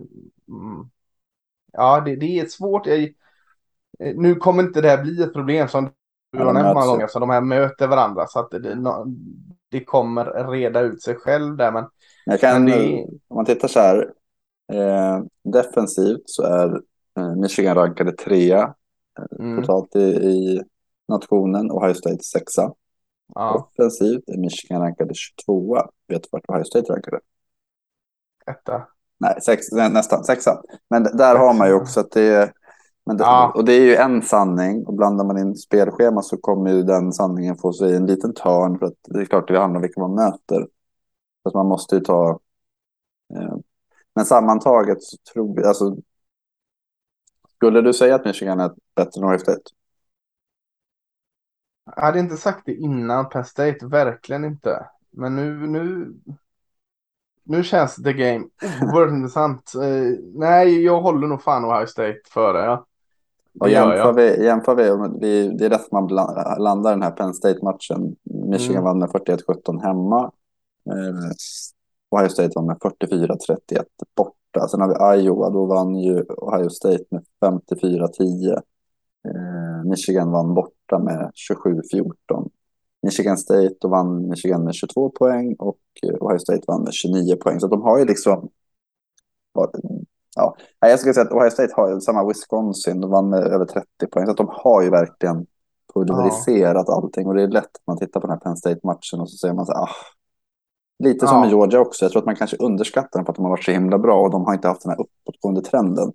mm. 0.47 0.89
ja, 1.73 2.01
det, 2.05 2.15
det, 2.15 2.39
är 2.39 2.45
svårt. 2.45 2.87
Jag, 2.87 3.03
eh, 3.03 4.15
nu 4.15 4.35
kommer 4.35 4.63
inte 4.63 4.81
det 4.81 4.89
här 4.89 5.03
bli 5.03 5.23
ett 5.23 5.33
problem 5.33 5.67
som 5.67 5.89
du 6.31 6.43
har 6.43 6.53
nämnt 6.53 6.73
många 6.73 6.87
gånger. 6.87 7.07
Så 7.07 7.19
de 7.19 7.29
här 7.29 7.41
möter 7.41 7.87
varandra. 7.87 8.27
Så 8.27 8.39
att 8.39 8.51
det, 8.51 8.77
det 9.71 9.83
kommer 9.83 10.49
reda 10.51 10.81
ut 10.81 11.03
sig 11.03 11.15
själv 11.15 11.57
där. 11.57 11.71
Men, 11.71 11.85
jag 12.25 12.39
kan, 12.39 12.63
men 12.63 12.65
det... 12.65 13.05
Om 13.27 13.35
man 13.35 13.45
tittar 13.45 13.67
så 13.67 13.79
här. 13.79 14.11
Eh, 14.73 15.23
defensivt 15.43 16.21
så 16.25 16.43
är 16.43 16.81
eh, 17.17 17.35
Michigan 17.35 17.75
rankade 17.75 18.11
trea 18.11 18.73
mm. 19.39 19.61
totalt 19.61 19.95
i, 19.95 19.99
i 19.99 20.61
nationen. 21.07 21.71
Ohio 21.71 21.93
State 21.93 22.23
sexa. 22.23 22.73
Ja. 23.33 23.53
Offensivt 23.53 24.29
är 24.29 24.37
Michigan 24.37 24.81
rankade 24.81 25.13
22. 25.13 25.77
Vet 26.07 26.23
du 26.23 26.29
vart 26.31 26.49
Ohio 26.49 26.63
State 26.63 26.93
rankade? 26.93 27.19
Etta. 28.51 28.87
Nej, 29.17 29.41
sex, 29.41 29.71
nästan 29.71 30.23
sexa. 30.23 30.61
Men 30.89 31.03
där 31.03 31.35
har 31.35 31.53
man 31.53 31.67
ju 31.67 31.73
också 31.73 31.99
att 31.99 32.11
det 32.11 32.21
är... 32.21 32.53
Men 33.05 33.17
det, 33.17 33.23
ja. 33.23 33.51
Och 33.55 33.65
det 33.65 33.73
är 33.73 33.81
ju 33.81 33.95
en 33.95 34.21
sanning 34.21 34.85
och 34.85 34.93
blandar 34.93 35.25
man 35.25 35.37
in 35.37 35.55
spelschema 35.55 36.21
så 36.21 36.37
kommer 36.37 36.71
ju 36.71 36.83
den 36.83 37.13
sanningen 37.13 37.57
få 37.57 37.73
sig 37.73 37.95
en 37.95 38.05
liten 38.05 38.33
törn 38.33 38.79
för 38.79 38.85
att 38.85 38.93
det 39.03 39.21
är 39.21 39.25
klart 39.25 39.47
det 39.47 39.59
handlar 39.59 39.77
om 39.77 39.81
vilka 39.81 40.01
man 40.01 40.15
möter. 40.15 40.67
Så 41.43 41.49
att 41.49 41.53
man 41.53 41.67
måste 41.67 41.95
ju 41.95 42.01
ta... 42.01 42.39
Eh, 43.33 43.55
men 44.15 44.25
sammantaget 44.25 45.03
så 45.03 45.17
tror 45.33 45.59
jag, 45.59 45.67
alltså 45.67 45.97
skulle 47.65 47.81
du 47.81 47.93
säga 47.93 48.15
att 48.15 48.25
Michigan 48.25 48.59
är 48.59 48.71
bättre 48.95 49.21
än 49.21 49.27
Ohio 49.27 49.39
State? 49.39 49.61
Jag 51.95 52.03
hade 52.03 52.19
inte 52.19 52.37
sagt 52.37 52.65
det 52.65 52.73
innan 52.73 53.29
Penn 53.29 53.45
State, 53.45 53.85
verkligen 53.85 54.45
inte. 54.45 54.85
Men 55.11 55.35
nu, 55.35 55.67
nu, 55.67 56.13
nu 57.43 57.63
känns 57.63 57.95
The 57.95 58.13
Game 58.13 58.45
oerhört 58.81 59.11
intressant. 59.17 59.71
Uh, 59.75 60.17
nej, 60.33 60.83
jag 60.83 61.01
håller 61.01 61.27
nog 61.27 61.43
fan 61.43 61.65
Ohio 61.65 61.87
State 61.87 62.19
före. 62.29 62.65
Ja. 62.65 62.85
Och 63.59 63.69
jämför 63.69 64.13
vi, 64.13 64.45
jämför 64.45 64.75
vi, 64.75 65.17
vi, 65.19 65.57
det 65.57 65.65
är 65.65 65.71
att 65.71 65.91
man 65.91 66.07
landar 66.59 66.91
den 66.91 67.01
här 67.01 67.11
Penn 67.11 67.33
State-matchen. 67.33 68.15
Michigan 68.23 68.75
mm. 68.75 68.83
vann 68.83 68.99
med 68.99 69.09
41-17 69.09 69.81
hemma. 69.81 70.31
Uh, 70.89 71.31
Ohio 72.09 72.29
State 72.29 72.51
vann 72.55 72.65
med 72.65 72.77
44-31 72.77 73.83
bort 74.15 74.35
borta. 74.55 74.67
Sen 74.67 74.81
har 74.81 75.15
vi 75.15 75.21
Iowa, 75.21 75.49
då 75.49 75.65
vann 75.65 75.95
ju 75.95 76.23
Ohio 76.23 76.69
State 76.69 77.03
med 77.09 77.23
54-10. 77.41 78.53
Eh, 79.27 79.83
Michigan 79.85 80.31
vann 80.31 80.53
borta 80.53 80.99
med 80.99 81.31
27-14. 81.35 82.49
Michigan 83.01 83.37
State, 83.37 83.75
då 83.79 83.87
vann 83.87 84.29
Michigan 84.29 84.63
med 84.63 84.73
22 84.73 85.09
poäng 85.09 85.55
och 85.59 85.79
eh, 86.03 86.15
Ohio 86.19 86.39
State 86.39 86.61
vann 86.67 86.83
med 86.83 86.93
29 86.93 87.35
poäng. 87.35 87.59
Så 87.59 87.67
de 87.67 87.81
har 87.81 87.99
ju 87.99 88.05
liksom... 88.05 88.49
Ja, 90.35 90.55
jag 90.79 90.99
skulle 90.99 91.13
säga 91.13 91.25
att 91.25 91.31
Ohio 91.31 91.49
State 91.49 91.73
har 91.75 91.99
samma 91.99 92.27
Wisconsin, 92.27 93.01
de 93.01 93.11
vann 93.11 93.29
med 93.29 93.39
över 93.39 93.65
30 93.65 93.85
poäng. 94.11 94.25
Så 94.25 94.33
de 94.33 94.47
har 94.51 94.81
ju 94.81 94.89
verkligen 94.89 95.45
pulveriserat 95.93 96.85
ja. 96.87 96.93
allting. 96.95 97.27
Och 97.27 97.35
det 97.35 97.43
är 97.43 97.47
lätt 97.47 97.63
att 97.63 97.87
man 97.87 97.97
tittar 97.97 98.19
på 98.19 98.27
den 98.27 98.33
här 98.33 98.39
Penn 98.39 98.57
State-matchen 98.57 99.21
och 99.21 99.29
så 99.29 99.37
säger 99.37 99.53
man 99.53 99.65
så 99.65 99.73
här, 99.73 99.81
ah, 99.81 99.89
Lite 100.99 101.27
som 101.27 101.35
ja. 101.35 101.41
med 101.41 101.49
Georgia 101.49 101.79
också. 101.79 102.05
Jag 102.05 102.11
tror 102.11 102.21
att 102.21 102.25
man 102.25 102.35
kanske 102.35 102.57
underskattar 102.57 103.19
dem 103.19 103.25
för 103.25 103.31
att 103.31 103.35
de 103.35 103.45
har 103.45 103.49
varit 103.49 103.63
så 103.63 103.71
himla 103.71 103.97
bra 103.97 104.21
och 104.21 104.31
de 104.31 104.45
har 104.45 104.53
inte 104.53 104.67
haft 104.67 104.81
den 104.81 104.89
här 104.89 104.99
uppåtgående 105.01 105.61
trenden. 105.61 106.13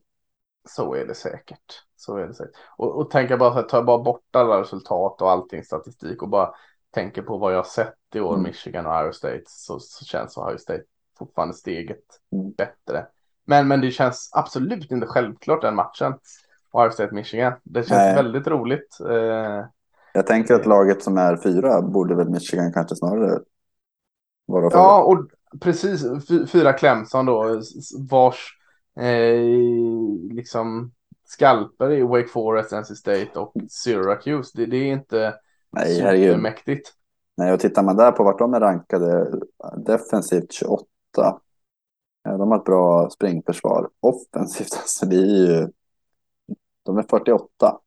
Så 0.68 0.94
är 0.94 1.06
det 1.06 1.14
säkert. 1.14 1.82
Så 1.96 2.16
är 2.16 2.26
det 2.26 2.34
säkert. 2.34 2.54
Och, 2.76 2.96
och 2.96 3.10
tänka 3.10 3.36
bara 3.36 3.60
att 3.60 3.68
ta 3.68 3.82
bara 3.82 3.98
bort 3.98 4.36
alla 4.36 4.60
resultat 4.60 5.22
och 5.22 5.30
allting 5.30 5.64
statistik 5.64 6.22
och 6.22 6.28
bara 6.28 6.50
tänka 6.94 7.22
på 7.22 7.38
vad 7.38 7.52
jag 7.52 7.58
har 7.58 7.64
sett 7.64 7.94
i 8.14 8.20
år, 8.20 8.34
mm. 8.34 8.42
Michigan 8.42 8.86
och 8.86 8.92
Ohio 8.92 9.12
State, 9.12 9.42
så, 9.46 9.80
så 9.80 10.04
känns 10.04 10.36
Ohio 10.36 10.58
State 10.58 10.82
fortfarande 11.18 11.54
steget 11.54 12.04
mm. 12.32 12.52
bättre. 12.52 13.06
Men, 13.44 13.68
men 13.68 13.80
det 13.80 13.90
känns 13.90 14.30
absolut 14.32 14.90
inte 14.90 15.06
självklart 15.06 15.62
den 15.62 15.74
matchen. 15.74 16.14
Ohio 16.72 16.90
State, 16.90 17.14
Michigan. 17.14 17.52
Det 17.62 17.78
känns 17.78 17.90
Nej. 17.90 18.14
väldigt 18.14 18.46
roligt. 18.46 18.98
Eh, 19.08 19.64
jag 20.12 20.26
tänker 20.26 20.54
att 20.54 20.66
laget 20.66 21.02
som 21.02 21.18
är 21.18 21.36
fyra 21.36 21.82
borde 21.82 22.14
väl 22.14 22.28
Michigan 22.28 22.72
kanske 22.72 22.96
snarare 22.96 23.40
Ja, 24.72 25.02
och 25.02 25.26
precis. 25.60 26.04
Fyra 26.52 26.72
Clemson 26.72 27.26
då, 27.26 27.60
vars 28.10 28.58
eh, 29.00 30.34
liksom 30.34 30.92
skalper 31.24 31.90
i 31.90 32.02
Wake 32.02 32.28
Forest, 32.28 32.72
NC 32.72 32.96
State 32.96 33.30
och 33.34 33.52
Syracuse. 33.68 34.52
Det, 34.54 34.66
det 34.66 34.76
är 34.76 34.92
inte 34.92 35.34
Nej, 35.70 35.94
supermäktigt. 35.94 36.92
Nej, 37.36 37.52
och 37.52 37.60
tittar 37.60 37.82
man 37.82 37.96
där 37.96 38.12
på 38.12 38.24
vart 38.24 38.38
de 38.38 38.54
är 38.54 38.60
rankade 38.60 39.40
defensivt 39.76 40.52
28. 40.52 40.84
De 42.22 42.50
har 42.50 42.56
ett 42.58 42.64
bra 42.64 43.10
springförsvar. 43.10 43.88
Offensivt, 44.00 44.72
alltså 44.80 45.06
det 45.06 45.16
är 45.16 45.46
ju... 45.46 45.68
De 46.82 46.98
är 46.98 47.02
48. 47.02 47.78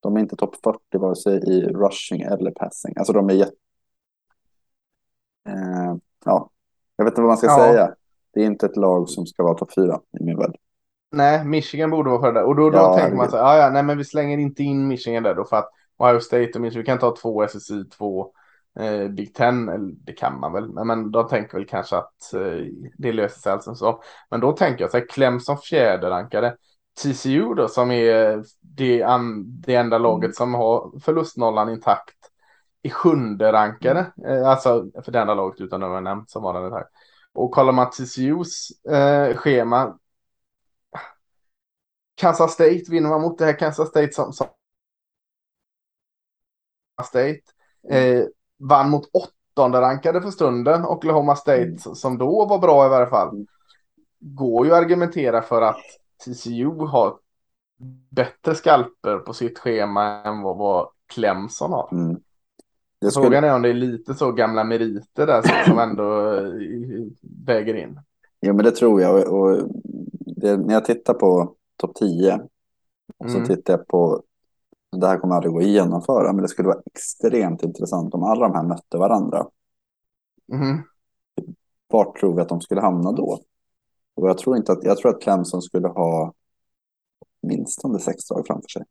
De 0.00 0.16
är 0.16 0.20
inte 0.20 0.36
topp 0.36 0.54
40 0.64 0.98
vare 0.98 1.16
sig 1.16 1.36
i 1.36 1.60
rushing 1.60 2.20
eller 2.20 2.50
passing. 2.50 2.94
Alltså 2.96 3.12
de 3.12 3.30
är 3.30 3.34
jätte 3.34 3.56
Eh, 5.48 5.96
ja, 6.24 6.50
jag 6.96 7.04
vet 7.04 7.12
inte 7.12 7.20
vad 7.20 7.28
man 7.28 7.36
ska 7.36 7.46
ja. 7.46 7.58
säga. 7.58 7.94
det 8.34 8.40
är 8.40 8.46
inte 8.46 8.66
ett 8.66 8.76
lag 8.76 9.08
som 9.08 9.26
ska 9.26 9.42
vara 9.42 9.54
topp 9.54 9.74
fyra 9.74 10.00
i 10.20 10.24
min 10.24 10.38
värld. 10.38 10.56
Nej, 11.10 11.44
Michigan 11.44 11.90
borde 11.90 12.10
vara 12.10 12.20
för 12.20 12.32
det. 12.32 12.42
Och 12.42 12.56
då, 12.56 12.70
då 12.70 12.78
ja, 12.78 12.98
tänker 12.98 13.16
man 13.16 13.30
så 13.30 13.36
här, 13.36 13.44
ja, 13.44 13.56
ja, 13.56 13.70
nej, 13.70 13.82
men 13.82 13.98
vi 13.98 14.04
slänger 14.04 14.38
inte 14.38 14.62
in 14.62 14.88
Michigan 14.88 15.22
där 15.22 15.34
då 15.34 15.44
för 15.44 15.56
att 15.56 15.70
Ohio 15.98 16.20
State 16.20 16.50
och 16.54 16.60
Michigan, 16.60 16.80
vi 16.80 16.86
kan 16.86 16.98
ta 16.98 17.16
två 17.16 17.42
SSI, 17.48 17.84
två 17.84 18.32
eh, 18.80 19.08
Big 19.08 19.34
Ten, 19.34 19.68
eller 19.68 19.92
det 20.04 20.12
kan 20.12 20.40
man 20.40 20.52
väl, 20.52 20.84
men, 20.84 21.10
de 21.10 21.28
tänker 21.28 21.58
väl 21.58 21.66
kanske 21.66 21.96
att 21.96 22.34
eh, 22.34 22.66
det 22.98 23.12
löser 23.12 23.40
sig 23.40 23.52
alltså 23.52 23.74
så. 23.74 24.02
Men 24.30 24.40
då 24.40 24.52
tänker 24.52 24.84
jag 24.84 24.90
så 24.90 24.98
här, 24.98 25.06
Clemson 25.06 25.58
fjärde 25.58 26.10
rankade. 26.10 26.56
TCU 27.02 27.54
då 27.54 27.68
som 27.68 27.90
är 27.90 28.42
det, 28.60 29.06
det 29.66 29.74
enda 29.74 29.98
laget 29.98 30.24
mm. 30.24 30.32
som 30.32 30.54
har 30.54 31.00
förlustnollan 31.00 31.70
intakt 31.70 32.17
i 32.82 32.90
sjunde 32.90 33.52
rankade, 33.52 34.12
eh, 34.26 34.48
alltså 34.48 34.90
för 35.04 35.12
det 35.12 35.20
enda 35.20 35.34
laget 35.34 35.60
utan 35.60 35.82
att 35.82 36.02
nämnt 36.02 36.30
som 36.30 36.42
var 36.42 36.54
den 36.54 36.64
intakt. 36.64 36.90
Och 37.32 37.50
kollar 37.50 37.72
man 37.72 37.90
TCUs 37.90 38.84
eh, 38.84 39.36
schema 39.36 39.98
Kansas 42.18 42.52
State 42.52 42.84
vinner 42.88 43.08
man 43.08 43.20
mot 43.20 43.38
det 43.38 43.44
här 43.44 43.58
Kansas 43.58 43.88
State 43.88 44.12
som, 44.12 44.32
som 44.32 44.46
State. 47.04 47.40
Eh, 47.90 48.24
vann 48.58 48.90
mot 48.90 49.10
åttonde 49.12 49.80
rankade 49.80 50.22
för 50.22 50.30
stunden, 50.30 50.84
Oklahoma 50.84 51.36
State, 51.36 51.62
mm. 51.62 51.78
som 51.78 52.18
då 52.18 52.46
var 52.46 52.58
bra 52.58 52.86
i 52.86 52.88
varje 52.88 53.06
fall. 53.06 53.46
Går 54.20 54.66
ju 54.66 54.72
att 54.72 54.78
argumentera 54.78 55.42
för 55.42 55.62
att 55.62 55.82
TCU 56.24 56.86
har 56.86 57.18
bättre 58.10 58.54
skalper 58.54 59.18
på 59.18 59.32
sitt 59.32 59.58
schema 59.58 60.22
än 60.22 60.42
vad, 60.42 60.56
vad 60.56 60.88
Clemson 61.06 61.72
har. 61.72 61.88
Mm. 61.92 62.20
Skulle... 62.98 63.10
Frågan 63.10 63.44
är 63.44 63.54
om 63.54 63.62
det 63.62 63.68
är 63.68 63.74
lite 63.74 64.14
så 64.14 64.32
gamla 64.32 64.64
meriter 64.64 65.26
där 65.26 65.64
som 65.64 65.78
ändå 65.78 66.32
eh, 66.32 66.52
väger 67.46 67.74
in. 67.74 68.00
Jo, 68.40 68.54
men 68.54 68.64
det 68.64 68.70
tror 68.70 69.00
jag. 69.00 69.32
Och 69.32 69.68
det, 70.18 70.56
när 70.56 70.74
jag 70.74 70.84
tittar 70.84 71.14
på 71.14 71.54
topp 71.76 71.94
10 71.94 72.40
och 73.18 73.30
så 73.30 73.36
mm. 73.36 73.48
tittar 73.48 73.72
jag 73.72 73.86
på 73.86 74.22
det 74.90 75.06
här 75.06 75.18
kommer 75.18 75.34
aldrig 75.34 75.52
gå 75.52 75.58
att 75.58 75.64
genomföra, 75.64 76.32
men 76.32 76.42
det 76.42 76.48
skulle 76.48 76.68
vara 76.68 76.82
extremt 76.94 77.62
intressant 77.62 78.14
om 78.14 78.22
alla 78.22 78.48
de 78.48 78.54
här 78.54 78.62
mötte 78.62 78.98
varandra. 78.98 79.46
Mm. 80.52 80.82
Vart 81.88 82.20
tror 82.20 82.34
vi 82.34 82.42
att 82.42 82.48
de 82.48 82.60
skulle 82.60 82.80
hamna 82.80 83.12
då? 83.12 83.40
Och 84.14 84.28
jag 84.28 84.38
tror 84.38 84.56
inte 84.56 84.72
att, 84.72 84.84
jag 84.84 84.98
tror 84.98 85.14
att 85.14 85.22
Clemson 85.22 85.62
skulle 85.62 85.88
ha 85.88 86.32
minst 87.42 87.80
sex 88.00 88.28
dagar 88.28 88.44
framför 88.46 88.68
sig. 88.68 88.84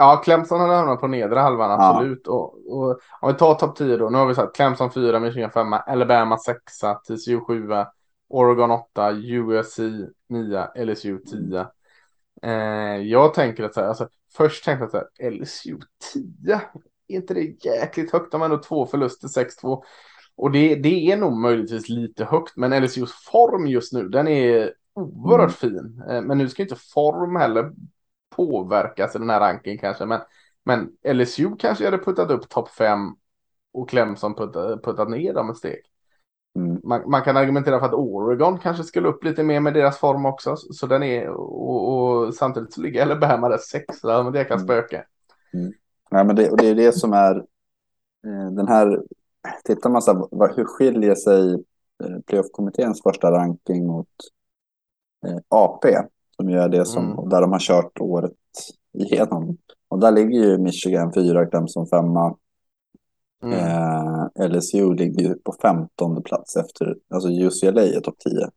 Ja, 0.00 0.20
Clemson 0.24 0.60
hade 0.60 0.74
hamnat 0.74 1.00
på 1.00 1.06
nedre 1.06 1.40
halvan, 1.40 1.80
absolut. 1.80 2.22
Ja. 2.24 2.32
Och, 2.32 2.78
och, 2.78 3.00
om 3.20 3.32
vi 3.32 3.38
tar 3.38 3.54
topp 3.54 3.76
10 3.76 3.96
då, 3.96 4.10
nu 4.10 4.18
har 4.18 4.26
vi 4.26 4.34
sagt 4.34 4.56
Clemson 4.56 4.90
4, 4.90 5.20
Michigan 5.20 5.50
5, 5.50 5.72
Alabama 5.72 6.38
6, 6.38 6.58
TCU 7.08 7.40
7, 7.40 7.68
Oregon 8.28 8.70
8, 8.70 9.12
USC 9.12 9.78
9, 10.28 10.68
LSU 10.76 11.18
10. 11.18 11.66
Eh, 12.42 12.52
jag 12.96 13.34
tänker 13.34 13.64
att 13.64 13.74
så 13.74 13.80
här, 13.80 13.88
alltså, 13.88 14.08
först 14.36 14.64
tänkte 14.64 14.88
jag 14.92 15.02
att 15.02 15.34
LSU 15.34 15.78
10, 16.12 16.60
är 17.08 17.16
inte 17.16 17.34
det 17.34 17.64
jäkligt 17.64 18.12
högt? 18.12 18.32
De 18.32 18.40
har 18.40 18.48
ändå 18.48 18.62
två 18.62 18.86
förluster, 18.86 19.28
6-2. 19.28 19.82
Och 20.36 20.50
det, 20.50 20.74
det 20.74 21.12
är 21.12 21.16
nog 21.16 21.32
möjligtvis 21.32 21.88
lite 21.88 22.24
högt, 22.24 22.56
men 22.56 22.84
LSUs 22.84 23.12
form 23.12 23.66
just 23.66 23.92
nu, 23.92 24.08
den 24.08 24.28
är 24.28 24.72
oerhört 24.94 25.62
mm. 25.62 25.74
fin. 25.74 26.02
Eh, 26.10 26.22
men 26.22 26.38
nu 26.38 26.48
ska 26.48 26.62
inte 26.62 26.76
form 26.94 27.36
heller 27.36 27.72
påverkas 28.30 29.16
i 29.16 29.18
den 29.18 29.30
här 29.30 29.40
rankingen 29.40 29.78
kanske, 29.78 30.06
men, 30.06 30.20
men 30.64 30.90
LSU 31.14 31.56
kanske 31.58 31.84
hade 31.84 31.98
puttat 31.98 32.30
upp 32.30 32.48
topp 32.48 32.68
5 32.70 32.98
och 33.72 33.88
Clemson 33.88 34.34
puttat, 34.34 34.82
puttat 34.82 35.10
ner 35.10 35.34
dem 35.34 35.50
ett 35.50 35.56
steg. 35.56 35.80
Mm. 36.56 36.80
Man, 36.84 37.10
man, 37.10 37.22
kan 37.22 37.36
argumentera 37.36 37.78
för 37.78 37.86
att 37.86 37.94
Oregon 37.94 38.58
kanske 38.58 38.84
skulle 38.84 39.08
upp 39.08 39.24
lite 39.24 39.42
mer 39.42 39.60
med 39.60 39.74
deras 39.74 39.98
form 39.98 40.26
också. 40.26 40.56
Så 40.56 40.86
den 40.86 41.02
är, 41.02 41.28
och, 41.28 41.92
och 41.92 42.34
samtidigt 42.34 42.72
så 42.72 42.80
ligger 42.80 43.02
Alabama 43.02 43.48
där 43.48 43.58
sexa, 43.58 44.22
men 44.22 44.32
det 44.32 44.44
kan 44.44 44.56
mm. 44.56 44.66
spöka. 44.66 45.04
Mm. 45.54 45.72
Ja, 46.10 46.24
men 46.24 46.36
det, 46.36 46.50
och 46.50 46.56
det 46.56 46.66
är 46.66 46.74
det 46.74 46.92
som 46.92 47.12
är 47.12 47.36
eh, 48.26 48.50
den 48.50 48.68
här, 48.68 49.02
tittar 49.64 49.90
man 49.90 50.02
så 50.02 50.12
här, 50.12 50.56
hur 50.56 50.64
skiljer 50.64 51.14
sig 51.14 51.54
eh, 52.04 52.18
playoff-kommitténs 52.26 53.02
första 53.02 53.30
ranking 53.30 53.86
mot 53.86 54.08
eh, 55.26 55.38
AP, 55.48 55.96
som 56.40 56.50
ju 56.50 56.58
är 56.58 56.68
det 56.68 56.84
som, 56.84 57.12
mm. 57.12 57.28
där 57.28 57.40
de 57.40 57.52
har 57.52 57.58
kört 57.58 58.00
året 58.00 58.32
igenom. 58.92 59.56
Och 59.88 59.98
där 59.98 60.10
ligger 60.10 60.40
ju 60.40 60.58
Michigan 60.58 61.12
fyra, 61.12 61.46
Clemson 61.46 61.86
femma, 61.86 62.36
Mm. 63.42 63.58
Eh, 63.58 64.48
LSU 64.48 64.94
ligger 64.94 65.22
ju 65.22 65.34
på 65.34 65.54
15 65.62 66.22
plats 66.22 66.56
efter, 66.56 66.96
alltså 67.14 67.28
UCLA 67.28 67.82
är 67.82 68.00
topp 68.00 68.18
10. 68.18 68.48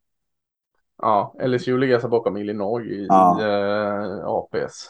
Ja, 1.01 1.36
LSU 1.47 1.77
ligger 1.77 1.93
alltså 1.93 2.09
bakom 2.09 2.38
Illinois 2.38 2.86
i, 2.86 3.05
ja. 3.09 3.38
i 3.39 3.43
eh, 3.43 4.25
APS. 4.25 4.89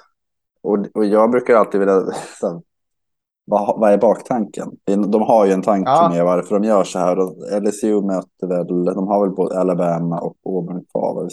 Och, 0.62 0.78
och 0.94 1.06
jag 1.06 1.32
brukar 1.32 1.56
alltid 1.56 1.80
vilja, 1.80 2.02
så, 2.40 2.62
vad, 3.46 3.80
vad 3.80 3.92
är 3.92 3.98
baktanken? 3.98 4.72
De 4.86 5.22
har 5.22 5.46
ju 5.46 5.52
en 5.52 5.62
tanke 5.62 5.92
ja. 5.92 6.10
med 6.14 6.26
varför 6.26 6.60
de 6.60 6.68
gör 6.68 6.84
så 6.84 7.00
här. 7.00 7.16
LSU 7.60 8.02
möter 8.02 8.48
väl, 8.48 8.86
de 8.86 9.08
har 9.08 9.22
väl 9.26 9.36
både 9.36 9.60
Alabama 9.60 10.20
och 10.20 10.36
Auburn 10.46 10.86
kvar. 10.92 11.30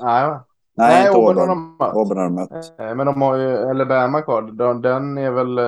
Ja, 0.00 0.44
Nej, 0.78 0.94
Nej 0.94 1.06
inte 1.06 1.18
Auburn. 1.18 1.38
Auburn, 1.38 1.76
Auburn 1.78 2.18
har 2.18 2.24
de 2.24 2.34
mött. 2.34 2.80
Eh, 2.80 2.94
men 2.94 3.06
de 3.06 3.22
har 3.22 3.36
ju 3.36 3.56
Alabama 3.56 4.22
kvar. 4.22 4.42
Den 4.82 5.18
är 5.18 5.30
väl, 5.30 5.58
eh, 5.58 5.64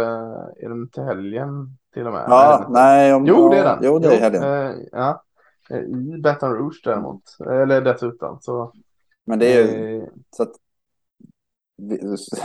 är 0.65 0.69
den 0.69 0.89
till 0.89 1.03
helgen? 1.03 1.77
till 1.95 2.07
och 2.07 2.13
med. 2.13 2.25
Ja, 2.29 2.67
nej. 2.71 3.15
Om, 3.15 3.27
jo, 3.27 3.49
det 3.49 3.59
är 3.59 3.65
den. 3.65 3.79
Jo, 3.83 3.99
det 3.99 4.17
är 4.17 4.21
helgen. 4.21 4.43
Eh, 4.43 4.87
ja. 4.93 5.23
I 5.71 6.21
Baton 6.23 6.53
Rouge 6.53 6.81
däremot. 6.85 7.23
Eller 7.41 7.81
dessutom. 7.81 8.39
Så, 8.41 8.73
Men 9.25 9.39
det 9.39 9.57
är 9.57 9.65
ju 9.65 9.97
eh, 9.97 10.09
så 10.37 10.43
att 10.43 10.53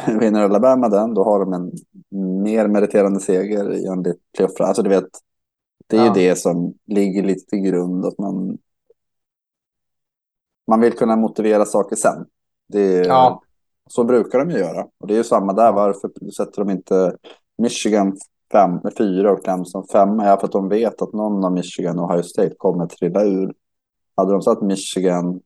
vinner 0.19 0.43
Alabama 0.43 0.89
den, 0.89 1.13
då 1.13 1.23
har 1.23 1.39
de 1.39 1.53
en 1.53 1.71
mer 2.43 2.67
meriterande 2.67 3.19
seger 3.19 3.91
enligt 3.91 4.19
playoff. 4.37 4.61
Alltså 4.61 4.81
du 4.81 4.89
vet, 4.89 5.09
det 5.87 5.97
är 5.97 6.05
ja. 6.05 6.07
ju 6.07 6.13
det 6.13 6.35
som 6.35 6.73
ligger 6.85 7.23
lite 7.23 7.49
till 7.49 7.59
grund 7.59 8.05
att 8.05 8.17
man 8.17 8.57
man 10.67 10.81
vill 10.81 10.93
kunna 10.93 11.15
motivera 11.15 11.65
saker 11.65 11.95
sen. 11.95 12.25
Är, 12.73 13.05
ja. 13.05 13.41
Så 13.89 14.03
brukar 14.03 14.39
de 14.39 14.49
ju 14.49 14.57
göra. 14.57 14.87
Och 14.99 15.07
det 15.07 15.13
är 15.13 15.17
ju 15.17 15.23
samma 15.23 15.53
där. 15.53 15.71
Varför 15.71 16.31
sätter 16.31 16.65
de 16.65 16.71
inte 16.71 17.17
Michigan 17.57 18.17
fem, 18.51 18.79
fyra 18.97 19.31
och 19.31 19.43
Clemson 19.43 19.87
femma 19.91 20.25
är 20.25 20.37
för 20.37 20.45
att 20.45 20.51
de 20.51 20.69
vet 20.69 21.01
att 21.01 21.13
någon 21.13 21.45
av 21.45 21.51
Michigan 21.51 21.99
och 21.99 22.09
Ohio 22.09 22.23
State 22.23 22.55
kommer 22.57 22.87
trilla 22.87 23.23
ur. 23.23 23.53
Hade 24.15 24.31
de 24.31 24.41
satt 24.41 24.61
Michigan 24.61 25.41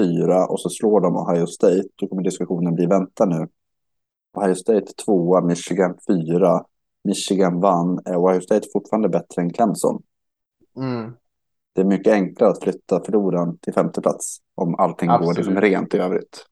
fyra 0.00 0.46
och 0.46 0.60
så 0.60 0.68
slår 0.68 1.00
de 1.00 1.16
Ohio 1.16 1.46
State, 1.46 1.88
då 1.96 2.08
kommer 2.08 2.22
diskussionen 2.22 2.74
bli 2.74 2.86
vänta 2.86 3.24
nu. 3.24 3.48
Ohio 4.36 4.54
State 4.54 4.86
tvåa, 5.04 5.40
Michigan 5.40 5.98
fyra. 6.06 6.64
Michigan 7.04 7.60
vann. 7.60 8.00
Är 8.04 8.16
Ohio 8.16 8.40
State 8.40 8.66
fortfarande 8.72 9.08
bättre 9.08 9.42
än 9.42 9.52
Clemson? 9.52 10.02
Mm. 10.76 11.12
Det 11.72 11.80
är 11.80 11.84
mycket 11.84 12.12
enklare 12.12 12.50
att 12.50 12.62
flytta 12.62 13.04
förloraren 13.04 13.58
till 13.58 13.72
femte 13.72 14.00
plats 14.00 14.38
om 14.54 14.74
allting 14.74 15.10
Absolut. 15.10 15.26
går 15.26 15.34
liksom 15.34 15.60
rent 15.60 15.94
i 15.94 15.98
övrigt. 15.98 16.46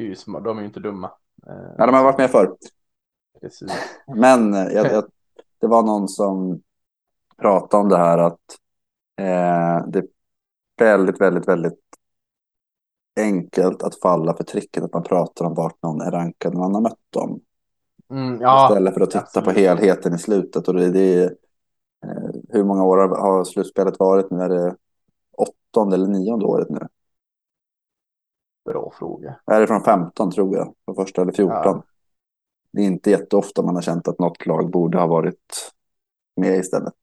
Det 0.00 0.06
är 0.06 0.08
ju 0.08 0.16
smart. 0.16 0.44
De 0.44 0.56
är 0.56 0.60
ju 0.62 0.66
inte 0.66 0.80
dumma. 0.80 1.10
Ja, 1.78 1.86
de 1.86 1.94
har 1.94 2.04
varit 2.04 2.18
med 2.18 2.30
förr. 2.30 2.56
Men 4.16 4.52
jag, 4.52 4.92
jag, 4.92 5.04
det 5.60 5.66
var 5.66 5.82
någon 5.82 6.08
som 6.08 6.62
pratade 7.36 7.82
om 7.82 7.88
det 7.88 7.96
här 7.96 8.18
att 8.18 8.40
eh, 9.16 9.88
det 9.88 9.98
är 9.98 10.06
väldigt, 10.78 11.20
väldigt, 11.20 11.48
väldigt 11.48 11.78
enkelt 13.20 13.82
att 13.82 14.00
falla 14.00 14.34
för 14.34 14.44
tricket 14.44 14.84
att 14.84 14.92
man 14.92 15.02
pratar 15.02 15.44
om 15.44 15.54
vart 15.54 15.82
någon 15.82 16.00
är 16.00 16.10
rankad 16.10 16.52
när 16.52 16.60
man 16.60 16.74
har 16.74 16.82
mött 16.82 17.10
dem. 17.10 17.40
Mm, 18.10 18.40
ja, 18.40 18.68
Istället 18.68 18.94
för 18.94 19.00
att 19.00 19.10
titta 19.10 19.24
absolut. 19.24 19.44
på 19.44 19.60
helheten 19.60 20.14
i 20.14 20.18
slutet. 20.18 20.68
Och 20.68 20.74
det, 20.74 20.90
det 20.90 21.14
är, 21.14 21.24
eh, 22.06 22.30
hur 22.48 22.64
många 22.64 22.84
år 22.84 22.96
har 22.96 23.44
slutspelet 23.44 23.98
varit 23.98 24.30
nu? 24.30 24.42
Är 24.42 24.48
det 24.48 24.76
åttonde 25.36 25.96
eller 25.96 26.06
nionde 26.06 26.44
året 26.44 26.70
nu? 26.70 26.88
Bra 28.72 28.92
fråga. 28.98 29.34
Är 29.46 29.60
det 29.60 29.66
från 29.66 29.84
15 29.84 30.30
tror 30.30 30.56
jag, 30.56 30.74
på 30.86 30.94
första 30.94 31.22
eller 31.22 31.32
14? 31.32 31.56
Ja 31.64 31.82
det 32.72 32.82
är 32.82 32.86
inte 32.86 33.10
jätteofta 33.10 33.62
man 33.62 33.74
har 33.74 33.82
känt 33.82 34.08
att 34.08 34.18
något 34.18 34.46
lag 34.46 34.70
borde 34.70 34.98
ha 34.98 35.06
varit 35.06 35.72
med 36.36 36.58
istället. 36.58 36.94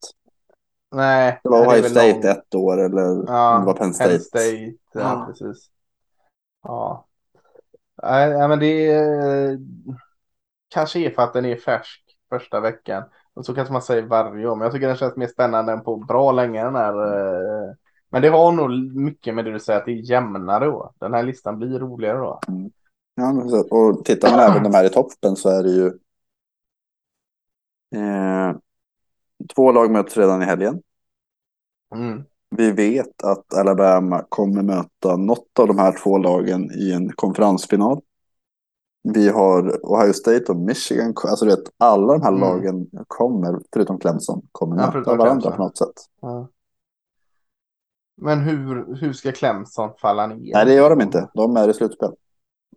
Nej. 0.92 1.40
Det 1.44 1.50
var 1.50 1.68
Ohio 1.68 1.84
State 1.84 2.14
någon... 2.14 2.26
ett 2.26 2.56
år 2.56 2.86
eller 2.86 3.24
ja, 3.28 3.60
det 3.60 3.66
var 3.66 3.74
Penn 3.74 3.94
State. 3.94 4.10
Penn 4.10 4.20
State 4.20 4.74
ja, 4.94 5.00
ja. 5.02 5.26
precis. 5.28 5.70
Ja. 6.64 7.06
Nej, 8.04 8.48
men 8.48 8.60
det 8.60 8.92
är... 8.92 9.60
kanske 10.68 11.00
är 11.00 11.10
för 11.10 11.22
att 11.22 11.34
den 11.34 11.46
är 11.46 11.56
färsk 11.56 12.04
första 12.30 12.60
veckan. 12.60 13.04
Och 13.34 13.46
så 13.46 13.56
kanske 13.56 13.74
man 13.74 13.82
säger 13.82 14.04
varje 14.04 14.48
år. 14.48 14.56
Men 14.56 14.66
jag 14.66 14.74
tycker 14.74 14.88
den 14.88 14.98
känns 14.98 15.16
mer 15.16 15.28
spännande 15.28 15.72
än 15.72 15.84
på 15.84 15.96
bra 15.96 16.32
länge. 16.32 16.64
Den 16.64 16.76
här, 16.76 16.94
eh, 16.94 17.74
men 18.10 18.22
det 18.22 18.30
har 18.30 18.52
nog 18.52 18.96
mycket 18.96 19.36
med 19.36 19.46
det 19.46 19.52
du 19.52 19.60
säger 19.60 19.80
att 19.80 19.86
det 19.86 19.92
är 19.92 20.10
jämnare 20.10 20.66
då. 20.66 20.94
Den 21.00 21.14
här 21.14 21.24
listan 21.24 21.60
blir 21.60 21.80
roligare 21.80 22.18
då. 22.18 22.40
Mm. 22.48 22.72
Ja, 23.16 23.64
och 23.72 24.06
tittar 24.06 24.32
man 24.32 24.40
även 24.40 24.64
de 24.64 24.74
här 24.74 24.86
i 24.86 24.90
toppen 24.90 25.36
så 25.36 25.50
är 25.50 25.64
det 25.64 25.70
ju 25.70 25.88
eh, 27.96 28.56
två 29.56 29.72
lag 29.72 29.92
möts 29.92 30.18
redan 30.18 30.42
i 30.42 30.46
helgen. 30.46 30.82
Mm. 31.96 32.24
Vi 32.50 32.72
vet 32.72 33.24
att 33.24 33.54
Alabama 33.54 34.26
kommer 34.30 34.62
möta 34.62 35.18
något 35.18 35.60
av 35.60 35.68
de 35.68 35.80
här 35.80 35.96
två 36.04 36.18
lagen 36.18 36.72
i 36.72 36.92
en 36.92 37.12
konferensfinal. 37.12 38.02
Vi 39.04 39.30
har 39.30 39.80
Ohio 39.84 40.14
State 40.14 40.52
och 40.52 40.56
Michigan. 40.56 41.14
Alltså 41.24 41.46
vet, 41.46 41.64
alla 41.78 42.14
de 42.14 42.22
här 42.22 42.30
mm. 42.30 42.42
lagen 42.42 42.88
kommer, 43.08 43.60
förutom 43.74 44.00
Clemson, 44.00 44.42
kommer 44.52 44.82
ja, 44.82 44.92
möta 44.94 45.16
varandra 45.16 45.42
Clemson. 45.42 45.52
på 45.52 45.64
något 45.64 45.78
sätt. 45.78 45.96
Ja. 46.22 46.48
Men 48.22 48.40
hur, 48.40 48.96
hur 48.96 49.14
ska 49.14 49.32
Clemson 49.32 49.90
falla 50.02 50.28
ner? 50.28 50.54
Nej, 50.54 50.66
det 50.66 50.74
gör 50.74 50.90
de 50.90 51.02
inte. 51.02 51.30
De 51.34 51.58
är 51.58 51.70
i 51.70 51.74
slutspel. 51.74 52.12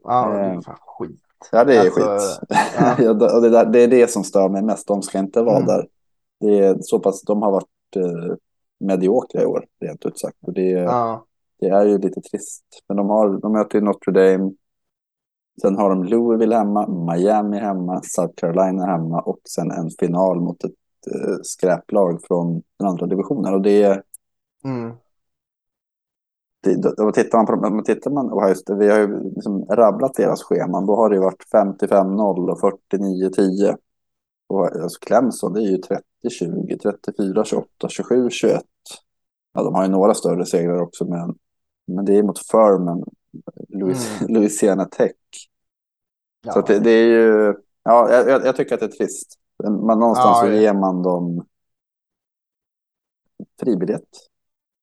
Ja, 0.02 0.28
det 0.28 0.38
är 0.38 0.54
eh, 0.54 0.60
fan 0.60 0.76
skit. 0.80 1.20
Ja, 1.52 1.64
det 1.64 1.76
är 1.76 1.80
alltså, 1.80 2.00
skit. 2.00 2.40
Ja. 2.98 3.14
det, 3.40 3.48
där, 3.48 3.66
det, 3.66 3.80
är 3.80 3.88
det 3.88 4.10
som 4.10 4.24
stör 4.24 4.48
mig 4.48 4.62
mest. 4.62 4.86
De 4.86 5.02
ska 5.02 5.18
inte 5.18 5.42
vara 5.42 5.56
mm. 5.56 5.66
där. 5.66 5.88
Det 6.40 6.58
är 6.58 6.78
så 6.80 6.98
pass, 6.98 7.22
de 7.22 7.42
har 7.42 7.50
varit 7.50 7.96
eh, 7.96 8.36
mediokra 8.80 9.42
i 9.42 9.46
år, 9.46 9.66
rent 9.80 10.06
ut 10.06 10.18
sagt. 10.18 10.36
Och 10.46 10.52
det, 10.52 10.70
ja. 10.70 11.24
det 11.60 11.68
är 11.68 11.86
ju 11.86 11.98
lite 11.98 12.20
trist. 12.20 12.64
Men 12.88 12.96
de, 12.96 13.10
har, 13.10 13.38
de 13.40 13.52
möter 13.52 13.78
ju 13.78 13.84
Notre 13.84 14.12
Dame. 14.12 14.52
Sen 15.60 15.76
har 15.76 15.90
de 15.90 16.04
Louisville 16.04 16.56
hemma, 16.56 16.86
Miami 16.88 17.58
hemma, 17.58 18.00
South 18.02 18.34
Carolina 18.36 18.86
hemma 18.86 19.20
och 19.20 19.40
sen 19.48 19.70
en 19.70 19.90
final 19.90 20.40
mot 20.40 20.64
ett 20.64 20.72
eh, 21.14 21.36
skräplag 21.42 22.20
från 22.22 22.62
den 22.78 22.88
andra 22.88 23.06
divisionen. 23.06 23.54
Och 23.54 23.62
det 23.62 23.82
är... 23.82 24.02
Mm 24.64 24.92
då 26.96 27.12
tittar 27.12 27.38
man 27.38 27.46
på 27.46 27.56
dem, 27.56 27.84
tittar 27.84 28.10
man, 28.10 28.30
och 28.30 28.48
just, 28.48 28.70
vi 28.70 28.88
har 28.88 28.98
ju 28.98 29.30
liksom 29.34 29.64
rabblat 29.64 30.14
deras 30.14 30.42
scheman, 30.42 30.86
då 30.86 30.96
har 30.96 31.10
det 31.10 31.20
varit 31.20 31.44
55-0 31.52 32.50
och 32.50 32.60
49-10. 32.92 33.76
Och 34.48 34.66
alltså 34.66 34.98
Clemson, 35.00 35.52
det 35.52 35.60
är 35.60 35.70
ju 35.70 35.76
30-20, 35.76 37.00
34-28, 37.18 37.64
27-21. 37.80 38.60
Ja, 39.52 39.62
de 39.62 39.74
har 39.74 39.82
ju 39.82 39.90
några 39.90 40.14
större 40.14 40.46
segrar 40.46 40.80
också, 40.80 41.04
men, 41.04 41.34
men 41.86 42.04
det 42.04 42.18
är 42.18 42.22
mot 42.22 42.38
Furman, 42.38 43.04
Louis, 43.68 44.20
mm. 44.20 44.34
Louisiana 44.34 44.84
Tech. 44.84 45.12
Ja. 46.46 46.52
Så 46.52 46.60
det, 46.60 46.78
det, 46.78 46.90
är 46.90 47.06
ju, 47.06 47.54
ja, 47.82 48.12
jag, 48.12 48.46
jag, 48.46 48.56
tycker 48.56 48.74
att 48.74 48.80
det 48.80 48.86
är 48.86 48.90
trist. 48.90 49.38
Men 49.64 49.98
någonstans 49.98 50.38
ja, 50.42 50.46
så 50.46 50.52
ger 50.52 50.74
man 50.74 51.02
dem 51.02 51.46
fribiljett. 53.60 54.29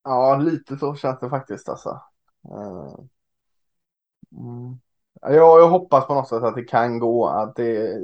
Ja, 0.07 0.35
lite 0.35 0.77
så 0.77 0.95
känns 0.95 1.19
det 1.19 1.29
faktiskt 1.29 1.69
alltså. 1.69 2.01
Eh, 2.51 2.95
mm. 4.31 4.79
Jag, 5.21 5.33
jag 5.61 5.69
hoppas 5.69 6.07
på 6.07 6.13
något 6.13 6.27
sätt 6.27 6.43
att 6.43 6.55
det 6.55 6.63
kan 6.63 6.99
gå, 6.99 7.27
att 7.27 7.55
det, 7.55 7.97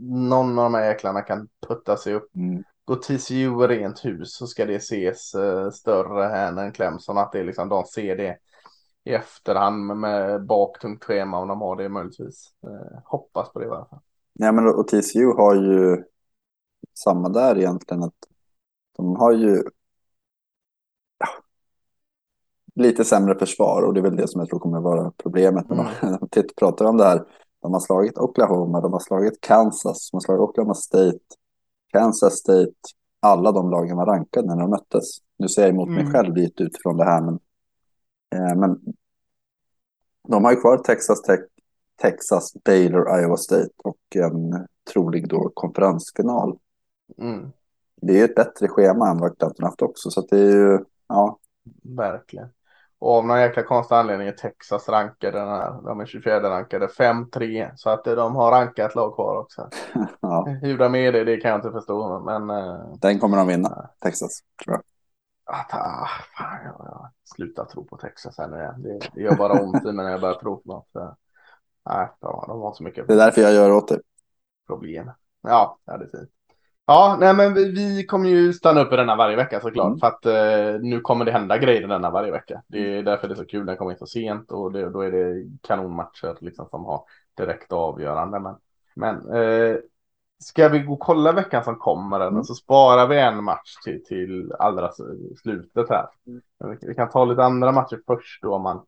någon 0.00 0.58
av 0.58 0.64
de 0.64 0.74
här 0.74 0.86
jäklarna 0.86 1.22
kan 1.22 1.48
putta 1.68 1.96
sig 1.96 2.14
upp. 2.14 2.36
Mm. 2.36 2.62
Går 2.84 2.96
TCU 2.96 3.66
rent 3.66 4.04
hus 4.04 4.36
så 4.36 4.46
ska 4.46 4.66
det 4.66 4.74
ses 4.74 5.34
uh, 5.34 5.70
större 5.70 6.24
här 6.24 6.62
än 6.62 6.72
Clemson. 6.72 7.18
Att 7.18 7.32
det 7.32 7.40
är 7.40 7.44
liksom, 7.44 7.68
de 7.68 7.84
ser 7.84 8.16
det 8.16 8.38
i 9.04 9.14
efterhand 9.14 9.86
med, 9.86 9.96
med 9.96 10.46
baktungt 10.46 11.04
schema 11.04 11.38
om 11.38 11.48
de 11.48 11.60
har 11.60 11.76
det 11.76 11.88
möjligtvis. 11.88 12.52
Uh, 12.66 12.98
hoppas 13.04 13.52
på 13.52 13.58
det 13.58 13.64
i 13.64 13.68
alla 13.68 13.86
fall. 13.86 14.00
Ja, 14.32 14.52
men 14.52 14.68
och 14.68 14.88
TCU 14.88 15.26
har 15.26 15.54
ju 15.54 16.04
samma 16.94 17.28
där 17.28 17.58
egentligen. 17.58 18.02
att 18.02 18.14
De 18.96 19.16
har 19.16 19.32
ju 19.32 19.62
lite 22.74 23.04
sämre 23.04 23.38
försvar 23.38 23.82
och 23.82 23.94
det 23.94 24.00
är 24.00 24.02
väl 24.02 24.16
det 24.16 24.28
som 24.28 24.40
jag 24.40 24.48
tror 24.48 24.58
kommer 24.58 24.80
vara 24.80 25.12
problemet. 25.16 25.70
Mm. 25.70 25.86
När 26.02 26.18
de 26.30 26.42
pratar 26.56 26.84
om 26.84 26.96
det 26.96 27.04
här, 27.04 27.24
de 27.62 27.72
har 27.72 27.80
slagit 27.80 28.18
Oklahoma, 28.18 28.80
de 28.80 28.92
har 28.92 29.00
slagit 29.00 29.40
Kansas, 29.40 30.10
de 30.10 30.16
har 30.16 30.20
slagit 30.20 30.40
Oklahoma 30.40 30.74
State, 30.74 31.18
Kansas 31.92 32.38
State. 32.38 32.72
Alla 33.20 33.52
de 33.52 33.70
lagen 33.70 33.96
var 33.96 34.06
rankade 34.06 34.46
när 34.46 34.56
de 34.56 34.70
möttes. 34.70 35.04
Nu 35.36 35.48
ser 35.48 35.62
jag 35.62 35.70
emot 35.70 35.88
mm. 35.88 36.04
mig 36.04 36.12
själv 36.12 36.36
lite 36.36 36.62
utifrån 36.62 36.96
det 36.96 37.04
här, 37.04 37.20
men, 37.20 37.38
eh, 38.34 38.56
men 38.56 38.80
de 40.28 40.44
har 40.44 40.52
ju 40.52 40.60
kvar 40.60 40.78
Texas 40.78 41.22
Tech, 41.22 41.40
Texas, 42.02 42.54
Baylor, 42.64 43.20
Iowa 43.20 43.36
State 43.36 43.70
och 43.84 44.16
en 44.16 44.66
trolig 44.92 45.28
då 45.28 45.50
konferensfinal. 45.54 46.58
Mm. 47.18 47.52
Det 47.96 48.12
är 48.12 48.16
ju 48.16 48.24
ett 48.24 48.34
bättre 48.34 48.68
schema 48.68 49.10
än 49.10 49.18
vad 49.18 49.38
Clemson 49.38 49.64
haft 49.64 49.82
också, 49.82 50.10
så 50.10 50.20
det 50.20 50.38
är 50.38 50.50
ju, 50.50 50.78
ja. 51.08 51.38
Verkligen. 51.82 52.48
Och 52.98 53.16
av 53.16 53.26
någon 53.26 53.40
jäkla 53.40 53.62
konstig 53.62 53.94
anledning 53.94 54.28
är 54.28 54.32
Texas 54.32 54.88
rankade 54.88 55.38
den 55.38 55.48
här. 55.48 55.82
De 55.82 56.00
är 56.00 56.06
24 56.06 56.50
rankade 56.50 56.86
5-3. 56.86 57.70
Så 57.76 57.90
att 57.90 58.04
de 58.04 58.36
har 58.36 58.50
rankat 58.50 58.94
lag 58.94 59.14
kvar 59.14 59.36
också. 59.36 59.68
ja. 60.20 60.46
Hur 60.62 60.78
de 60.78 60.94
är 60.94 61.12
det, 61.12 61.24
det 61.24 61.36
kan 61.36 61.50
jag 61.50 61.58
inte 61.58 61.70
förstå. 61.70 62.20
Men, 62.20 62.50
eh, 62.50 62.94
den 63.00 63.18
kommer 63.18 63.36
de 63.36 63.46
vinna, 63.46 63.90
Texas, 64.00 64.40
tror 64.64 64.74
jag. 64.74 64.82
Att, 65.46 65.74
ah, 65.74 66.08
fan, 66.38 66.64
jag, 66.64 66.74
jag 66.78 67.10
slutar 67.24 67.64
tro 67.64 67.84
på 67.84 67.96
Texas 67.96 68.38
här 68.38 68.48
nu 68.48 68.56
igen. 68.56 68.82
Det, 68.82 68.98
det 69.14 69.20
gör 69.20 69.36
bara 69.36 69.62
ont 69.62 69.84
i 69.84 69.92
mig 69.92 70.04
när 70.04 70.12
jag 70.12 70.20
börjar 70.20 70.34
tro 70.34 70.56
på 70.56 70.72
något. 70.72 70.88
nej, 71.86 72.08
ja, 72.20 72.44
de 72.48 72.60
har 72.60 72.72
så 72.72 72.82
mycket. 72.82 73.08
Det 73.08 73.14
är 73.14 73.18
därför 73.18 73.40
jag 73.40 73.52
gör 73.52 73.72
åt 73.72 73.88
det. 73.88 74.00
Problem. 74.66 75.10
Ja, 75.42 75.78
ja 75.84 75.96
det 75.96 76.04
är 76.04 76.18
fint. 76.18 76.30
Ja, 76.86 77.16
nej 77.20 77.34
men 77.34 77.54
vi, 77.54 77.72
vi 77.72 78.06
kommer 78.06 78.28
ju 78.28 78.52
stanna 78.52 78.80
upp 78.80 78.92
i 78.92 78.96
denna 78.96 79.16
varje 79.16 79.36
vecka 79.36 79.60
såklart. 79.60 79.86
Mm. 79.86 79.98
För 79.98 80.06
att 80.06 80.26
eh, 80.26 80.80
nu 80.80 81.00
kommer 81.00 81.24
det 81.24 81.32
hända 81.32 81.58
grejer 81.58 81.88
denna 81.88 82.10
varje 82.10 82.30
vecka. 82.30 82.62
Det 82.66 82.78
är 82.78 82.92
mm. 82.92 83.04
därför 83.04 83.28
det 83.28 83.34
är 83.34 83.36
så 83.36 83.46
kul, 83.46 83.66
den 83.66 83.76
kommer 83.76 83.90
in 83.90 83.98
så 83.98 84.06
sent 84.06 84.50
och 84.50 84.72
det, 84.72 84.90
då 84.90 85.00
är 85.00 85.10
det 85.10 85.48
kanonmatcher 85.62 86.36
liksom 86.40 86.68
som 86.70 86.84
har 86.84 87.02
direkt 87.36 87.72
avgörande. 87.72 88.40
Men, 88.40 88.56
men 88.94 89.32
eh, 89.34 89.76
ska 90.38 90.68
vi 90.68 90.78
gå 90.78 90.92
och 90.92 91.00
kolla 91.00 91.32
veckan 91.32 91.64
som 91.64 91.76
kommer 91.76 92.20
mm. 92.20 92.44
så 92.44 92.54
sparar 92.54 93.06
vi 93.06 93.20
en 93.20 93.44
match 93.44 93.74
till, 93.84 94.04
till 94.04 94.52
allra 94.58 94.92
slutet 95.42 95.88
här. 95.88 96.06
Mm. 96.26 96.40
Vi, 96.58 96.86
vi 96.88 96.94
kan 96.94 97.10
ta 97.10 97.24
lite 97.24 97.44
andra 97.44 97.72
matcher 97.72 98.00
först 98.06 98.42
då 98.42 98.54
om 98.54 98.62
man, 98.62 98.86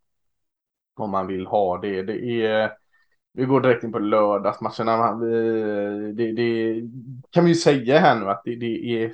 om 0.97 1.11
man 1.11 1.27
vill 1.27 1.47
ha 1.47 1.79
det. 1.79 2.03
Det 2.03 2.47
är 2.47 2.73
vi 3.37 3.45
går 3.45 3.61
direkt 3.61 3.85
in 3.85 3.93
på 3.93 3.99
lördagsmatcherna. 3.99 5.15
Det, 6.13 6.33
det, 6.33 6.83
kan 7.31 7.45
vi 7.45 7.51
ju 7.51 7.55
säga 7.55 7.99
här 7.99 8.21
nu 8.21 8.31
att 8.31 8.43
det, 8.45 8.57
det 8.57 9.03
är 9.03 9.13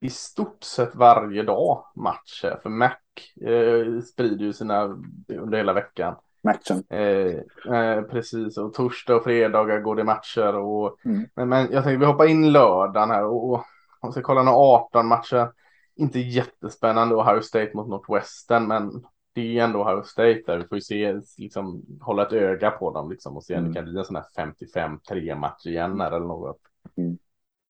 i 0.00 0.10
stort 0.10 0.64
sett 0.64 0.94
varje 0.94 1.42
dag 1.42 1.84
matcher. 1.94 2.60
För 2.62 2.70
Mac 2.70 2.94
eh, 3.40 4.02
sprider 4.02 4.44
ju 4.44 4.52
sina 4.52 4.82
under 5.28 5.58
hela 5.58 5.72
veckan. 5.72 6.14
Matchen. 6.42 6.84
Eh, 6.90 7.74
eh, 7.76 8.02
precis, 8.02 8.58
och 8.58 8.74
torsdag 8.74 9.16
och 9.16 9.24
fredagar 9.24 9.80
går 9.80 9.96
det 9.96 10.04
matcher. 10.04 10.54
Och, 10.54 10.96
mm. 11.04 11.28
men, 11.34 11.48
men 11.48 11.72
jag 11.72 11.84
tänkte 11.84 11.96
vi 11.96 12.06
hoppar 12.06 12.26
in 12.26 12.52
lördagen 12.52 13.10
här 13.10 13.24
och, 13.24 13.50
och 13.50 13.64
om 14.00 14.08
vi 14.08 14.12
ska 14.12 14.22
kolla 14.22 14.42
några 14.42 14.58
18 14.58 15.06
matcher. 15.06 15.52
Inte 15.96 16.20
jättespännande 16.20 17.14
Ohio 17.14 17.40
State 17.40 17.70
mot 17.74 17.88
Northwestern, 17.88 18.66
men 18.66 19.04
det 19.34 19.58
är 19.58 19.64
ändå 19.64 19.82
Ohio 19.82 20.02
State 20.02 20.42
där. 20.46 20.58
Vi 20.58 20.68
får 20.68 20.78
ju 20.78 20.82
se, 20.82 21.20
liksom, 21.38 21.82
hålla 22.00 22.26
ett 22.26 22.32
öga 22.32 22.70
på 22.70 22.90
dem 22.90 23.10
liksom, 23.10 23.36
och 23.36 23.44
se 23.44 23.56
om 23.56 23.68
det 23.68 23.74
kan 23.74 23.84
bli 23.84 23.98
en 23.98 24.04
sån 24.04 24.16
här 24.16 24.24
55-3 24.36 25.34
match 25.34 25.66
igen 25.66 26.00
eller 26.00 26.20
något. 26.20 26.58
Mm. 26.96 27.18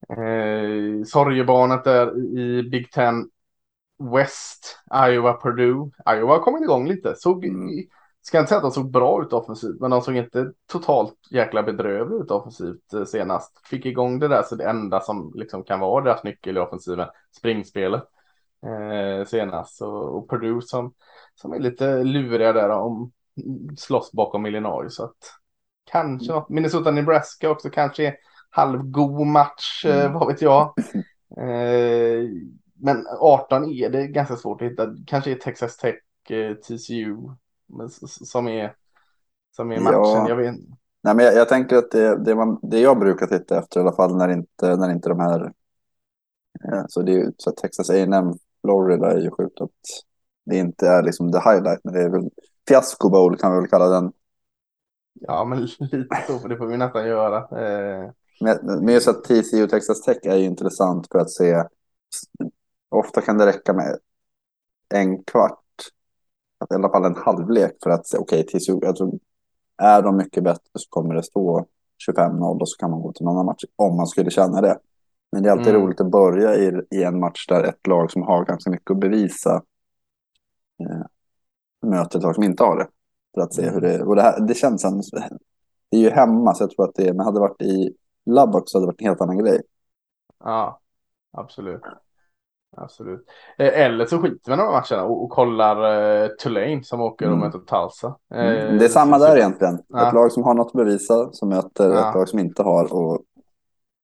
Eh, 0.09 1.05
sorgebarnet 1.05 1.85
där 1.85 2.19
i 2.39 2.63
Big 2.71 2.91
Ten 2.91 3.31
West, 4.13 4.79
Iowa, 5.09 5.33
Purdue. 5.33 5.91
Iowa 6.17 6.39
kommit 6.39 6.63
igång 6.63 6.89
lite. 6.89 7.15
Såg, 7.17 7.45
mm. 7.45 7.69
Ska 8.23 8.39
inte 8.39 8.49
säga 8.49 8.57
att 8.57 8.65
de 8.65 8.71
såg 8.71 8.91
bra 8.91 9.23
ut 9.23 9.33
offensivt, 9.33 9.81
men 9.81 9.91
de 9.91 10.03
såg 10.03 10.17
inte 10.17 10.53
totalt 10.67 11.15
jäkla 11.31 11.63
bedrövligt 11.63 12.23
ut 12.23 12.31
offensivt 12.31 12.93
eh, 12.95 13.05
senast. 13.05 13.67
Fick 13.67 13.87
igång 13.87 14.19
det 14.19 14.29
där, 14.29 14.43
så 14.43 14.57
det 14.57 14.69
enda 14.69 15.01
som 15.01 15.33
liksom 15.35 15.65
kan 15.65 15.81
vara 15.81 16.05
deras 16.05 16.25
nyckel 16.25 16.57
i 16.57 16.61
offensiven, 16.61 17.09
springspelet 17.37 18.05
eh, 18.65 19.27
senast. 19.27 19.83
Och, 19.83 20.17
och 20.17 20.31
Purdue 20.31 20.63
som 20.63 20.95
som 21.35 21.53
är 21.53 21.59
lite 21.59 22.05
luriga 22.05 22.53
där 22.53 22.69
om 22.71 23.13
slåss 23.79 24.13
bakom 24.13 24.47
Illinois. 24.47 24.95
Så 24.95 25.05
att 25.05 25.17
kanske 25.85 26.33
något. 26.33 26.49
Minnesota 26.49 26.91
Nebraska 26.91 27.51
också 27.51 27.71
kanske 27.71 28.07
är 28.07 28.17
halvgod 28.51 29.27
match, 29.27 29.85
eh, 29.87 30.01
mm. 30.01 30.13
vad 30.13 30.29
vet 30.29 30.43
jag. 30.43 30.75
Eh, 31.37 32.29
men 32.75 33.07
18 33.21 33.65
är 33.65 33.91
det 33.91 34.07
ganska 34.07 34.37
svårt 34.37 34.63
att 34.63 34.71
hitta. 34.71 34.95
Kanske 35.07 35.31
är 35.31 35.35
Texas 35.35 35.77
Tech, 35.77 35.95
eh, 36.31 36.55
TCU 36.55 37.17
som 38.07 38.49
är, 38.49 38.75
som 39.57 39.73
är 39.73 39.81
matchen. 39.81 40.01
Ja. 40.03 40.29
Jag 40.29 40.37
vet 40.37 40.55
Nej, 41.03 41.15
men 41.15 41.25
jag, 41.25 41.35
jag 41.35 41.49
tänker 41.49 41.77
att 41.77 41.91
det, 41.91 42.25
det, 42.25 42.35
man, 42.35 42.59
det 42.63 42.81
jag 42.81 42.99
brukar 42.99 43.27
titta 43.27 43.59
efter 43.59 43.81
i 43.81 43.83
alla 43.83 43.93
fall 43.93 44.17
när 44.17 44.29
inte, 44.29 44.77
när 44.77 44.91
inte 44.91 45.09
de 45.09 45.21
här... 45.21 45.53
Ja, 46.63 46.85
så 46.89 47.03
det 47.03 47.13
är 47.13 47.33
så 47.39 47.51
Texas 47.51 47.91
A&M 47.91 48.33
Florida 48.65 49.13
är 49.13 49.21
ju 49.21 49.31
sjukt 49.31 49.61
att 49.61 49.71
det 50.45 50.57
inte 50.57 50.89
är 50.89 51.03
liksom 51.03 51.33
the 51.33 51.39
highlight, 51.39 51.81
men 51.85 51.95
det 51.95 52.03
är 52.03 52.09
väl 52.09 52.31
fiasko 52.69 53.11
bowl 53.11 53.37
kan 53.37 53.53
vi 53.53 53.61
väl 53.61 53.69
kalla 53.69 53.89
den. 53.89 54.13
Ja, 55.15 55.45
men 55.45 55.59
lite 55.81 56.25
så, 56.27 56.39
för 56.39 56.49
det 56.49 56.57
får 56.57 56.67
vi 56.67 56.77
nästan 56.77 57.07
göra. 57.07 57.39
Eh... 57.39 58.11
Men, 58.41 58.59
men 58.65 58.95
just 58.95 59.09
att 59.09 59.25
TCU 59.25 59.67
Texas 59.67 60.03
Tech 60.03 60.19
är 60.23 60.37
ju 60.37 60.45
intressant 60.45 61.09
för 61.13 61.19
att 61.19 61.31
se. 61.31 61.65
Ofta 62.89 63.21
kan 63.21 63.39
det 63.39 63.47
räcka 63.47 63.73
med 63.73 63.99
en 64.95 65.25
kvart, 65.25 65.61
i 66.71 66.75
alla 66.75 66.89
fall 66.89 67.05
en 67.05 67.17
halvlek 67.17 67.77
för 67.83 67.91
att 67.91 68.07
se, 68.07 68.19
okej, 68.19 68.45
okay, 68.45 68.61
TCU, 68.61 68.87
alltså, 68.87 69.11
är 69.77 70.03
de 70.03 70.17
mycket 70.17 70.45
bättre 70.45 70.71
så 70.75 70.89
kommer 70.89 71.15
det 71.15 71.23
stå 71.23 71.67
25-0 72.09 72.61
och 72.61 72.69
så 72.69 72.77
kan 72.79 72.91
man 72.91 73.03
gå 73.03 73.13
till 73.13 73.25
någon 73.25 73.35
annan 73.35 73.47
match 73.47 73.65
om 73.77 73.97
man 73.97 74.07
skulle 74.07 74.31
känna 74.31 74.61
det. 74.61 74.79
Men 75.35 75.43
det 75.43 75.49
är 75.49 75.53
alltid 75.53 75.75
mm. 75.75 75.83
roligt 75.83 76.01
att 76.01 76.11
börja 76.11 76.55
i, 76.55 76.73
i 76.91 77.03
en 77.03 77.21
match 77.21 77.47
där 77.47 77.65
ett 77.65 77.87
lag 77.87 78.11
som 78.11 78.23
har 78.23 78.45
ganska 78.45 78.71
mycket 78.71 78.91
att 78.91 78.99
bevisa 78.99 79.63
eh, 80.81 81.07
möter 81.89 82.19
ett 82.19 82.25
lag 82.25 82.35
som 82.35 82.45
inte 82.45 82.65
har 82.65 82.77
det. 82.77 82.87
För 83.35 83.41
att 83.41 83.55
se 83.55 83.71
hur 83.71 83.81
det 83.81 84.03
Och 84.03 84.17
det, 84.17 84.23
här, 84.23 84.41
det 84.41 84.55
känns 84.55 84.83
som, 84.83 85.03
det 85.91 85.97
är 85.97 86.01
ju 86.01 86.11
hemma 86.11 86.55
så 86.55 86.63
jag 86.63 86.71
tror 86.71 86.89
att 86.89 86.95
det, 86.95 87.13
men 87.13 87.27
hade 87.27 87.37
det 87.37 87.41
varit 87.41 87.63
i 87.63 87.97
Lubbock 88.27 88.63
så 88.67 88.79
hade 88.79 88.87
det 88.87 88.87
varit 88.87 89.01
en 89.01 89.07
helt 89.07 89.21
annan 89.21 89.39
grej. 89.39 89.63
Ja, 90.45 90.81
absolut. 91.33 91.83
Absolut. 92.77 93.27
Eh, 93.59 93.81
eller 93.81 94.07
så 94.07 94.19
skiter 94.19 94.51
vi 94.51 94.53
i 94.53 94.57
de 94.57 94.73
matcherna 94.73 95.05
och, 95.05 95.25
och 95.25 95.31
kollar 95.31 95.77
uh, 95.77 96.29
Tulane 96.29 96.85
som 96.85 97.01
åker 97.01 97.27
och 97.27 97.33
mm. 97.33 97.47
möter 97.47 97.59
Tulsa. 97.59 98.17
Mm. 98.35 98.79
Det 98.79 98.85
är 98.85 98.89
samma 98.89 99.19
där 99.19 99.37
egentligen. 99.37 99.79
Ja. 99.89 100.09
Ett 100.09 100.15
lag 100.15 100.33
som 100.33 100.43
har 100.43 100.55
något 100.55 100.67
att 100.67 100.73
bevisa 100.73 101.33
som 101.33 101.49
möter 101.49 101.91
ja. 101.91 102.09
ett 102.09 102.15
lag 102.15 102.29
som 102.29 102.39
inte 102.39 102.63
har. 102.63 102.95
Och 102.95 103.21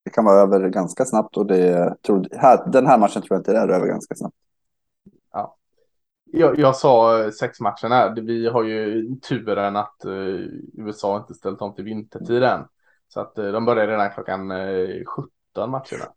det 0.04 0.10
kan 0.10 0.24
vara 0.24 0.40
över 0.40 0.68
ganska 0.68 1.04
snabbt 1.04 1.36
och 1.36 1.46
det, 1.46 1.94
tror, 2.02 2.28
här, 2.32 2.70
den 2.70 2.86
här 2.86 2.98
matchen 2.98 3.22
tror 3.22 3.34
jag 3.34 3.40
inte 3.40 3.52
det 3.52 3.58
är 3.58 3.68
över 3.68 3.86
ganska 3.86 4.14
snabbt. 4.14 4.36
Ja. 5.32 5.56
Jag, 6.32 6.58
jag 6.58 6.76
sa 6.76 7.22
eh, 7.24 7.30
sex 7.30 7.60
matcherna. 7.60 8.14
Vi 8.14 8.48
har 8.48 8.64
ju 8.64 9.08
turen 9.16 9.76
att 9.76 10.02
uh, 10.06 10.46
USA 10.74 11.16
inte 11.16 11.34
ställt 11.34 11.62
om 11.62 11.74
till 11.74 11.84
vintertid 11.84 12.42
än. 12.42 12.60
Så 13.08 13.20
att 13.20 13.38
uh, 13.38 13.52
de 13.52 13.64
börjar 13.64 13.86
redan 13.86 14.10
klockan 14.10 14.50
uh, 14.50 15.04
17 15.54 15.70
matcherna. 15.70 16.12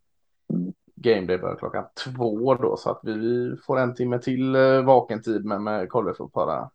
Mm. 0.53 0.73
Game 0.95 1.27
Day 1.27 1.37
börjar 1.37 1.55
klockan 1.55 1.85
två 2.05 2.55
då 2.55 2.77
så 2.77 2.89
att 2.89 2.99
vi 3.03 3.55
får 3.65 3.79
en 3.79 3.95
timme 3.95 4.19
till 4.19 4.55
vaken 4.85 5.21
tid 5.21 5.45
med, 5.45 5.61
med 5.61 5.89
collegefotboll. 5.89 6.67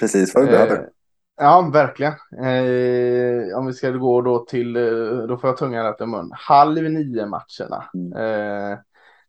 Precis 0.00 0.34
vad 0.34 0.44
vi 0.44 0.50
behöver. 0.50 0.90
Ja, 1.36 1.70
verkligen. 1.72 2.12
Eh, 2.38 3.58
om 3.58 3.66
vi 3.66 3.72
ska 3.72 3.90
gå 3.90 4.22
då 4.22 4.44
till, 4.44 4.76
eh, 4.76 5.26
då 5.28 5.36
får 5.36 5.50
jag 5.50 5.56
tungan 5.56 5.86
rätt 5.86 6.00
i 6.00 6.06
mun, 6.06 6.30
halv 6.32 6.82
nio 6.82 7.26
matcherna. 7.26 7.84
Mm. 7.94 8.12
Eh, 8.12 8.78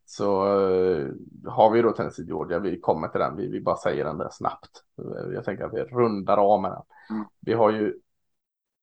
så 0.06 0.45
eh, 0.45 1.08
har 1.45 1.70
vi 1.70 1.82
då 1.82 1.91
Tennessee 1.91 2.26
Georgia, 2.26 2.60
vi 2.60 2.80
kommer 2.80 3.08
till 3.08 3.20
den, 3.20 3.38
vi, 3.38 3.47
vi 3.47 3.62
bara 3.62 3.78
säger 3.78 4.06
den 4.06 4.18
där 4.18 4.30
snabbt. 4.32 4.70
Jag 5.34 5.43
tänker 5.43 5.66
att 5.66 5.74
vi 5.74 5.80
rundar 5.80 6.38
av 6.38 6.62
med 6.62 6.72
den. 6.72 6.82
Mm. 7.10 7.28
Vi 7.39 7.54
har 7.54 7.72
ju 7.72 7.93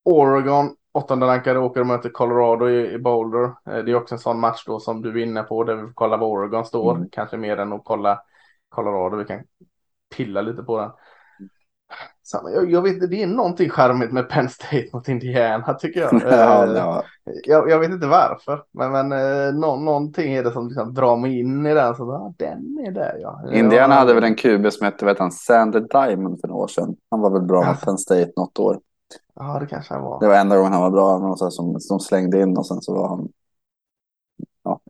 Oregon, 0.04 0.76
åttonde 0.92 1.26
rankade 1.26 1.58
åker 1.58 1.80
och 1.80 1.86
möter 1.86 2.10
Colorado 2.10 2.68
i, 2.68 2.92
i 2.92 2.98
Boulder. 2.98 3.44
Eh, 3.44 3.84
det 3.84 3.90
är 3.90 3.94
också 3.94 4.14
en 4.14 4.18
sån 4.18 4.40
match 4.40 4.64
då 4.66 4.80
som 4.80 5.02
du 5.02 5.10
är 5.10 5.24
inne 5.24 5.42
på, 5.42 5.64
där 5.64 5.74
vi 5.74 5.82
får 5.82 5.92
kolla 5.94 6.16
var 6.16 6.26
Oregon 6.26 6.64
står, 6.64 6.96
mm. 6.96 7.08
kanske 7.12 7.36
mer 7.36 7.56
än 7.56 7.72
att 7.72 7.84
kolla 7.84 8.22
Colorado, 8.68 9.16
vi 9.16 9.24
kan 9.24 9.42
pilla 10.16 10.40
lite 10.40 10.62
på 10.62 10.78
den. 10.78 10.90
Jag, 12.32 12.70
jag, 12.70 12.82
vet 12.82 13.10
det 13.10 13.22
är 13.22 13.26
någonting 13.26 13.70
charmigt 13.70 14.12
med 14.12 14.28
Penn 14.28 14.48
State 14.48 14.86
mot 14.92 15.08
Indiana 15.08 15.74
tycker 15.74 16.00
jag. 16.00 16.12
ja, 16.24 16.64
eh, 16.64 16.72
ja. 16.72 17.04
jag. 17.44 17.70
Jag 17.70 17.78
vet 17.78 17.90
inte 17.90 18.06
varför, 18.06 18.62
men, 18.72 18.92
men 18.92 19.12
eh, 19.12 19.54
nå, 19.54 19.76
någonting 19.76 20.32
är 20.32 20.44
det 20.44 20.52
som 20.52 20.68
liksom 20.68 20.94
drar 20.94 21.16
mig 21.16 21.40
in 21.40 21.66
i 21.66 21.74
den. 21.74 21.94
Så, 21.94 22.12
ah, 22.12 22.34
den 22.36 22.84
är 22.86 22.90
där 22.90 23.18
ja. 23.20 23.52
Indiana 23.52 23.94
hade 23.94 24.14
väl 24.14 24.24
en 24.24 24.34
QB 24.34 24.72
som 24.72 24.84
hette 24.84 25.04
vet 25.04 25.18
han, 25.18 25.32
Sander 25.32 25.80
Diamond 25.80 26.40
för 26.40 26.48
några 26.48 26.62
år 26.62 26.68
sedan. 26.68 26.96
Han 27.10 27.20
var 27.20 27.30
väl 27.30 27.42
bra 27.42 27.64
mot 27.64 27.80
Penn 27.80 27.98
State 27.98 28.32
något 28.36 28.58
år. 28.58 28.80
Ja, 29.34 29.58
det 29.60 29.66
kanske 29.66 29.94
han 29.94 30.02
var. 30.02 30.20
Det 30.20 30.28
var 30.28 30.34
enda 30.34 30.56
gången 30.56 30.72
han 30.72 30.82
var 30.82 30.90
bra. 30.90 31.18
Någon 31.18 31.50
som, 31.50 31.80
som 31.80 32.00
slängde 32.00 32.42
in 32.42 32.56
och 32.56 32.66
sen 32.66 32.80
så 32.80 32.94
var 32.94 33.08
han. 33.08 33.28
Ja, 34.64 34.80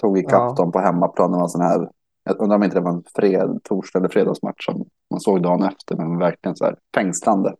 tog 0.00 0.18
ikapp 0.18 0.32
ja. 0.32 0.54
dem 0.56 0.72
på 0.72 0.78
hemmaplan. 0.78 1.34
En 1.34 1.48
sån 1.48 1.60
här 1.60 1.88
jag 2.26 2.40
undrar 2.40 2.56
om 2.56 2.62
inte 2.62 2.76
det 2.76 2.80
var 2.80 2.90
en 2.90 3.04
fred, 3.14 3.60
torsdag 3.64 3.98
eller 3.98 4.08
fredagsmatch 4.08 4.64
som 4.64 4.88
man 5.10 5.20
såg 5.20 5.42
dagen 5.42 5.62
efter, 5.62 5.96
men 5.96 6.18
verkligen 6.18 6.56
så 6.56 6.64
här 6.64 6.76
fängslande. 6.94 7.54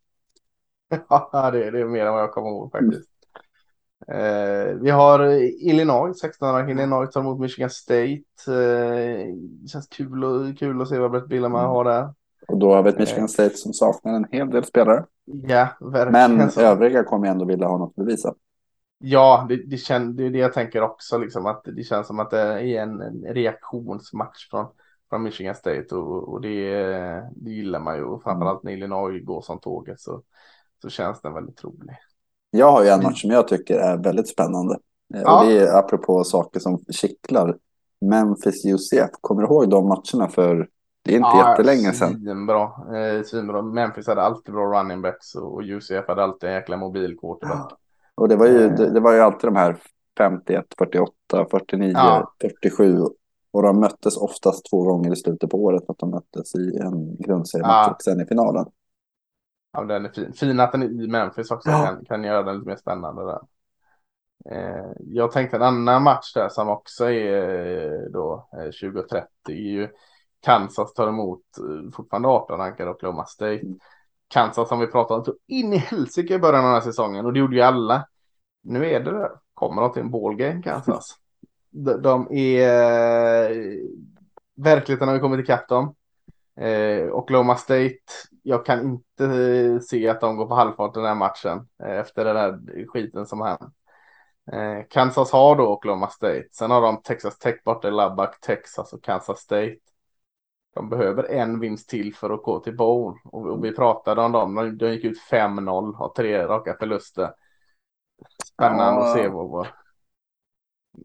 Ja, 1.09 1.51
det, 1.53 1.71
det 1.71 1.81
är 1.81 1.85
mer 1.85 2.07
än 2.07 2.13
vad 2.13 2.23
jag 2.23 2.33
kommer 2.33 2.49
ihåg 2.49 2.73
faktiskt. 2.73 3.11
Eh, 4.09 4.75
vi 4.81 4.91
har 4.91 5.25
Illinois, 5.69 6.21
16 6.21 6.71
Illinois 6.71 7.11
tar 7.11 7.21
emot 7.21 7.41
Michigan 7.41 7.71
State. 7.71 8.23
Eh, 8.49 9.35
känns 9.73 9.89
kul, 9.91 10.25
och, 10.25 10.59
kul 10.59 10.83
att 10.83 10.89
se 10.89 10.99
vad 10.99 11.11
Brett 11.11 11.29
Bielema 11.29 11.59
mm. 11.59 11.71
har 11.71 11.85
där. 11.85 12.15
Och 12.49 12.59
då 12.59 12.75
har 12.75 12.83
vi 12.83 12.89
ett 12.89 12.99
Michigan 12.99 13.25
eh. 13.25 13.29
State 13.29 13.57
som 13.57 13.73
saknar 13.73 14.15
en 14.15 14.27
hel 14.31 14.51
del 14.51 14.65
spelare. 14.65 15.05
Ja, 15.25 15.69
verkligen. 15.81 16.37
Men 16.37 16.51
övriga 16.59 17.05
kommer 17.05 17.29
ändå 17.29 17.45
vilja 17.45 17.67
ha 17.67 17.79
något 17.79 17.91
att 17.91 18.05
bevisa. 18.05 18.35
Ja, 18.99 19.47
det, 19.49 19.57
det, 19.57 19.77
kän, 19.77 20.17
det 20.17 20.27
är 20.27 20.31
det 20.31 20.39
jag 20.39 20.53
tänker 20.53 20.83
också, 20.83 21.19
liksom, 21.19 21.47
att 21.47 21.63
det 21.65 21.83
känns 21.83 22.07
som 22.07 22.21
att 22.21 22.31
det 22.31 22.41
är 22.41 22.83
en, 22.83 23.01
en 23.01 23.25
reaktionsmatch 23.35 24.51
från, 24.51 24.67
från 25.09 25.23
Michigan 25.23 25.55
State 25.55 25.95
och, 25.95 26.29
och 26.29 26.41
det, 26.41 26.71
det 27.37 27.51
gillar 27.51 27.81
man 27.81 27.97
ju. 27.97 28.05
Och 28.05 28.23
framförallt 28.23 28.63
när 28.63 28.73
Illinois 28.73 29.25
går 29.25 29.41
som 29.41 29.61
tåget 29.61 30.01
så, 30.01 30.23
så 30.83 30.89
känns 30.89 31.21
den 31.21 31.35
väldigt 31.35 31.57
trolig. 31.57 31.97
Jag 32.51 32.73
har 32.73 32.85
ju 32.85 32.89
en 32.89 33.03
match 33.03 33.21
som 33.21 33.31
jag 33.31 33.49
tycker 33.49 33.79
är 33.79 33.97
väldigt 33.97 34.29
spännande. 34.29 34.79
Eh, 35.15 35.21
ja. 35.21 35.41
Och 35.41 35.47
det 35.47 35.59
är 35.59 35.79
apropå 35.79 36.25
saker 36.25 36.61
som 36.61 36.85
kittlar. 36.91 37.57
Memphis 38.01 38.65
UCF, 38.65 39.11
kommer 39.21 39.43
du 39.43 39.49
ihåg 39.49 39.71
de 39.71 39.89
matcherna 39.89 40.29
för 40.29 40.69
det 41.03 41.13
är 41.13 41.17
inte 41.17 41.29
ja, 41.29 41.51
jättelänge 41.51 41.93
sedan. 41.93 42.13
Svinbra. 42.13 42.63
Eh, 42.97 43.23
svinbra. 43.23 43.63
Memphis 43.63 44.07
hade 44.07 44.23
alltid 44.23 44.55
bra 44.55 44.81
running 44.81 45.03
backs 45.03 45.35
och 45.35 45.63
UCF 45.63 46.09
hade 46.09 46.23
alltid 46.23 46.49
en 46.49 46.55
jäkla 46.55 46.77
mobil 46.77 47.19
quarterback. 47.21 47.73
Och 48.17 48.29
det 48.29 48.37
var 48.37 48.47
ju, 48.47 48.69
det, 48.69 48.91
det 48.91 49.01
var 49.01 49.13
ju 49.13 49.21
alltid 49.21 49.49
de 49.49 49.57
här 49.57 49.77
51, 50.19 50.65
48, 50.79 51.13
49, 51.51 51.93
ja. 51.95 52.35
47. 52.41 52.99
Och 53.51 53.63
de 53.63 53.81
möttes 53.81 54.17
oftast 54.17 54.71
två 54.71 54.83
gånger 54.83 55.13
i 55.13 55.17
slutet 55.17 55.51
på 55.51 55.65
året. 55.65 55.83
Att 55.89 55.99
de 55.99 56.11
möttes 56.11 56.55
i 56.55 56.79
en 56.79 57.17
grundseriematch 57.17 57.87
ja. 57.87 57.95
och 57.95 58.03
sen 58.03 58.21
i 58.21 58.27
finalen. 58.27 58.67
Ja, 59.73 59.85
den 59.85 60.05
är 60.05 60.09
fin. 60.09 60.33
Fin 60.33 60.61
att 60.61 60.73
den 60.73 60.83
är 60.83 61.05
i 61.05 61.09
Memphis 61.09 61.51
också 61.51 61.71
ja. 61.71 61.85
kan, 61.85 62.05
kan 62.05 62.25
göra 62.25 62.43
den 62.43 62.55
lite 62.55 62.69
mer 62.69 62.77
spännande 62.77 63.25
där. 63.25 63.41
Eh, 64.51 64.93
jag 64.99 65.33
tänkte 65.33 65.57
en 65.57 65.63
annan 65.63 66.03
match 66.03 66.33
där 66.35 66.49
som 66.49 66.69
också 66.69 67.11
är 67.11 67.95
eh, 67.95 68.11
då 68.13 68.49
eh, 68.53 68.91
2030 68.91 69.29
är 69.49 69.53
ju 69.53 69.89
Kansas 70.41 70.95
tar 70.95 71.09
emot 71.09 71.43
eh, 71.59 71.91
fortfarande 71.93 72.29
18 72.29 72.59
rankade 72.59 72.91
Oklahoma 72.91 73.27
State. 73.27 73.61
Mm. 73.61 73.79
Kansas 74.29 74.69
som 74.69 74.81
vi 74.81 74.87
pratade 74.87 75.31
om 75.31 75.37
in 75.47 75.73
i 75.73 75.77
helsike 75.77 76.35
i 76.35 76.39
början 76.39 76.65
av 76.65 76.65
den 76.65 76.75
här 76.75 76.81
säsongen 76.81 77.27
och 77.27 77.33
det 77.33 77.39
gjorde 77.39 77.57
ju 77.57 77.63
alla. 77.63 78.09
Nu 78.63 78.87
är 78.87 79.01
det 79.01 79.11
där. 79.11 79.31
Kommer 79.55 79.83
de 79.83 79.93
till 79.93 80.03
en 80.03 80.11
ballgame 80.11 80.63
Kansas? 80.63 81.17
De, 81.71 82.03
de 82.03 82.33
är 82.33 83.51
eh, 83.51 83.57
verkligheten 84.57 85.09
har 85.09 85.15
ju 85.15 85.21
kommit 85.21 85.41
ikapp 85.41 85.69
dem. 85.69 85.95
Eh, 86.61 87.13
Oklahoma 87.13 87.57
State, 87.57 87.99
jag 88.43 88.67
kan 88.67 88.81
inte 88.81 89.25
eh, 89.25 89.81
se 89.81 90.09
att 90.09 90.21
de 90.21 90.37
går 90.37 90.47
på 90.47 90.55
halvfart 90.55 90.95
den 90.95 91.05
här 91.05 91.15
matchen 91.15 91.69
eh, 91.83 91.99
efter 91.99 92.25
den 92.25 92.37
här 92.37 92.87
skiten 92.87 93.27
som 93.27 93.41
hänt. 93.41 93.75
Eh, 94.53 94.87
Kansas 94.91 95.33
har 95.33 95.57
då 95.57 95.73
Oklahoma 95.73 96.09
State. 96.09 96.49
Sen 96.53 96.71
har 96.71 96.83
de 96.83 97.03
Texas 97.03 97.39
Tech 97.39 97.65
borta 97.65 97.89
i 97.89 97.91
Lubbock, 97.91 98.41
Texas 98.41 98.93
och 98.93 99.05
Kansas 99.05 99.39
State. 99.39 99.77
De 100.77 100.89
behöver 100.89 101.25
en 101.25 101.61
vinst 101.61 101.89
till 101.89 102.15
för 102.15 102.31
att 102.31 102.43
gå 102.43 102.61
till 102.61 102.77
bowl. 102.77 103.19
Och, 103.25 103.47
och 103.47 103.65
vi 103.65 103.73
pratade 103.73 104.23
om 104.23 104.33
dem. 104.33 104.55
De, 104.55 104.79
de 104.79 104.93
gick 104.93 105.05
ut 105.05 105.19
5-0, 105.31 105.95
har 105.95 106.09
tre 106.09 106.47
raka 106.47 106.77
förluster. 106.79 107.31
Spännande 108.45 109.01
ja. 109.01 109.07
att 109.07 109.17
se 109.17 109.29
vad... 109.29 109.51
vad... 109.51 109.67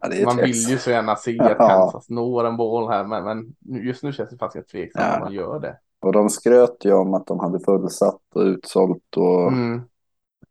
Ja, 0.00 0.24
man 0.24 0.36
vill 0.36 0.70
ju 0.70 0.78
så 0.78 0.90
gärna 0.90 1.16
se 1.16 1.40
att 1.40 1.58
Kansas 1.58 2.08
når 2.08 2.44
en 2.44 2.56
boll 2.56 2.88
här, 2.88 3.04
men, 3.04 3.24
men 3.24 3.54
just 3.84 4.02
nu 4.02 4.12
känns 4.12 4.30
det 4.30 4.38
faktiskt 4.38 4.68
tveksamt 4.68 5.04
ja. 5.06 5.14
att 5.14 5.20
man 5.20 5.32
gör 5.32 5.60
det. 5.60 5.78
Och 6.00 6.12
de 6.12 6.30
skröt 6.30 6.84
ju 6.84 6.92
om 6.92 7.14
att 7.14 7.26
de 7.26 7.40
hade 7.40 7.60
fullsatt 7.60 8.22
och 8.34 8.40
utsålt 8.40 9.16
och 9.16 9.52
mm. 9.52 9.82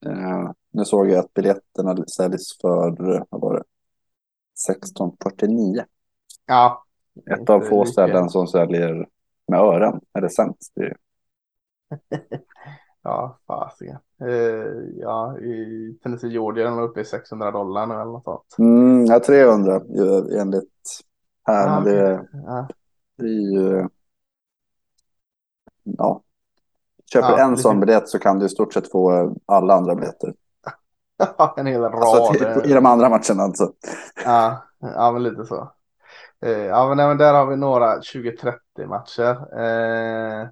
eh, 0.06 0.52
nu 0.72 0.86
såg 0.86 1.10
jag 1.10 1.20
att 1.20 1.34
biljetterna 1.34 2.06
säljs 2.06 2.58
för, 2.62 3.26
vad 3.30 3.42
var 3.42 3.54
det, 3.54 3.64
1649. 4.70 5.86
Ja, 6.46 6.86
ett 7.32 7.50
av 7.50 7.62
få 7.62 7.86
ställen 7.86 8.30
som 8.30 8.48
säljer 8.48 9.08
med 9.48 9.60
öron, 9.60 10.02
eller 10.18 10.28
sämst. 10.28 10.74
ja, 13.04 13.40
fasiken. 13.48 13.98
Uh, 14.24 15.00
ja, 15.00 15.38
i 15.40 15.98
Tennessee 16.04 16.30
Georgia 16.30 16.70
de 16.70 16.80
uppe 16.80 17.02
i 17.02 17.06
600 17.06 17.52
dollar 17.52 17.88
nu 17.88 17.94
eller 17.94 18.06
något 18.06 18.24
sånt. 18.24 18.56
Mm, 18.60 19.06
ja, 19.06 19.20
300 19.20 19.82
enligt 20.40 20.72
här. 21.44 21.78
Ah, 21.78 21.82
det, 21.82 22.28
ja. 22.34 22.68
det 23.18 23.26
är 23.26 23.52
ju... 23.52 23.88
Ja. 25.84 26.22
Köper 27.14 27.30
ja, 27.30 27.40
en 27.40 27.58
sån 27.58 27.80
biljett 27.80 28.10
så 28.10 28.20
kan 28.20 28.40
du 28.40 28.46
i 28.46 28.50
stort 28.50 28.74
sett 28.74 28.92
få 28.92 29.34
alla 29.46 29.74
andra 29.74 29.96
biljetter. 29.96 30.34
en 31.58 31.66
hel 31.66 31.82
rad. 31.82 31.94
Alltså, 31.94 32.66
I 32.66 32.74
de 32.74 32.86
andra 32.86 33.10
matcherna 33.10 33.44
alltså. 33.44 33.74
Ja, 34.26 34.64
ja 34.80 35.12
men 35.12 35.24
lite 35.24 35.46
så. 35.46 35.72
Eh, 36.42 36.52
ja, 36.52 36.96
men, 36.96 37.18
där 37.18 37.34
har 37.34 37.46
vi 37.46 37.56
några 37.56 38.02
20-30 38.02 38.86
matcher. 38.88 39.60
Eh, 39.60 40.50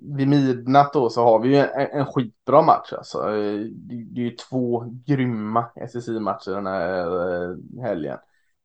vid 0.00 0.28
midnatt 0.28 0.92
då 0.92 1.10
så 1.10 1.24
har 1.24 1.38
vi 1.38 1.56
en, 1.56 1.68
en 1.74 2.06
skitbra 2.06 2.62
match. 2.62 2.92
Alltså. 2.92 3.18
Eh, 3.18 3.60
det, 3.60 4.04
det 4.04 4.20
är 4.20 4.24
ju 4.24 4.30
två 4.30 4.84
grymma 5.06 5.70
SSI-matcher 5.76 6.50
den 6.50 6.66
här 6.66 7.50
eh, 7.50 7.56
helgen. 7.82 8.18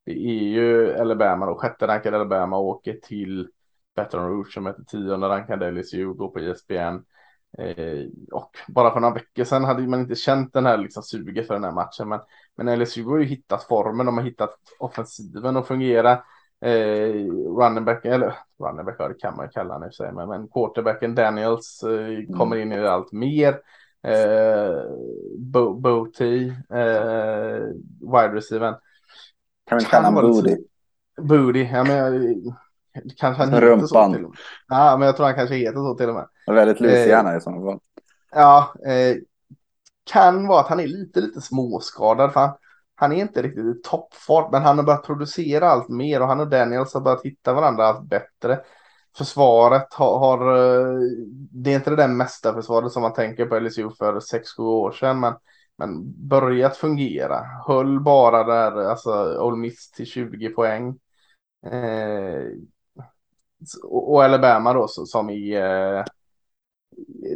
Det 0.05 0.11
är 0.11 0.43
ju 0.43 0.93
Alabama 0.99 1.45
då, 1.45 1.55
sjätte 1.55 1.87
rankade 1.87 2.17
Alabama 2.17 2.57
åker 2.57 2.93
till 2.93 3.49
Baton 3.95 4.29
Rouge 4.29 4.53
som 4.53 4.65
heter 4.65 4.83
tionde 4.83 5.29
rankade 5.29 5.71
LSU, 5.71 6.13
går 6.13 6.27
på 6.27 6.39
ESPN. 6.39 7.05
Eh, 7.57 8.05
och 8.31 8.57
bara 8.67 8.93
för 8.93 8.99
några 8.99 9.13
veckor 9.13 9.43
sedan 9.43 9.63
hade 9.63 9.87
man 9.87 9.99
inte 9.99 10.15
känt 10.15 10.53
den 10.53 10.65
här 10.65 10.77
liksom 10.77 11.03
suget 11.03 11.47
för 11.47 11.53
den 11.53 11.63
här 11.63 11.71
matchen. 11.71 12.09
Men, 12.09 12.19
men 12.55 12.79
LSU 12.79 13.03
har 13.03 13.17
ju 13.17 13.25
hittat 13.25 13.63
formen, 13.63 14.05
de 14.05 14.17
har 14.17 14.25
hittat 14.25 14.55
offensiven 14.79 15.57
att 15.57 15.67
fungera. 15.67 16.23
Eh, 16.63 17.25
running 17.57 17.85
back, 17.85 18.05
eller 18.05 18.35
running 18.59 18.85
back, 18.85 18.97
det 18.97 19.19
kan 19.19 19.37
man 19.37 19.49
kalla 19.49 19.73
honom 19.73 19.89
i 19.89 19.91
sig, 19.91 20.13
men, 20.13 20.29
men 20.29 20.47
quarterbacken 20.47 21.15
Daniels 21.15 21.83
eh, 21.83 22.07
mm. 22.07 22.37
kommer 22.37 22.55
in 22.55 22.71
i 22.71 22.77
det 22.77 22.91
allt 22.91 23.11
mer. 23.11 23.59
Eh, 24.07 24.81
Bo, 25.37 25.73
Bo 25.73 26.05
T, 26.05 26.25
eh, 26.47 27.63
wide 28.01 28.33
receiver. 28.33 28.75
Kan 29.69 29.77
vi 29.77 29.85
kalla 29.85 30.07
honom 30.07 30.31
Booty? 30.31 30.55
Booty, 31.21 31.63
ja 31.63 31.83
men 31.83 32.35
kanske 33.17 33.43
han 33.43 33.61
Rumpan. 33.61 33.79
heter 33.79 33.87
så 33.87 34.13
till 34.13 34.25
och 34.25 34.29
med. 34.29 34.39
Ja, 34.67 34.97
men 34.97 35.05
jag 35.05 35.15
tror 35.15 35.25
han 35.25 35.35
kanske 35.35 35.55
heter 35.55 35.75
så 35.75 35.95
till 35.95 36.09
och 36.09 36.15
med. 36.15 36.27
Väldigt 36.47 36.79
Louisiana 36.79 37.31
eh, 37.31 37.37
i 37.37 37.41
sådana 37.41 37.65
fall. 37.65 37.79
Ja, 38.31 38.73
eh, 38.85 39.15
kan 40.11 40.47
vara 40.47 40.59
att 40.59 40.67
han 40.67 40.79
är 40.79 40.87
lite, 40.87 41.21
lite 41.21 41.41
småskadad. 41.41 42.33
För 42.33 42.39
han, 42.39 42.49
han 42.95 43.11
är 43.11 43.15
inte 43.15 43.41
riktigt 43.41 43.65
i 43.65 43.81
toppfart, 43.83 44.51
men 44.51 44.61
han 44.61 44.77
har 44.77 44.85
börjat 44.85 45.05
producera 45.05 45.69
allt 45.69 45.89
mer 45.89 46.21
och 46.21 46.27
han 46.27 46.39
och 46.39 46.49
Daniels 46.49 46.93
har 46.93 47.01
börjat 47.01 47.25
hitta 47.25 47.53
varandra 47.53 47.85
allt 47.85 48.09
bättre. 48.09 48.59
Försvaret 49.17 49.93
har, 49.93 50.19
har 50.19 50.39
det 51.51 51.71
är 51.71 51.75
inte 51.75 51.89
det 51.89 51.95
där 51.95 52.07
mesta 52.07 52.53
försvaret 52.53 52.91
som 52.91 53.01
man 53.01 53.13
tänker 53.13 53.45
på 53.45 53.59
LSU 53.59 53.89
för 53.89 54.19
6-7 54.19 54.59
år 54.59 54.91
sedan, 54.91 55.19
men, 55.19 55.33
men 55.77 56.13
börjat 56.27 56.77
fungera. 56.77 57.39
Höll 57.67 57.99
bara 57.99 58.43
där, 58.43 58.85
alltså 58.85 59.37
Ole 59.39 59.57
Miss 59.57 59.91
till 59.91 60.05
20 60.05 60.49
poäng. 60.49 60.99
Eh, 61.65 62.43
och, 63.83 64.13
och 64.13 64.23
Alabama 64.23 64.73
då 64.73 64.87
som 64.87 65.29
i 65.29 65.55
eh, 65.55 66.03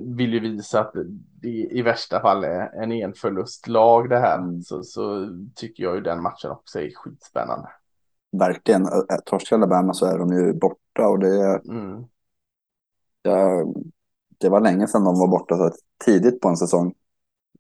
vill 0.02 0.34
ju 0.34 0.40
visa 0.40 0.80
att 0.80 0.94
det 1.42 1.50
i 1.50 1.82
värsta 1.82 2.22
fall 2.22 2.44
är 2.44 2.84
en 2.84 2.92
enförlustlag 2.92 4.10
det 4.10 4.20
här. 4.20 4.38
Mm. 4.38 4.62
Så, 4.62 4.84
så 4.84 5.30
tycker 5.56 5.84
jag 5.84 5.96
ju 5.96 6.02
den 6.02 6.22
matchen 6.22 6.52
också 6.52 6.80
är 6.80 6.92
skitspännande. 6.96 7.70
Verkligen. 8.32 8.88
Torskar 9.26 9.56
Alabama 9.56 9.94
så 9.94 10.06
är 10.06 10.18
de 10.18 10.34
ju 10.34 10.54
borta 10.54 11.08
och 11.08 11.20
det, 11.20 11.62
mm. 11.70 12.06
ja, 13.22 13.66
det 14.38 14.50
var 14.50 14.62
länge 14.62 14.88
sedan 14.88 15.04
de 15.04 15.20
var 15.20 15.28
borta 15.28 15.58
så 15.58 15.72
tidigt 16.06 16.42
på 16.42 16.50
en 16.50 16.58
säsong. 16.58 16.94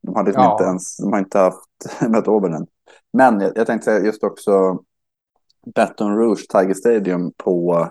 De 0.01 0.15
hade 0.15 0.27
liksom 0.27 0.43
ja. 0.43 0.51
inte 0.51 0.63
ens, 0.63 0.97
de 0.97 1.13
har 1.13 1.19
inte 1.19 1.39
haft 1.39 2.01
mött 2.09 2.27
Auburn 2.27 2.67
Men 3.13 3.39
jag, 3.39 3.51
jag 3.55 3.67
tänkte 3.67 3.85
säga 3.85 4.05
just 4.05 4.23
också 4.23 4.83
Baton 5.75 6.17
Rouge 6.17 6.47
Tiger 6.49 6.73
Stadium 6.73 7.31
på 7.37 7.89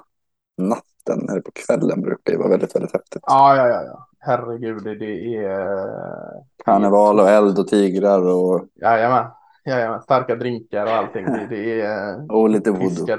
natten 0.56 1.28
eller 1.30 1.40
på 1.40 1.50
kvällen 1.54 2.00
brukar 2.00 2.32
ju 2.32 2.38
vara 2.38 2.48
väldigt, 2.48 2.76
väldigt 2.76 2.92
häftigt. 2.92 3.22
Ja, 3.26 3.56
ja, 3.56 3.68
ja. 3.68 3.82
ja. 3.82 4.08
Herregud, 4.18 4.84
det, 4.84 5.36
är... 5.36 5.78
Karneval 6.64 7.20
och 7.20 7.28
eld 7.28 7.58
och 7.58 7.68
tigrar 7.68 8.22
och... 8.22 8.66
Jajamän, 8.74 9.26
jajamän. 9.64 10.02
starka 10.02 10.36
drinkar 10.36 10.86
och 10.86 10.92
allting. 10.92 11.24
Det, 11.24 11.46
det 11.50 11.80
är... 11.80 12.32
och 12.32 12.48
lite 12.48 12.70
voodoo. 12.70 13.18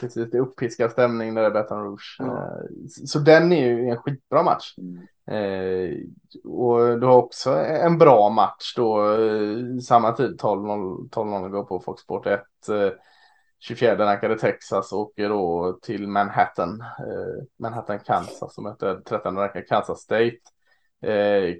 Precis, 0.00 0.30
det 0.30 0.36
är 0.36 0.42
uppiskad 0.42 0.90
stämning 0.90 1.34
när 1.34 1.40
det 1.40 1.46
är 1.46 1.50
Baton 1.50 1.84
Rouge. 1.84 2.16
Mm. 2.20 2.88
Så 2.88 3.18
den 3.18 3.52
är 3.52 3.66
ju 3.66 3.88
en 3.88 3.96
skitbra 3.96 4.42
match. 4.42 4.74
Mm. 4.78 5.00
Eh, 5.26 5.96
och 6.44 7.00
du 7.00 7.06
har 7.06 7.16
också 7.16 7.50
en 7.56 7.98
bra 7.98 8.28
match 8.28 8.74
då, 8.76 9.12
eh, 9.12 9.78
samma 9.82 10.12
tid 10.12 10.40
12.00 10.40 11.08
12 11.10 11.48
går 11.48 11.64
på 11.64 11.80
Fox 11.80 12.02
Sport 12.02 12.26
1. 12.26 12.40
Eh, 13.64 13.76
24 13.76 14.06
rankade 14.06 14.38
Texas 14.38 14.92
åker 14.92 15.28
då 15.28 15.78
till 15.82 16.08
Manhattan, 16.08 16.80
eh, 16.80 17.44
Manhattan, 17.56 17.98
Kansas 17.98 18.54
som 18.54 18.64
möter 18.64 19.00
13 19.00 19.36
rankade 19.36 19.64
Kansas 19.64 20.00
State. 20.00 20.38
Eh, 21.02 21.56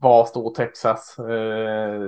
var 0.00 0.24
står 0.24 0.54
Texas? 0.54 1.18
Eh, 1.18 2.00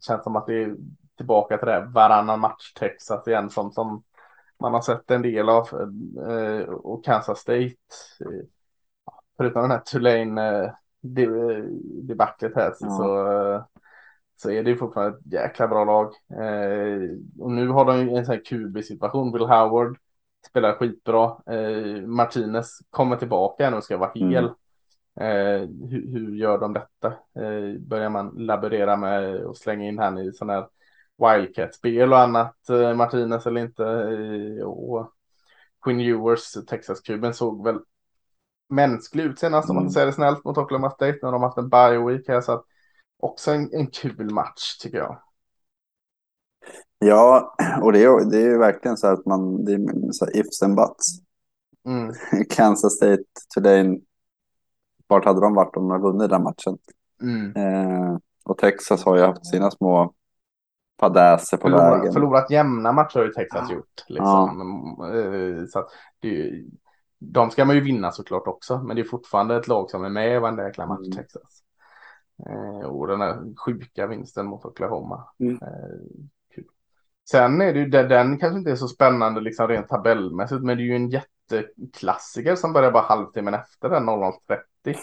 känns 0.00 0.24
som 0.24 0.36
att 0.36 0.46
det 0.46 0.62
är 0.62 0.76
tillbaka 1.16 1.58
till 1.58 1.68
det 1.68 1.88
varannan 1.94 2.40
match 2.40 2.72
Texas 2.72 3.28
igen 3.28 3.50
som, 3.50 3.72
som 3.72 4.02
man 4.60 4.74
har 4.74 4.80
sett 4.80 5.10
en 5.10 5.22
del 5.22 5.48
av. 5.48 5.68
Eh, 6.30 6.68
och 6.68 7.04
Kansas 7.04 7.38
State, 7.38 7.76
eh, 8.20 8.44
förutom 9.36 9.62
den 9.62 9.70
här 9.70 9.80
Tulane 9.80 10.64
eh, 10.64 10.72
debaclet 12.02 12.54
här 12.54 12.72
så 12.78 13.32
eh, 13.32 13.64
så 14.36 14.50
är 14.50 14.62
det 14.62 14.76
fortfarande 14.76 15.18
ett 15.18 15.32
jäkla 15.32 15.68
bra 15.68 15.84
lag. 15.84 16.12
Eh, 16.30 17.10
och 17.40 17.50
nu 17.50 17.68
har 17.68 17.84
de 17.84 18.08
en 18.16 18.26
sån 18.26 18.34
här 18.34 18.44
QB-situation. 18.44 19.32
Will 19.32 19.46
Howard 19.46 19.98
spelar 20.48 20.72
skitbra. 20.72 21.24
Eh, 21.46 22.02
Martinez 22.06 22.78
kommer 22.90 23.16
tillbaka 23.16 23.70
nu 23.70 23.76
och 23.76 23.84
ska 23.84 23.96
vara 23.96 24.12
mm. 24.14 24.30
hel. 24.30 24.44
Mm. 24.44 24.54
Eh, 25.20 25.68
hur, 25.90 26.12
hur, 26.12 26.36
gör 26.36 26.58
de 26.58 26.72
detta? 26.72 27.06
Eh, 27.08 27.78
börjar 27.80 28.08
man 28.08 28.34
laborera 28.36 28.96
med 28.96 29.36
och 29.36 29.56
slänga 29.56 29.88
in 29.88 29.98
han 29.98 30.18
i 30.18 30.32
sån 30.32 30.50
här 30.50 30.66
Wildcat-spel 31.18 32.12
och 32.12 32.18
annat, 32.18 32.68
eh, 32.68 32.94
Martinez 32.94 33.46
eller 33.46 33.60
inte. 33.60 33.84
Eh, 33.84 34.66
och 34.66 35.12
Quinn 35.84 36.00
Ewers, 36.00 36.52
Texas-kuben, 36.66 37.34
såg 37.34 37.64
väl 37.64 37.78
mänsklig 38.68 39.24
ut 39.24 39.38
senast 39.38 39.70
om 39.70 39.76
man 39.76 39.82
mm. 39.82 39.92
säger 39.92 40.06
det 40.06 40.12
snällt 40.12 40.44
mot 40.44 40.58
Oklahoma 40.58 40.90
State 40.90 41.18
när 41.22 41.32
de 41.32 41.42
haft 41.42 41.58
en 41.58 41.68
bye 41.68 41.98
week 41.98 42.28
här 42.28 42.40
så 42.40 42.52
att 42.52 42.64
också 43.22 43.50
en, 43.50 43.68
en 43.72 43.86
kul 43.86 44.34
match 44.34 44.78
tycker 44.78 44.98
jag. 44.98 45.18
Ja, 46.98 47.56
och 47.82 47.92
det 47.92 48.02
är, 48.02 48.30
det 48.30 48.42
är 48.42 48.58
verkligen 48.58 48.96
så 48.96 49.06
att 49.06 49.26
man, 49.26 49.64
det 49.64 49.72
är 49.72 50.12
så 50.12 50.26
ifs 50.30 50.62
and 50.62 50.76
buts. 50.76 51.06
Mm. 51.86 52.12
Kansas 52.50 52.92
State, 52.96 53.24
Tulane, 53.54 53.98
vart 55.06 55.24
hade 55.24 55.40
de 55.40 55.54
varit 55.54 55.76
om 55.76 55.82
de 55.82 55.90
hade 55.90 56.02
vunnit 56.02 56.30
den 56.30 56.42
matchen? 56.42 56.78
Mm. 57.22 57.56
Eh, 57.56 58.18
och 58.44 58.58
Texas 58.58 59.04
har 59.04 59.16
ju 59.16 59.22
haft 59.22 59.46
sina 59.46 59.70
små 59.70 60.14
fadäser 61.00 61.56
på 61.56 61.62
förlorat, 61.62 61.98
vägen. 61.98 62.12
Förlorat 62.12 62.50
jämna 62.50 62.92
matcher 62.92 63.18
har 63.18 63.24
ju 63.24 63.32
Texas 63.32 63.70
gjort. 63.70 64.04
Liksom. 64.08 64.96
Ja. 64.98 65.18
Eh, 65.18 65.64
så 65.66 65.88
det, 66.20 66.52
de 67.18 67.50
ska 67.50 67.64
man 67.64 67.74
ju 67.74 67.80
vinna 67.80 68.12
såklart 68.12 68.46
också, 68.46 68.78
men 68.78 68.96
det 68.96 69.02
är 69.02 69.04
fortfarande 69.04 69.56
ett 69.56 69.68
lag 69.68 69.90
som 69.90 70.04
är 70.04 70.08
med 70.08 70.36
i 70.36 70.38
varenda 70.38 70.66
jäkla 70.66 70.86
match, 70.86 71.06
mm. 71.06 71.16
Texas. 71.16 71.62
Eh, 72.48 72.86
och 72.86 73.06
den 73.06 73.20
här 73.20 73.54
sjuka 73.56 74.06
vinsten 74.06 74.46
mot 74.46 74.64
Oklahoma. 74.64 75.28
Mm. 75.38 75.58
Eh, 75.62 76.26
Sen 77.30 77.60
är 77.60 77.72
det 77.74 77.78
ju, 77.78 77.86
den 77.88 78.38
kanske 78.38 78.58
inte 78.58 78.70
är 78.70 78.76
så 78.76 78.88
spännande 78.88 79.40
liksom 79.40 79.68
rent 79.68 79.88
tabellmässigt, 79.88 80.62
men 80.62 80.76
det 80.76 80.82
är 80.82 80.86
ju 80.86 80.96
en 80.96 81.10
jätteklassiker 81.10 82.56
som 82.56 82.72
börjar 82.72 82.90
bara 82.90 83.02
halvtimmen 83.02 83.54
efter 83.54 83.88
den 83.88 84.08
00.30. 84.08 84.96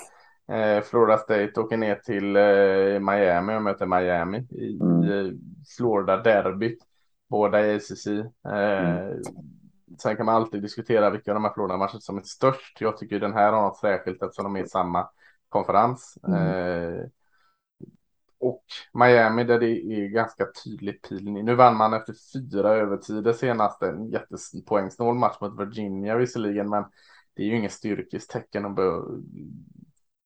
Eh, 0.48 0.84
Florida 0.84 1.18
State 1.18 1.60
åker 1.60 1.78
ner 1.78 1.96
till 1.96 2.36
eh, 2.36 3.14
Miami 3.14 3.58
och 3.58 3.62
möter 3.62 3.86
Miami 3.86 4.38
i 4.38 4.80
mm. 4.82 5.40
Florida 5.78 6.18
derbyt. 6.18 6.80
Båda 7.30 7.66
i 7.66 7.76
ACC. 7.76 8.08
Eh, 8.08 8.24
mm. 8.46 9.22
Sen 10.00 10.16
kan 10.16 10.26
man 10.26 10.36
alltid 10.36 10.62
diskutera 10.62 11.10
vilka 11.10 11.32
av 11.32 11.36
de 11.36 11.44
här 11.44 11.54
Florida-matcherna 11.54 12.00
som 12.00 12.18
är 12.18 12.22
störst. 12.22 12.82
Jag 12.82 12.98
tycker 12.98 13.20
den 13.20 13.34
här 13.34 13.52
har 13.52 13.62
något 13.62 13.78
särskilt 13.78 14.24
eftersom 14.24 14.44
de 14.44 14.56
är 14.56 14.64
i 14.64 14.68
samma 14.68 15.08
konferens. 15.50 16.18
Mm. 16.28 16.40
Eh, 16.40 17.06
och 18.44 18.64
Miami 18.94 19.44
där 19.44 19.60
det 19.60 19.70
är 19.70 20.08
ganska 20.08 20.46
tydlig 20.64 21.02
pilning. 21.02 21.46
Nu 21.46 21.56
vann 21.56 21.78
man 21.78 21.94
efter 21.94 22.16
fyra 22.34 22.70
övertider 22.70 23.34
senast 23.34 23.82
en 23.82 24.10
jättepoängsnål 24.10 25.16
match 25.16 25.38
mot 25.42 25.60
Virginia 25.60 26.18
visserligen, 26.18 26.70
men 26.70 26.84
det 27.34 27.44
är 27.44 27.48
ju 27.48 27.58
inget 27.58 27.72
styrkestecken 27.72 28.66
och 28.66 28.76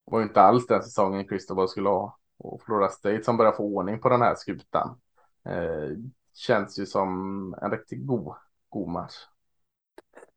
var 0.04 0.18
ju 0.18 0.22
inte 0.22 0.40
alls 0.40 0.66
den 0.66 0.82
säsongen 0.82 1.28
Cristobal 1.28 1.68
skulle 1.68 1.88
ha. 1.88 2.18
Och 2.38 2.62
Florida 2.62 2.88
State 2.88 3.22
som 3.22 3.36
börjar 3.36 3.52
få 3.52 3.62
ordning 3.62 4.00
på 4.00 4.08
den 4.08 4.22
här 4.22 4.34
skutan. 4.34 5.00
Eh, 5.44 5.96
känns 6.34 6.78
ju 6.78 6.86
som 6.86 7.54
en 7.62 7.70
riktigt 7.70 8.06
god, 8.06 8.34
god 8.68 8.88
match. 8.88 9.14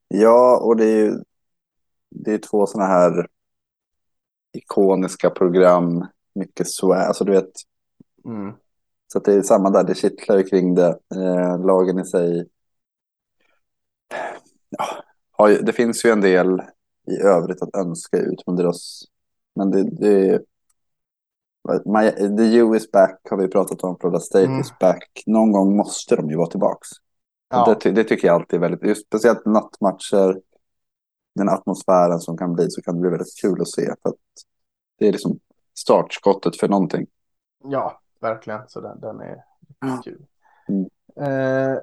Ja, 0.07 0.59
och 0.63 0.77
det 0.77 0.85
är 0.85 1.05
ju 1.05 1.23
det 2.09 2.33
är 2.33 2.37
två 2.37 2.65
sådana 2.67 2.89
här 2.89 3.27
ikoniska 4.53 5.29
program, 5.29 6.07
mycket 6.35 6.71
swag, 6.71 6.97
alltså 6.97 7.23
du 7.23 7.31
vet. 7.31 7.51
Mm. 8.25 8.53
Så 9.07 9.19
det 9.19 9.33
är 9.33 9.41
samma 9.41 9.69
där, 9.69 9.83
det 9.83 9.95
kittlar 9.95 10.37
ju 10.37 10.43
kring 10.43 10.75
det. 10.75 10.99
Eh, 11.15 11.65
lagen 11.65 11.99
i 11.99 12.05
sig. 12.05 12.49
Ja, 15.37 15.47
det 15.47 15.73
finns 15.73 16.05
ju 16.05 16.09
en 16.09 16.21
del 16.21 16.61
i 17.07 17.21
övrigt 17.21 17.61
att 17.61 17.75
önska 17.75 18.17
ut 18.17 18.43
deras. 18.45 19.03
Men 19.55 19.71
det, 19.71 19.83
det 19.83 20.41
My, 21.85 22.11
the 22.37 22.57
U 22.57 22.75
is 22.75 22.91
back 22.91 23.19
har 23.29 23.37
vi 23.37 23.47
pratat 23.47 23.83
om, 23.83 23.97
Florida 23.99 24.19
State 24.19 24.45
mm. 24.45 24.59
is 24.59 24.79
back. 24.79 25.23
Någon 25.25 25.51
gång 25.51 25.77
måste 25.77 26.15
de 26.15 26.29
ju 26.29 26.37
vara 26.37 26.47
tillbaka. 26.47 26.87
Ja. 27.49 27.77
Det, 27.83 27.91
det, 27.91 28.03
tycker 28.03 28.27
jag 28.27 28.35
alltid 28.35 28.57
är 28.57 28.61
väldigt, 28.61 28.83
just 28.83 29.07
speciellt 29.07 29.45
nattmatcher 29.45 30.41
den 31.35 31.49
atmosfären 31.49 32.19
som 32.19 32.37
kan 32.37 32.53
bli 32.53 32.69
så 32.69 32.81
kan 32.81 32.95
det 32.95 33.01
bli 33.01 33.09
väldigt 33.09 33.41
kul 33.41 33.61
att 33.61 33.67
se. 33.67 33.85
För 33.85 34.09
att 34.09 34.15
det 34.99 35.07
är 35.07 35.11
liksom 35.11 35.39
startskottet 35.77 36.57
för 36.59 36.67
någonting. 36.67 37.07
Ja, 37.63 37.99
verkligen. 38.21 38.61
Så 38.67 38.81
den, 38.81 38.99
den 38.99 39.21
är 39.21 39.43
kul. 40.03 40.25
Mm. 40.67 40.89
Eh, 41.19 41.77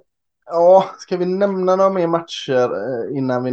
ja, 0.47 0.85
ska 0.99 1.17
vi 1.17 1.27
nämna 1.27 1.77
några 1.77 1.91
mer 1.91 2.07
matcher 2.07 2.71
eh, 2.75 3.19
innan 3.19 3.45
vi 3.45 3.53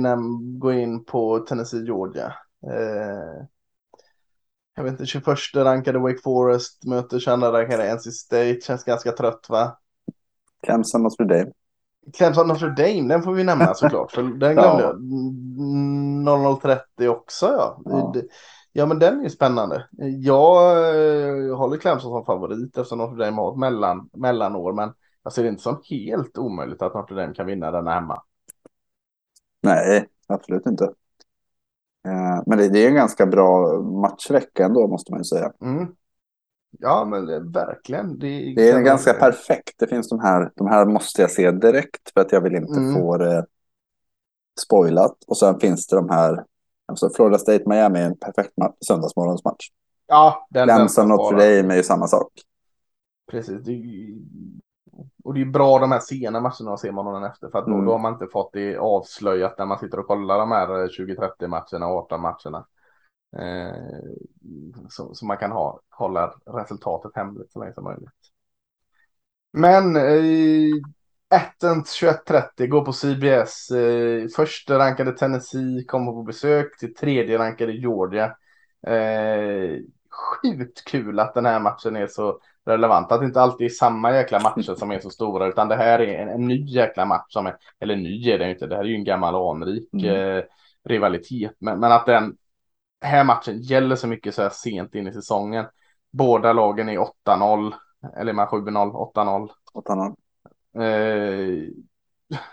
går 0.59 0.73
in 0.73 1.05
på 1.05 1.39
Tennessee-Georgia? 1.39 2.33
Eh, 2.67 3.45
jag 4.75 4.83
vet 4.83 4.91
inte, 4.91 5.05
21 5.05 5.37
rankade 5.55 5.99
Wake 5.99 6.21
Forest 6.23 6.85
möter 6.85 7.19
22 7.19 7.51
rankade 7.51 7.95
NC 7.95 8.11
State. 8.11 8.61
Känns 8.61 8.83
ganska 8.83 9.11
trött 9.11 9.45
va? 9.49 9.77
Clemson 10.63 11.03
Notre 11.03 11.25
Dame. 11.25 11.51
Clemson 12.13 12.47
Notre 12.47 12.69
Dame, 12.69 13.13
den 13.13 13.23
får 13.23 13.33
vi 13.33 13.43
nämna 13.43 13.73
såklart. 13.73 14.11
För 14.15 14.21
den 14.21 14.55
glömde 14.55 14.83
ja. 14.83 14.95
jag. 16.39 16.59
0030 16.61 17.07
också 17.07 17.45
ja. 17.45 17.81
ja. 17.85 18.13
Ja 18.77 18.85
men 18.85 18.99
den 18.99 19.25
är 19.25 19.29
spännande. 19.29 19.87
Jag, 19.97 20.17
jag 20.21 21.49
eh, 21.49 21.57
håller 21.57 21.77
Clemson 21.77 22.11
som 22.11 22.25
favorit 22.25 22.77
eftersom 22.77 22.97
Notre 22.97 23.25
Dame 23.25 23.37
har 23.37 23.51
ett 23.51 23.57
mellan, 23.57 24.09
mellanår. 24.13 24.73
Men 24.73 24.93
jag 25.23 25.33
ser 25.33 25.43
det 25.43 25.49
inte 25.49 25.63
som 25.63 25.81
helt 25.89 26.37
omöjligt 26.37 26.81
att 26.81 26.93
Notre 26.93 27.15
Dame 27.15 27.33
kan 27.33 27.45
vinna 27.45 27.71
denna 27.71 27.93
hemma. 27.93 28.21
Nej, 29.63 30.07
absolut 30.27 30.65
inte. 30.65 30.83
Eh, 32.07 32.43
men 32.45 32.57
det, 32.57 32.69
det, 32.69 32.85
är 32.85 32.87
en 32.87 32.95
ganska 32.95 33.25
bra 33.25 33.81
matchvecka 33.81 34.65
ändå 34.65 34.87
måste 34.87 35.11
man 35.11 35.19
ju 35.19 35.25
säga. 35.25 35.51
Mm. 35.61 35.87
Ja, 36.79 37.05
men 37.05 37.25
det, 37.25 37.39
verkligen. 37.39 38.19
Det, 38.19 38.53
det 38.55 38.69
är 38.69 38.81
ganska 38.81 39.13
det. 39.13 39.19
perfekt. 39.19 39.73
Det 39.77 39.87
finns 39.87 40.09
de 40.09 40.19
här, 40.19 40.51
de 40.55 40.67
här 40.67 40.85
måste 40.85 41.21
jag 41.21 41.31
se 41.31 41.51
direkt 41.51 42.13
för 42.13 42.21
att 42.21 42.31
jag 42.31 42.41
vill 42.41 42.55
inte 42.55 42.79
mm. 42.79 42.93
få 42.93 43.17
det 43.17 43.45
spoilat. 44.61 45.23
Och 45.27 45.37
sen 45.37 45.59
finns 45.59 45.87
det 45.87 45.95
de 45.95 46.09
här, 46.09 46.43
alltså 46.85 47.09
Florida 47.09 47.37
State 47.37 47.63
Miami 47.69 47.99
är 47.99 48.05
en 48.05 48.17
perfekt 48.17 48.53
söndagsmorgonsmatch. 48.87 49.65
Ja, 50.07 50.47
den 50.49 50.67
Clemson 50.67 51.07
Notre 51.07 51.37
Dame 51.37 51.73
är 51.73 51.77
ju 51.77 51.83
samma 51.83 52.07
sak. 52.07 52.31
Precis. 53.31 53.63
Det, 53.63 53.81
och 55.23 55.33
det 55.33 55.41
är 55.41 55.45
bra 55.45 55.79
de 55.79 55.91
här 55.91 55.99
sena 55.99 56.39
matcherna 56.39 56.77
ser 56.77 56.91
man 56.91 57.05
morgonen 57.05 57.31
efter. 57.31 57.49
För 57.49 57.59
att 57.59 57.65
då, 57.65 57.73
mm. 57.73 57.85
då 57.85 57.91
har 57.91 57.99
man 57.99 58.13
inte 58.13 58.27
fått 58.27 58.53
det 58.53 58.77
avslöjat 58.77 59.57
när 59.57 59.65
man 59.65 59.79
sitter 59.79 59.99
och 59.99 60.07
kollar 60.07 60.39
de 60.39 60.51
här 60.51 60.67
20-30 60.67 61.47
matcherna 61.47 61.87
och 61.87 61.97
18 61.97 62.21
matcherna. 62.21 62.65
Eh, 63.37 64.09
så, 64.89 65.15
så, 65.15 65.25
man 65.25 65.37
kan 65.37 65.51
ha, 65.51 65.79
hålla 65.89 66.33
resultatet 66.45 67.11
hemligt 67.15 67.51
så 67.51 67.59
länge 67.59 67.73
som 67.73 67.83
möjligt. 67.83 68.09
Men 69.51 69.95
eh, 69.95 70.81
Attens 71.35 72.01
21.30 72.01 72.67
går 72.67 72.85
på 72.85 72.93
CBS. 72.93 73.71
Eh, 73.71 74.27
första 74.35 74.79
rankade 74.79 75.11
Tennessee 75.11 75.83
kommer 75.87 76.11
på 76.11 76.23
besök 76.23 76.77
till 76.77 76.95
tredje 76.95 77.37
rankade 77.37 77.71
Georgia. 77.71 78.25
Eh, 78.87 79.79
sjukt 80.41 80.85
kul 80.85 81.19
att 81.19 81.33
den 81.33 81.45
här 81.45 81.59
matchen 81.59 81.95
är 81.95 82.07
så 82.07 82.39
relevant. 82.65 83.11
Att 83.11 83.19
det 83.19 83.25
inte 83.25 83.41
alltid 83.41 83.65
är 83.65 83.69
samma 83.69 84.15
jäkla 84.15 84.39
matcher 84.39 84.75
som 84.75 84.91
är 84.91 84.99
så 84.99 85.09
stora 85.09 85.47
utan 85.47 85.67
det 85.67 85.75
här 85.75 85.99
är 85.99 86.21
en, 86.21 86.29
en 86.29 86.47
ny 86.47 86.65
jäkla 86.65 87.05
match 87.05 87.25
som 87.27 87.45
är, 87.45 87.57
eller 87.79 87.95
ny 87.95 88.29
är 88.29 88.39
det 88.39 88.49
inte, 88.49 88.67
det 88.67 88.75
här 88.75 88.83
är 88.83 88.87
ju 88.87 88.95
en 88.95 89.03
gammal 89.03 89.35
anrik 89.35 89.93
mm. 89.93 90.37
eh, 90.37 90.43
rivalitet. 90.83 91.55
Men, 91.59 91.79
men 91.79 91.91
att 91.91 92.05
den 92.05 92.37
här 93.01 93.23
matchen 93.23 93.61
gäller 93.61 93.95
så 93.95 94.07
mycket 94.07 94.35
så 94.35 94.41
här 94.41 94.49
sent 94.49 94.95
in 94.95 95.07
i 95.07 95.13
säsongen. 95.13 95.65
Båda 96.11 96.53
lagen 96.53 96.89
är 96.89 97.05
8-0, 97.27 97.73
eller 98.17 98.33
man 98.33 98.47
7-0, 98.47 99.13
8-0. 99.15 99.49
8-0. 99.73 100.15
Eh, 100.83 101.69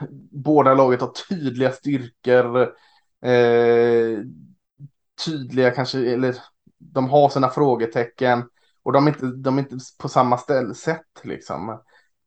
båda 0.30 0.74
laget 0.74 1.00
har 1.00 1.12
tydliga 1.28 1.72
styrkor. 1.72 2.60
Eh, 3.24 4.18
tydliga 5.24 5.70
kanske, 5.70 6.12
eller 6.12 6.36
de 6.78 7.08
har 7.08 7.28
sina 7.28 7.48
frågetecken. 7.48 8.42
Och 8.82 8.92
de 8.92 9.06
är 9.06 9.10
inte, 9.10 9.26
de 9.26 9.58
är 9.58 9.62
inte 9.62 9.76
på 9.98 10.08
samma 10.08 10.38
ställ, 10.38 10.74
sätt 10.74 11.20
liksom. 11.22 11.80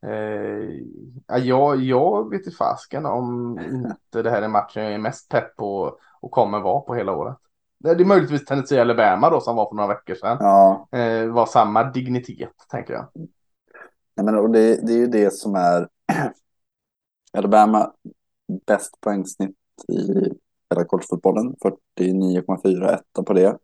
Eh, 0.05 1.37
jag, 1.37 1.81
jag 1.81 2.29
vet 2.29 2.45
inte 2.45 2.57
fasken 2.57 3.05
om 3.05 3.59
inte 3.59 4.21
det 4.21 4.29
här 4.29 4.41
är 4.41 4.47
matchen 4.47 4.83
jag 4.83 4.93
är 4.93 4.97
mest 4.97 5.29
pepp 5.29 5.55
på 5.55 5.97
och 6.21 6.31
kommer 6.31 6.59
vara 6.59 6.79
på 6.79 6.95
hela 6.95 7.11
året. 7.11 7.37
Det 7.79 7.89
är 7.89 8.05
möjligtvis 8.05 8.45
Tennessee 8.45 8.81
Alabama 8.81 9.29
då 9.29 9.41
som 9.41 9.55
var 9.55 9.69
för 9.69 9.75
några 9.75 9.93
veckor 9.93 10.15
sedan. 10.15 10.37
Ja. 10.39 10.87
Eh, 10.91 11.27
var 11.27 11.45
samma 11.45 11.83
dignitet 11.83 12.53
tänker 12.69 12.93
jag. 12.93 13.07
Men, 14.15 14.35
och 14.35 14.49
det, 14.49 14.87
det 14.87 14.93
är 14.93 14.97
ju 14.97 15.07
det 15.07 15.33
som 15.33 15.55
är 15.55 15.87
Alabama 17.37 17.91
bäst 18.67 19.01
poängsnitt 19.01 19.55
i 19.87 20.31
hela 20.69 20.85
collegefotbollen. 20.85 21.55
49,4 21.99 22.93
etta 22.93 23.23
på 23.23 23.33
det. 23.33 23.57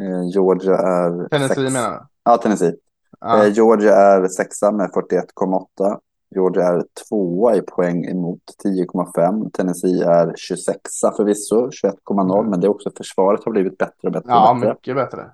Eh, 0.00 0.28
Georgia 0.32 0.76
är... 0.76 1.28
Tennessee 1.28 1.54
sex... 1.56 1.72
menar? 1.72 2.06
Ja, 2.24 2.36
Tennessee. 2.36 2.76
Ah. 3.18 3.44
Eh, 3.44 3.52
Georgia 3.52 3.94
är 3.94 4.28
sexa 4.28 4.72
med 4.72 4.90
41,8. 4.90 5.98
Georgia 6.34 6.66
är 6.66 6.84
tvåa 7.08 7.56
i 7.56 7.62
poäng 7.62 8.04
emot 8.04 8.42
10,5. 8.64 9.50
Tennessee 9.50 10.02
är 10.04 10.34
26 10.36 10.80
förvisso, 11.16 11.70
21,0. 11.70 12.38
Mm. 12.38 12.50
Men 12.50 12.60
det 12.60 12.66
är 12.66 12.70
också 12.70 12.90
försvaret 12.96 13.44
har 13.44 13.52
blivit 13.52 13.78
bättre 13.78 14.08
och 14.08 14.12
bättre. 14.12 14.30
Ja, 14.30 14.50
och 14.50 14.56
bättre. 14.56 14.74
mycket 14.74 14.96
bättre. 14.96 15.30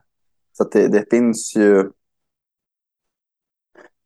Så 0.53 0.65
det, 0.65 0.89
det, 0.89 1.11
finns 1.11 1.57
ju... 1.57 1.91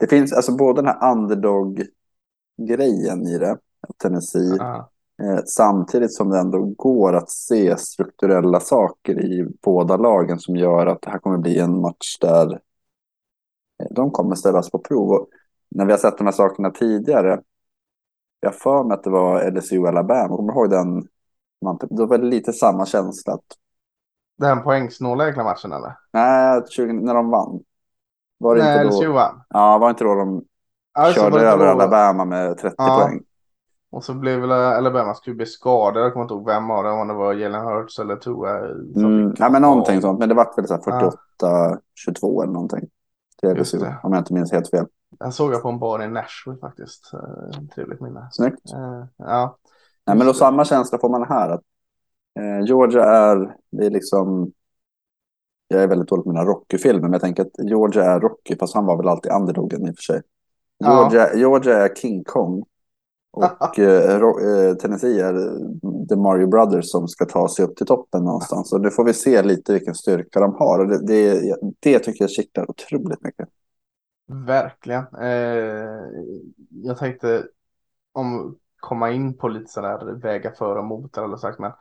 Det 0.03 0.09
finns 0.09 0.33
alltså 0.33 0.57
både 0.57 0.83
den 0.83 0.87
här 0.87 1.13
underdog-grejen 1.13 3.27
i 3.27 3.39
det, 3.39 3.59
Tennessee. 4.03 4.59
Ah. 4.61 4.89
Eh, 5.23 5.41
samtidigt 5.47 6.15
som 6.15 6.31
det 6.31 6.39
ändå 6.39 6.65
går 6.65 7.17
att 7.17 7.31
se 7.31 7.77
strukturella 7.77 8.61
saker 8.61 9.21
i 9.21 9.47
båda 9.63 9.97
lagen 9.97 10.39
som 10.39 10.57
gör 10.57 10.87
att 10.87 11.03
det 11.03 11.11
här 11.11 11.19
kommer 11.19 11.39
bli 11.39 11.59
en 11.59 11.81
match 11.81 12.19
där 12.21 12.53
eh, 12.53 12.59
de 13.91 14.11
kommer 14.11 14.35
ställas 14.35 14.71
på 14.71 14.79
prov. 14.79 15.11
Och 15.11 15.29
när 15.69 15.87
vi 15.87 15.93
har 15.93 15.99
sett 15.99 16.19
de 16.19 16.25
här 16.25 16.33
sakerna 16.33 16.71
tidigare, 16.71 17.41
jag 18.41 18.55
för 18.55 18.85
mig 18.85 18.95
att 18.95 19.05
det 19.05 19.11
var 19.11 19.51
LSU 19.51 19.87
Alabama, 19.87 20.37
kommer 20.37 20.53
du 20.53 20.59
ihåg 20.59 20.71
den? 20.71 21.09
Då 21.91 22.07
var 22.07 22.19
det 22.19 22.27
lite 22.27 22.53
samma 22.53 22.87
känsla. 22.87 23.33
Att... 23.33 23.45
Den 24.39 24.63
poängsnåla 24.63 25.27
jäkla 25.27 25.45
matchen 25.45 25.73
eller? 25.73 25.97
Nej, 26.13 26.63
20, 26.71 26.93
när 26.93 27.15
de 27.15 27.31
vann. 27.31 27.63
Var 28.43 28.57
det 28.57 28.63
Nej, 28.63 28.87
inte 28.87 28.97
då... 28.97 29.01
LSU. 29.01 29.19
Ja, 29.49 29.79
var 29.79 29.91
inte 29.91 30.05
då 30.05 30.15
de 30.15 30.45
alltså, 30.93 31.21
körde 31.21 31.41
över. 31.41 31.67
Alabama 31.67 32.25
med 32.25 32.59
30 32.59 32.75
ja. 32.79 33.01
poäng? 33.01 33.23
Och 33.91 34.05
så 34.05 34.15
blev 34.15 34.41
väl 34.41 34.53
Alabamas 34.53 35.21
QB 35.21 35.47
skadad. 35.47 36.03
Jag 36.03 36.13
kommer 36.13 36.25
inte 36.25 36.35
ihåg 36.35 36.47
vem 36.47 36.71
av 36.71 36.85
dem. 36.85 36.99
Om 36.99 37.09
det 37.09 37.15
var 37.15 37.33
Jalen 37.33 37.67
Hurts 37.67 37.99
eller 37.99 38.17
Tua. 38.17 38.59
Mm, 38.97 39.35
ja, 39.39 39.49
men 39.49 39.63
någonting 39.63 40.01
sånt. 40.01 40.19
Men 40.19 40.29
det 40.29 40.35
var 40.35 40.53
väl 40.57 40.65
48-22 40.65 41.79
ja. 42.21 42.43
eller 42.43 42.53
någonting. 42.53 42.89
Just 43.43 43.81
det. 43.81 43.97
Om 44.03 44.13
jag 44.13 44.21
inte 44.21 44.35
minns 44.35 44.53
helt 44.53 44.71
fel. 44.71 44.87
Den 45.19 45.33
såg 45.33 45.53
jag 45.53 45.63
på 45.63 45.69
en 45.69 45.79
bar 45.79 46.03
i 46.03 46.09
Nashville 46.09 46.59
faktiskt. 46.61 47.11
Eh, 47.15 47.61
trevligt 47.75 48.01
minne. 48.01 48.29
Snyggt. 48.33 48.75
Uh, 48.75 49.05
ja. 49.17 49.57
Nej, 50.07 50.17
men 50.17 50.27
då 50.27 50.35
samma 50.35 50.65
känsla 50.65 50.99
får 50.99 51.09
man 51.09 51.27
här. 51.29 51.51
Att, 51.51 51.63
eh, 52.41 52.67
Georgia 52.67 53.05
är, 53.05 53.57
det 53.71 53.87
är 53.87 53.91
liksom, 53.91 54.53
jag 55.73 55.83
är 55.83 55.89
väldigt 55.89 56.09
dålig 56.09 56.25
på 56.25 56.33
mina 56.33 56.45
Rocky-filmer, 56.45 57.01
men 57.01 57.13
jag 57.13 57.21
tänker 57.21 57.43
att 57.43 57.69
Georgia 57.69 58.05
är 58.05 58.21
Rocky, 58.21 58.57
fast 58.57 58.75
han 58.75 58.87
var 58.87 58.97
väl 58.97 59.09
alltid 59.09 59.33
underdogen 59.33 59.87
i 59.87 59.91
och 59.91 59.97
för 59.97 60.03
sig. 60.03 60.23
Georgia, 60.85 61.29
ja. 61.33 61.39
Georgia 61.39 61.85
är 61.85 61.95
King 61.95 62.25
Kong. 62.25 62.65
Och 63.33 63.79
eh, 63.79 64.15
eh, 64.15 64.75
Tennessee 64.75 65.21
är 65.21 65.33
The 66.09 66.17
Mario 66.17 66.47
Brothers 66.47 66.91
som 66.91 67.09
ska 67.09 67.25
ta 67.25 67.49
sig 67.49 67.65
upp 67.65 67.77
till 67.77 67.87
toppen 67.87 68.25
någonstans. 68.25 68.73
Och 68.73 68.81
nu 68.81 68.91
får 68.91 69.05
vi 69.05 69.15
se 69.15 69.43
lite 69.43 69.73
vilken 69.73 69.95
styrka 69.95 70.41
de 70.41 70.55
har. 70.55 70.79
Och 70.79 70.89
det, 70.89 71.07
det, 71.07 71.57
det 71.81 71.99
tycker 71.99 72.25
jag 72.25 72.31
kittlar 72.31 72.71
otroligt 72.71 73.23
mycket. 73.23 73.49
Verkligen. 74.47 75.05
Eh, 75.21 76.01
jag 76.71 76.99
tänkte 76.99 77.45
om 78.13 78.59
komma 78.77 79.11
in 79.11 79.37
på 79.37 79.49
lite 79.49 79.73
sådär 79.73 80.21
väga 80.23 80.53
för 80.53 80.77
och 80.77 80.85
mot 80.85 81.17
eller 81.19 81.37
sagt. 81.37 81.59
Men 81.59 81.73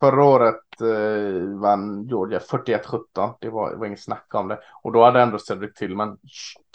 förra 0.00 0.24
året 0.24 0.80
eh, 0.80 1.60
vann 1.60 2.06
Georgia 2.06 2.38
41-17. 2.38 3.34
Det 3.40 3.48
var, 3.48 3.74
var 3.74 3.86
inget 3.86 4.02
snack 4.02 4.34
om 4.34 4.48
det. 4.48 4.58
Och 4.82 4.92
då 4.92 5.04
hade 5.04 5.22
ändå 5.22 5.38
Cedric 5.38 5.74
Tillman 5.74 6.18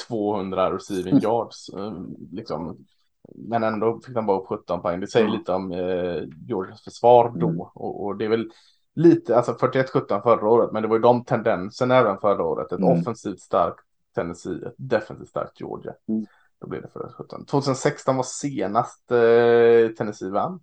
200 0.08 0.76
receiving 0.76 1.20
yards. 1.24 1.70
Eh, 1.70 1.94
liksom 2.32 2.86
men 3.34 3.64
ändå 3.64 4.00
fick 4.06 4.16
de 4.16 4.26
bara 4.26 4.40
upp 4.40 4.48
17 4.48 4.82
poäng. 4.82 5.00
Det 5.00 5.08
säger 5.08 5.26
mm. 5.26 5.38
lite 5.38 5.52
om 5.52 5.72
eh, 5.72 6.24
Georgias 6.48 6.84
försvar 6.84 7.34
då. 7.36 7.48
Mm. 7.48 7.62
Och, 7.62 8.06
och, 8.06 8.18
det 8.18 8.26
är 8.26 8.30
väl 8.30 8.52
lite, 8.96 9.38
alltså 9.38 9.52
41-17 9.52 10.22
förra 10.24 10.50
året, 10.50 10.72
men 10.72 10.82
det 10.82 10.88
var 10.88 10.96
ju 10.96 11.02
de 11.02 11.26
tendenserna 11.26 11.96
även 11.96 12.18
förra 12.18 12.44
året. 12.44 12.72
Ett 12.72 12.80
mm. 12.80 13.00
offensivt 13.00 13.40
starkt 13.40 13.86
Tennessee, 14.16 14.68
ett 14.68 14.76
defensivt 14.78 15.30
starkt 15.30 15.60
Georgia. 15.60 15.94
Mm. 16.08 16.26
Då 16.62 16.68
blev 16.68 16.82
det 16.82 16.88
41-17. 16.88 17.46
2016 17.46 18.16
var 18.16 18.24
senast 18.24 19.12
eh, 19.12 19.96
Tennessee 19.98 20.32
vann. 20.32 20.60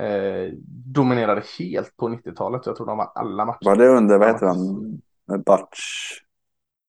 Eh, 0.00 0.52
dominerade 0.68 1.42
helt 1.58 1.96
på 1.96 2.08
90-talet. 2.08 2.66
Jag 2.66 2.76
tror 2.76 2.86
de 2.86 2.98
var 2.98 3.12
alla 3.14 3.44
matcher. 3.44 3.64
Var 3.64 3.76
det 3.76 3.88
under, 3.88 4.18
vad 4.18 4.28
heter 4.28 4.46
han, 4.46 5.02
Butch? 5.26 6.12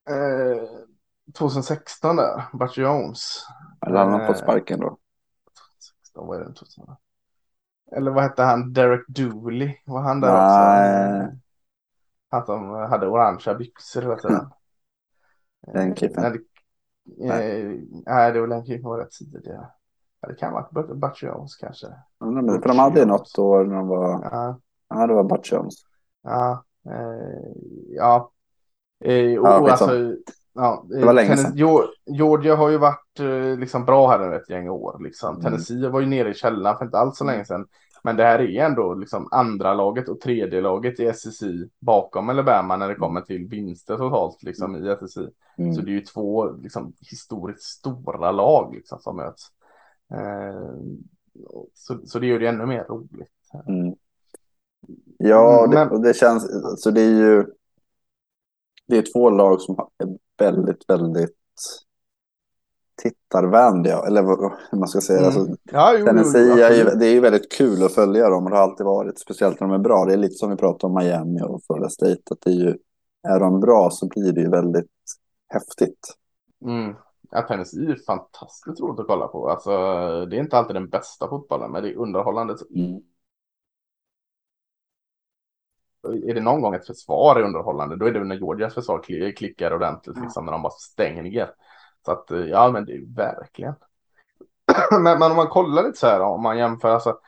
Eh, 0.09 0.67
2016 1.33 2.15
där, 2.15 2.43
Butch 2.53 2.77
Jones. 2.77 3.45
Eller 3.85 3.97
han 3.97 4.11
har 4.11 4.27
fått 4.27 4.37
sparken 4.37 4.79
då. 4.79 4.87
2016 4.87 6.27
var 6.27 6.39
det 6.39 6.45
2000. 6.45 6.85
Eller 7.91 8.11
vad 8.11 8.23
hette 8.23 8.43
han, 8.43 8.73
Derek 8.73 9.05
Dooley? 9.07 9.77
Var 9.85 10.01
han 10.01 10.21
där 10.21 10.33
Nej. 10.33 11.25
också? 11.25 11.37
Att 12.29 12.47
de 12.47 12.69
hade 12.69 13.07
orangea 13.07 13.55
byxor 13.55 14.01
hela 14.01 14.15
tiden. 14.15 14.49
Den 15.73 15.95
kippen. 15.95 16.23
Nej, 16.23 16.31
det, 16.31 16.41
nej, 18.05 18.33
det 18.33 18.39
var 18.41 18.47
den 18.47 18.65
kippen 18.65 18.89
var 18.89 18.99
rätt 18.99 19.11
tidigare. 19.11 19.55
Ja, 19.55 19.76
det 20.27 20.35
kan 20.35 20.53
vara 20.53 20.95
Butch 20.95 21.23
Jones 21.23 21.55
kanske. 21.55 21.87
Ja, 22.19 22.25
men, 22.25 22.61
för 22.61 22.67
de 22.67 22.79
hade 22.79 22.99
ju 22.99 23.05
något 23.05 23.39
år 23.39 23.65
när 23.65 23.75
de 23.75 23.87
var... 23.87 24.29
Ja, 24.31 24.59
ja 24.89 25.07
det 25.07 25.13
var 25.13 25.23
Butch 25.23 25.53
Jones. 25.53 25.75
Ja, 26.23 26.63
eh, 26.85 27.51
ja 27.95 28.31
Eh, 29.05 29.39
och, 29.39 29.47
ja, 29.47 29.71
alltså, 29.71 30.15
ja, 30.53 30.85
det 30.89 31.05
var 31.05 31.13
länge 31.13 31.37
sedan. 31.37 31.53
Georgia 32.05 32.55
har 32.55 32.69
ju 32.69 32.77
varit 32.77 33.19
eh, 33.19 33.59
liksom 33.59 33.85
bra 33.85 34.07
här 34.07 34.33
ett 34.33 34.49
gäng 34.49 34.69
år. 34.69 34.99
Liksom. 35.03 35.29
Mm. 35.29 35.41
Tennessee 35.41 35.89
var 35.89 35.99
ju 35.99 36.05
nere 36.05 36.29
i 36.29 36.33
källaren 36.33 36.77
för 36.77 36.85
inte 36.85 36.97
alls 36.97 37.17
så 37.17 37.25
länge 37.25 37.45
sedan. 37.45 37.65
Men 38.03 38.15
det 38.15 38.23
här 38.23 38.39
är 38.39 38.65
ändå 38.65 38.93
liksom 38.93 39.27
andra 39.31 39.73
laget 39.73 40.09
och 40.09 40.21
tredje 40.21 40.61
laget 40.61 40.99
i 40.99 41.13
SEC 41.13 41.43
bakom 41.79 42.29
Alabama 42.29 42.77
när 42.77 42.89
det 42.89 42.95
kommer 42.95 43.21
till 43.21 43.47
vinster 43.47 43.97
totalt 43.97 44.43
liksom 44.43 44.75
i 44.75 44.95
SEC. 44.99 45.17
Mm. 45.57 45.73
Så 45.73 45.81
det 45.81 45.91
är 45.91 45.93
ju 45.93 46.01
två 46.01 46.51
liksom, 46.51 46.93
historiskt 47.11 47.63
stora 47.63 48.31
lag 48.31 48.75
liksom, 48.75 48.99
som 48.99 49.15
möts. 49.15 49.47
Eh, 50.13 50.73
så, 51.73 51.99
så 52.05 52.19
det 52.19 52.27
gör 52.27 52.39
det 52.39 52.47
ännu 52.47 52.65
mer 52.65 52.83
roligt. 52.83 53.31
Mm. 53.67 53.95
Ja, 55.17 55.63
mm, 55.63 55.75
det, 55.75 55.85
Men... 55.91 56.01
det 56.01 56.13
känns, 56.13 56.47
så 56.83 56.91
det 56.91 57.01
är 57.01 57.15
ju 57.15 57.45
det 58.87 58.97
är 58.97 59.13
två 59.13 59.29
lag 59.29 59.61
som 59.61 59.75
är 59.97 60.17
väldigt, 60.37 60.89
väldigt 60.89 61.37
tittarvänliga, 63.01 63.99
eller 63.99 64.21
hur 64.71 64.77
man 64.77 64.87
ska 64.87 65.01
säga. 65.01 65.19
Mm. 65.19 65.27
Alltså, 65.27 65.55
ja, 65.63 65.95
jo, 65.99 66.05
Tennessee 66.05 66.47
jo, 66.49 66.63
är 66.63 66.71
ju, 66.71 66.83
det 66.83 67.05
är 67.05 67.13
ju 67.13 67.19
väldigt 67.19 67.51
kul 67.51 67.83
att 67.83 67.93
följa 67.93 68.29
dem 68.29 68.43
och 68.43 68.49
det 68.49 68.55
har 68.55 68.63
alltid 68.63 68.85
varit, 68.85 69.19
speciellt 69.19 69.59
när 69.59 69.67
de 69.67 69.73
är 69.73 69.83
bra. 69.83 70.05
Det 70.05 70.13
är 70.13 70.17
lite 70.17 70.35
som 70.35 70.49
vi 70.49 70.55
pratar 70.55 70.87
om 70.87 70.95
Miami 70.95 71.41
och 71.41 71.61
Florida 71.63 71.89
State, 71.89 72.21
att 72.31 72.41
det 72.41 72.49
är 72.49 72.55
ju, 72.55 72.77
är 73.27 73.39
de 73.39 73.59
bra 73.59 73.89
så 73.91 74.07
blir 74.07 74.31
det 74.31 74.41
ju 74.41 74.49
väldigt 74.49 74.91
häftigt. 75.47 76.13
Mm. 76.65 76.95
Ja, 77.29 77.41
Tennessee 77.41 77.91
är 77.91 77.95
fantastiskt 78.05 78.79
roligt 78.81 78.99
att 78.99 79.07
kolla 79.07 79.27
på. 79.27 79.49
Alltså, 79.49 79.71
det 80.25 80.35
är 80.35 80.39
inte 80.39 80.57
alltid 80.57 80.75
den 80.75 80.89
bästa 80.89 81.29
fotbollen, 81.29 81.71
men 81.71 81.83
det 81.83 81.89
är 81.89 81.95
underhållande. 81.95 82.55
Mm. 82.75 83.01
Är 86.27 86.33
det 86.33 86.41
någon 86.41 86.61
gång 86.61 86.75
ett 86.75 86.87
försvar 86.87 87.35
är 87.35 87.43
underhållande, 87.43 87.95
då 87.95 88.05
är 88.05 88.11
det 88.11 88.23
när 88.23 88.35
Georgias 88.35 88.73
försvar 88.73 89.01
klickar 89.33 89.73
ordentligt, 89.73 90.17
liksom, 90.21 90.45
när 90.45 90.51
de 90.51 90.61
bara 90.61 90.73
stänger. 90.73 91.51
Så 92.05 92.11
att, 92.11 92.25
ja, 92.49 92.71
men 92.71 92.85
det 92.85 92.93
är 92.93 93.15
verkligen. 93.15 93.73
men, 94.91 95.19
men, 95.19 95.31
om 95.31 95.37
man 95.37 95.47
kollar 95.47 95.83
lite 95.83 95.97
så 95.97 96.07
här, 96.07 96.21
om 96.21 96.43
man 96.43 96.57
jämför, 96.57 96.89
alltså, 96.89 97.19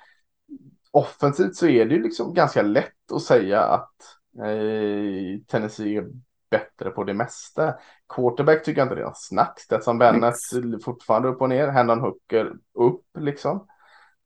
offensivt 0.91 1.56
så 1.56 1.68
är 1.68 1.86
det 1.86 1.95
ju 1.95 2.04
liksom 2.04 2.34
ganska 2.34 2.62
lätt 2.62 3.12
att 3.14 3.22
säga 3.22 3.62
att 3.62 3.95
eh, 4.38 5.41
Tennessee 5.47 5.97
är 5.97 6.08
bättre 6.50 6.89
på 6.89 7.04
det 7.04 7.14
mesta. 7.14 7.74
Quarterback 8.16 8.64
tycker 8.64 8.82
jag 8.82 8.86
inte 8.86 8.95
det 8.95 9.02
är 9.02 9.12
snack. 9.16 9.60
Stetson 9.60 9.97
Bennett 9.97 10.36
fortfarande 10.86 11.28
upp 11.28 11.41
och 11.41 11.50
ner. 11.50 11.68
Hendon 11.68 12.00
Hooker 12.00 12.54
upp 12.74 13.06
liksom. 13.20 13.68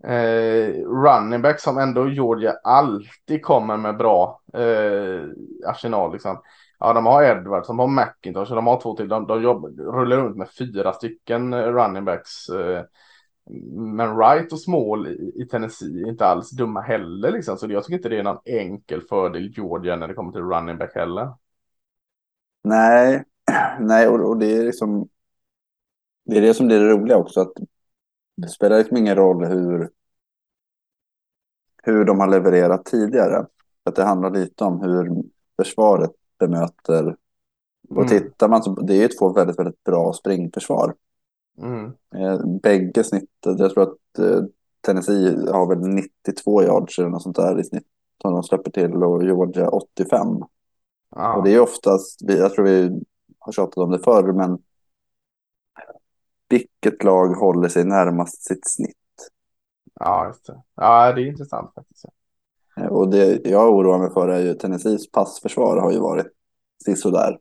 Eh, 0.04 0.74
running 0.86 1.42
back 1.42 1.60
som 1.60 1.78
ändå 1.78 2.10
Georgia 2.10 2.54
alltid 2.64 3.42
kommer 3.42 3.78
med 3.78 3.98
bra 3.98 4.42
eh, 4.54 5.22
arsenal 5.68 6.14
liksom. 6.14 6.42
Ja, 6.80 6.94
de 6.94 7.06
har 7.06 7.24
Edwards, 7.24 7.68
de 7.68 7.80
har 7.80 7.88
McIntosh, 7.88 8.54
de 8.54 8.68
har 8.68 8.82
två 8.82 8.96
till. 8.96 9.08
De, 9.08 9.28
de 9.28 9.44
jobbar, 9.44 9.70
rullar 9.70 10.18
runt 10.18 10.38
med 10.38 10.50
fyra 10.50 10.94
stycken 10.94 11.54
eh, 11.54 11.60
running 11.60 12.06
backs. 12.06 12.50
Eh, 12.50 12.84
men 13.74 14.16
Wright 14.16 14.52
och 14.52 14.60
Small 14.60 15.08
i, 15.08 15.34
i 15.36 15.46
Tennessee 15.46 16.04
är 16.04 16.10
inte 16.10 16.26
alls 16.26 16.52
dumma 16.52 16.82
heller 16.82 17.32
liksom. 17.32 17.58
Så 17.58 17.72
jag 17.72 17.84
tycker 17.84 17.98
inte 17.98 18.10
det 18.10 18.20
är 18.20 18.24
någon 18.24 18.42
enkel 18.46 19.02
fördel 19.02 19.54
Georgia 19.58 19.96
när 19.96 20.08
det 20.08 20.14
kommer 20.14 20.32
till 20.32 20.42
running 20.42 20.78
back 20.78 20.96
heller. 20.96 21.34
Nej, 22.64 23.24
nej 23.80 24.08
och, 24.08 24.30
och, 24.30 24.38
det 24.38 24.58
är 24.58 24.64
liksom 24.64 25.10
det 26.26 26.38
är 26.38 26.42
det 26.42 26.54
som 26.54 26.68
blir 26.68 26.80
det 26.80 26.90
roliga 26.90 27.18
också. 27.18 27.42
Att 27.42 27.54
det 28.38 28.48
spelar 28.48 28.78
liksom 28.78 28.98
ingen 28.98 29.16
roll 29.16 29.46
hur, 29.46 29.90
hur 31.84 32.06
de 32.06 32.20
har 32.20 32.28
levererat 32.28 32.86
tidigare. 32.86 33.46
Att 33.84 33.96
det 33.96 34.04
handlar 34.04 34.32
lite 34.32 34.64
om 34.64 34.82
hur 34.82 35.24
försvaret 35.56 36.12
bemöter. 36.40 37.18
Och 37.90 37.98
mm. 37.98 38.08
tittar 38.08 38.48
man 38.48 38.64
så 38.64 38.72
det 38.72 38.94
är 38.94 39.02
ju 39.02 39.08
två 39.08 39.34
väldigt, 39.34 39.60
väldigt 39.60 39.84
bra 39.84 40.14
springförsvar. 40.14 40.96
Mm. 41.58 41.92
Eh, 42.16 42.46
bägge 42.64 43.04
snittet, 43.04 43.60
jag 43.60 43.74
tror 43.74 43.84
att 43.84 44.20
eh, 44.20 44.44
Tennessee 44.82 45.52
har 45.52 45.68
väl 45.68 45.80
92 45.80 46.64
yards 46.64 47.00
eller 47.00 47.10
något 47.10 47.24
sånt 47.24 47.36
där 47.36 47.60
i 47.60 47.64
snitt 47.64 47.88
som 48.22 48.34
de 48.34 48.44
släpper 48.44 48.72
till 48.72 49.04
och 49.04 49.24
Georgia 49.24 49.70
85. 49.70 50.28
Ah. 51.16 51.34
Och 51.34 51.44
det 51.44 51.54
är 51.54 51.60
oftast, 51.60 52.22
jag 52.22 52.54
tror 52.54 52.66
vi 52.66 53.02
har 53.40 53.52
tjatat 53.52 53.78
om 53.78 53.92
det 53.92 54.00
förr, 54.00 54.34
men 54.34 54.60
vilket 56.50 57.04
lag 57.04 57.28
håller 57.28 57.70
sig 57.70 57.86
närmast 57.86 58.44
sitt 58.44 58.70
snitt? 58.70 58.98
Ja, 60.00 60.28
just 60.28 60.46
det. 60.46 60.62
Ja, 60.76 61.14
det 61.14 61.22
är 61.22 61.26
intressant 61.26 61.74
faktiskt. 61.76 62.06
Eh, 62.78 62.86
och 62.86 63.10
det 63.10 63.46
jag 63.46 63.74
oroar 63.74 64.00
mig 64.00 64.10
för 64.14 64.28
är 64.28 64.40
ju 64.40 64.54
Tennessees 64.54 65.12
passförsvar 65.12 65.78
har 65.78 65.92
ju 65.92 66.00
varit 66.00 66.28
sisådär. 66.86 67.40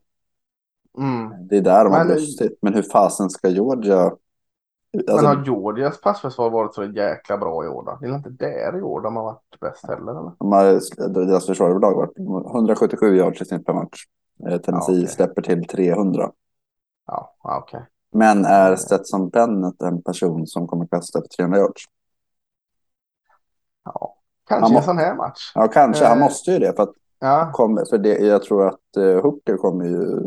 Mm. 0.99 1.47
Det 1.49 1.57
är 1.57 1.61
där 1.61 1.85
de 1.85 1.93
har 1.93 2.05
brustit. 2.05 2.59
Men 2.63 2.75
hur 2.75 2.83
fasen 2.83 3.31
ska 3.31 3.49
Georgia 3.49 4.13
Alltså, 4.99 5.17
men 5.17 5.25
har 5.25 5.45
Georgias 5.45 6.01
passförsvar 6.01 6.51
varit 6.51 6.75
så 6.75 6.85
jäkla 6.85 7.39
bra 7.39 7.65
i 7.65 7.69
år 7.69 7.85
då? 7.85 7.99
Det 8.01 8.07
är 8.07 8.15
inte 8.17 8.31
där 8.31 8.79
i 8.79 8.83
år 8.83 9.01
de 9.01 9.17
har 9.17 9.23
varit 9.23 9.61
bäst 9.61 9.87
heller? 9.87 10.13
Eller? 10.13 10.33
De 10.39 10.53
har, 10.53 11.27
deras 11.27 11.47
försvar 11.47 11.71
överlag 11.71 11.95
varit 11.95 12.19
177 12.55 13.17
yards 13.17 13.43
i 13.43 13.45
snitt 13.45 13.67
per 13.67 13.73
match. 13.73 14.05
Eh, 14.49 14.59
Tennessee 14.59 14.95
ja, 14.95 15.03
okay. 15.03 15.07
släpper 15.07 15.43
till 15.43 15.67
300. 15.67 16.31
Ja, 17.07 17.35
okej. 17.39 17.79
Okay. 17.79 17.87
Men 18.13 18.45
är 18.45 18.77
Stetson 18.77 19.29
Bennett 19.29 19.83
en 19.83 20.03
person 20.03 20.47
som 20.47 20.67
kommer 20.67 20.87
kasta 20.87 21.21
för 21.21 21.29
300 21.29 21.59
yards? 21.59 21.85
Ja, 23.85 24.17
kanske 24.49 24.77
en 24.77 24.83
sån 24.83 24.99
här 24.99 25.15
match. 25.15 25.53
Ja, 25.55 25.69
kanske. 25.69 26.05
Han 26.05 26.19
eh, 26.19 26.25
måste 26.25 26.53
ju 26.53 26.59
det. 26.59 26.77
För, 26.77 26.83
att 26.83 26.95
ja. 27.19 27.51
kommer, 27.53 27.85
för 27.91 27.99
det, 27.99 28.19
jag 28.19 28.43
tror 28.43 28.69
att 28.69 28.97
uh, 28.99 29.23
Hooker 29.23 29.57
kommer 29.57 29.85
ju 29.85 30.19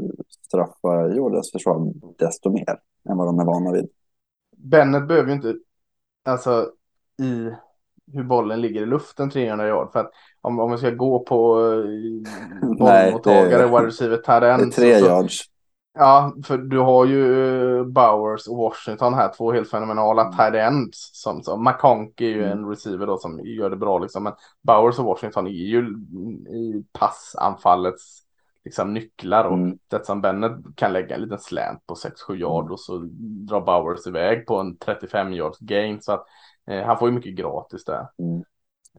straffa 0.48 1.08
Georgias 1.14 1.52
försvar 1.52 1.94
desto 2.20 2.50
mer 2.50 2.80
än 3.10 3.18
vad 3.18 3.28
de 3.28 3.40
är 3.40 3.46
vana 3.46 3.72
vid. 3.72 3.90
Bennett 4.58 5.08
behöver 5.08 5.28
ju 5.28 5.36
inte, 5.36 5.56
alltså 6.26 6.72
i 7.22 7.52
hur 8.14 8.24
bollen 8.24 8.62
ligger 8.62 8.82
i 8.82 8.86
luften 8.86 9.30
300 9.30 9.68
yard. 9.68 9.92
För 9.92 10.00
att 10.00 10.12
om, 10.42 10.60
om 10.60 10.72
vi 10.72 10.78
ska 10.78 10.90
gå 10.90 11.20
på 11.20 11.56
bollmottagare, 12.62 13.66
wide 13.66 13.88
receiver, 13.88 14.18
tight 14.18 14.76
Tre 14.76 15.00
så, 15.00 15.06
yards. 15.06 15.42
Ja, 15.98 16.34
för 16.46 16.58
du 16.58 16.80
har 16.80 17.06
ju 17.06 17.78
eh, 17.80 17.84
Bowers 17.86 18.48
och 18.48 18.58
Washington 18.58 19.14
här, 19.14 19.32
två 19.38 19.52
helt 19.52 19.70
fenomenala 19.70 20.22
mm. 20.22 20.38
tight 20.38 20.56
ends. 20.56 21.10
Som, 21.14 21.44
som 21.44 21.64
McConk 21.64 22.22
är 22.22 22.26
ju 22.26 22.44
mm. 22.44 22.58
en 22.58 22.70
receiver 22.70 23.08
då 23.08 23.18
som 23.18 23.40
gör 23.40 23.70
det 23.70 23.76
bra 23.76 24.00
liksom. 24.00 24.24
Men 24.24 24.34
Bowers 24.62 25.00
och 25.00 25.06
Washington 25.06 25.48
är 25.48 25.52
ju 25.52 25.80
i 26.50 26.84
passanfallets 27.00 28.25
liksom 28.66 28.94
nycklar 28.94 29.44
och 29.44 29.58
mm. 29.58 29.78
Stetson 29.88 30.22
Bennett 30.22 30.52
kan 30.76 30.94
lägga 30.94 31.16
en 31.16 31.22
liten 31.22 31.40
slant 31.40 31.88
på 31.88 31.94
6-7 31.94 32.36
yard 32.36 32.64
mm. 32.64 32.74
och 32.74 32.80
så 32.80 32.98
drar 33.48 33.62
Bowers 33.62 34.08
iväg 34.08 34.46
på 34.46 34.58
en 34.58 34.78
35 34.78 35.34
yards 35.34 35.60
gain 35.60 36.02
så 36.02 36.12
att 36.12 36.26
eh, 36.68 36.86
han 36.86 36.98
får 36.98 37.10
ju 37.10 37.16
mycket 37.16 37.36
gratis 37.36 37.86
där. 37.86 38.08
Mm. 38.20 38.44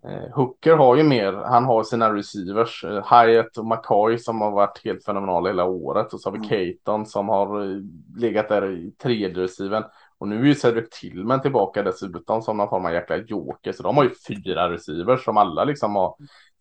Eh, 0.04 0.34
Hooker 0.34 0.76
har 0.76 0.96
ju 0.96 1.02
mer, 1.02 1.32
han 1.32 1.64
har 1.64 1.82
sina 1.82 2.14
receivers, 2.14 2.84
eh, 2.84 3.04
Hyatt 3.10 3.58
och 3.58 3.66
McCoy 3.66 4.18
som 4.18 4.40
har 4.40 4.50
varit 4.50 4.84
helt 4.84 5.04
fenomenala 5.04 5.48
hela 5.48 5.64
året 5.64 6.14
och 6.14 6.20
så 6.20 6.30
har 6.30 6.38
vi 6.38 6.54
mm. 6.56 6.74
Caton 6.76 7.06
som 7.06 7.28
har 7.28 7.62
eh, 7.62 7.80
legat 8.16 8.48
där 8.48 8.70
i 8.70 8.92
tredje 9.02 9.42
receiven 9.42 9.84
och 10.18 10.28
nu 10.28 10.40
är 10.40 10.46
ju 10.46 10.54
Cedric 10.54 10.90
Tillman 11.00 11.42
tillbaka 11.42 11.82
dessutom 11.82 12.42
som 12.42 12.56
någon 12.56 12.68
form 12.68 12.86
av 12.86 12.92
jäkla 12.92 13.16
joker 13.16 13.72
så 13.72 13.82
de 13.82 13.96
har 13.96 14.04
ju 14.04 14.10
fyra 14.28 14.70
receivers 14.70 15.24
som 15.24 15.36
alla 15.36 15.64
liksom 15.64 15.96
har 15.96 16.16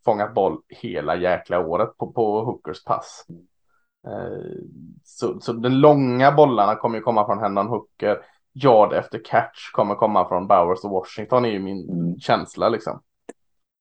fångat 0.06 0.34
boll 0.34 0.60
hela 0.68 1.16
jäkla 1.16 1.66
året 1.66 1.96
på, 1.98 2.12
på 2.12 2.44
Hookers 2.44 2.84
pass. 2.84 3.26
Eh, 4.06 4.58
så, 5.04 5.40
så 5.40 5.52
den 5.52 5.80
långa 5.80 6.32
bollarna 6.32 6.74
kommer 6.74 6.96
ju 6.98 7.02
komma 7.02 7.26
från 7.26 7.38
Hendon 7.38 7.66
Hooker. 7.66 8.18
Yard 8.64 8.92
efter 8.92 9.24
catch 9.24 9.70
kommer 9.72 9.94
komma 9.94 10.28
från 10.28 10.46
Bowers 10.46 10.84
och 10.84 10.90
Washington 10.90 11.44
är 11.44 11.48
ju 11.48 11.58
min 11.58 11.90
mm. 11.90 12.18
känsla 12.18 12.68
liksom. 12.68 13.00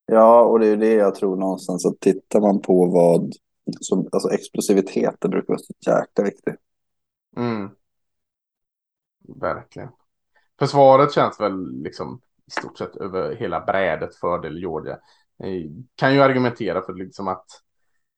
Ja, 0.05 0.41
och 0.41 0.59
det 0.59 0.67
är 0.67 0.77
det 0.77 0.93
jag 0.93 1.15
tror 1.15 1.35
någonstans 1.35 1.85
att 1.85 1.99
tittar 1.99 2.41
man 2.41 2.61
på 2.61 2.85
vad 2.85 3.33
som, 3.79 4.09
alltså 4.11 4.29
explosiviteten 4.29 5.31
brukar 5.31 5.47
vara 5.47 5.59
så 5.59 5.73
jäkla 5.91 6.23
viktig. 6.23 6.55
Mm. 7.37 7.69
Verkligen. 9.41 9.89
Försvaret 10.59 11.13
känns 11.13 11.39
väl 11.39 11.81
liksom 11.83 12.21
i 12.47 12.51
stort 12.51 12.77
sett 12.77 12.95
över 12.95 13.35
hela 13.35 13.59
brädet 13.59 14.15
fördel 14.15 14.57
Georgia. 14.59 14.97
Kan 15.95 16.13
ju 16.13 16.21
argumentera 16.21 16.81
för 16.81 16.93
liksom 16.93 17.27
att. 17.27 17.45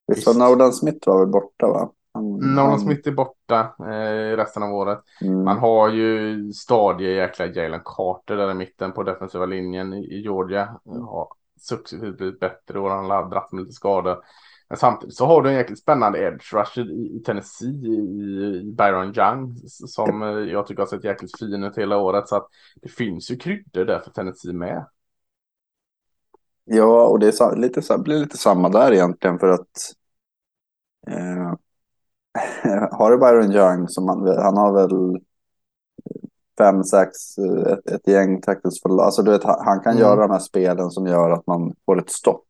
Visst 0.07 0.27
var 0.27 0.33
Nolan 0.33 0.73
Smith 0.73 1.07
var 1.07 1.19
väl 1.19 1.27
borta 1.27 1.67
va? 1.67 1.91
Nolan 2.55 2.79
Smith 2.79 3.07
är 3.07 3.11
borta 3.11 3.75
eh, 3.79 4.37
resten 4.37 4.63
av 4.63 4.73
året. 4.73 4.99
Mm. 5.21 5.43
Man 5.43 5.57
har 5.57 5.89
ju 5.89 6.53
stadie 6.53 7.15
jäkla 7.15 7.45
Jalen 7.45 7.81
Carter 7.85 8.37
där 8.37 8.51
i 8.51 8.53
mitten 8.53 8.91
på 8.91 9.03
defensiva 9.03 9.45
linjen 9.45 9.93
i, 9.93 10.21
Georgia. 10.21 10.79
Mm. 10.85 11.01
Har 11.01 11.27
successivt 11.59 12.17
blivit 12.17 12.39
bättre 12.39 12.79
och 12.79 12.89
han 12.89 13.09
har 13.09 13.29
dragit 13.29 13.51
med 13.51 13.61
lite 13.61 13.73
skador. 13.73 14.17
Men 14.69 14.77
samtidigt 14.77 15.15
så 15.15 15.25
har 15.25 15.41
du 15.41 15.49
en 15.49 15.55
jäkligt 15.55 15.79
spännande 15.79 16.19
edge 16.19 16.53
rusher 16.53 16.91
i, 16.91 17.23
Tennessee 17.25 17.67
i, 17.67 18.73
Byron 18.77 19.13
Young 19.17 19.55
som 19.67 20.21
mm. 20.23 20.49
jag 20.49 20.67
tycker 20.67 20.81
har 20.81 20.87
sett 20.87 21.03
jäkligt 21.03 21.39
fin 21.39 21.63
ut 21.63 21.77
hela 21.77 21.97
året. 21.97 22.27
Så 22.27 22.35
att 22.35 22.47
det 22.81 22.89
finns 22.89 23.31
ju 23.31 23.37
kryddor 23.37 23.85
där 23.85 23.99
för 23.99 24.11
Tennessee 24.11 24.53
med. 24.53 24.85
Ja, 26.69 27.07
och 27.07 27.19
det 27.19 27.27
är 27.27 27.55
lite, 27.55 27.97
blir 27.97 28.19
lite 28.19 28.37
samma 28.37 28.69
där 28.69 28.93
egentligen 28.93 29.39
för 29.39 29.47
att 29.47 29.93
eh, 31.07 31.53
har 32.91 33.11
du 33.11 33.17
Byron 33.17 33.51
Young 33.51 33.87
som 33.87 34.09
han, 34.09 34.27
han 34.27 34.57
har 34.57 34.73
väl 34.73 35.21
fem, 36.57 36.83
sex, 36.83 37.37
ett, 37.67 37.87
ett 37.91 38.07
gäng 38.07 38.41
tackles 38.41 38.81
för 38.81 39.01
Alltså 39.01 39.23
du 39.23 39.31
vet, 39.31 39.43
han 39.43 39.79
kan 39.79 39.91
mm. 39.91 40.01
göra 40.01 40.21
de 40.27 40.31
här 40.31 40.39
spelen 40.39 40.91
som 40.91 41.07
gör 41.07 41.31
att 41.31 41.47
man 41.47 41.75
får 41.85 41.99
ett 41.99 42.11
stopp. 42.11 42.47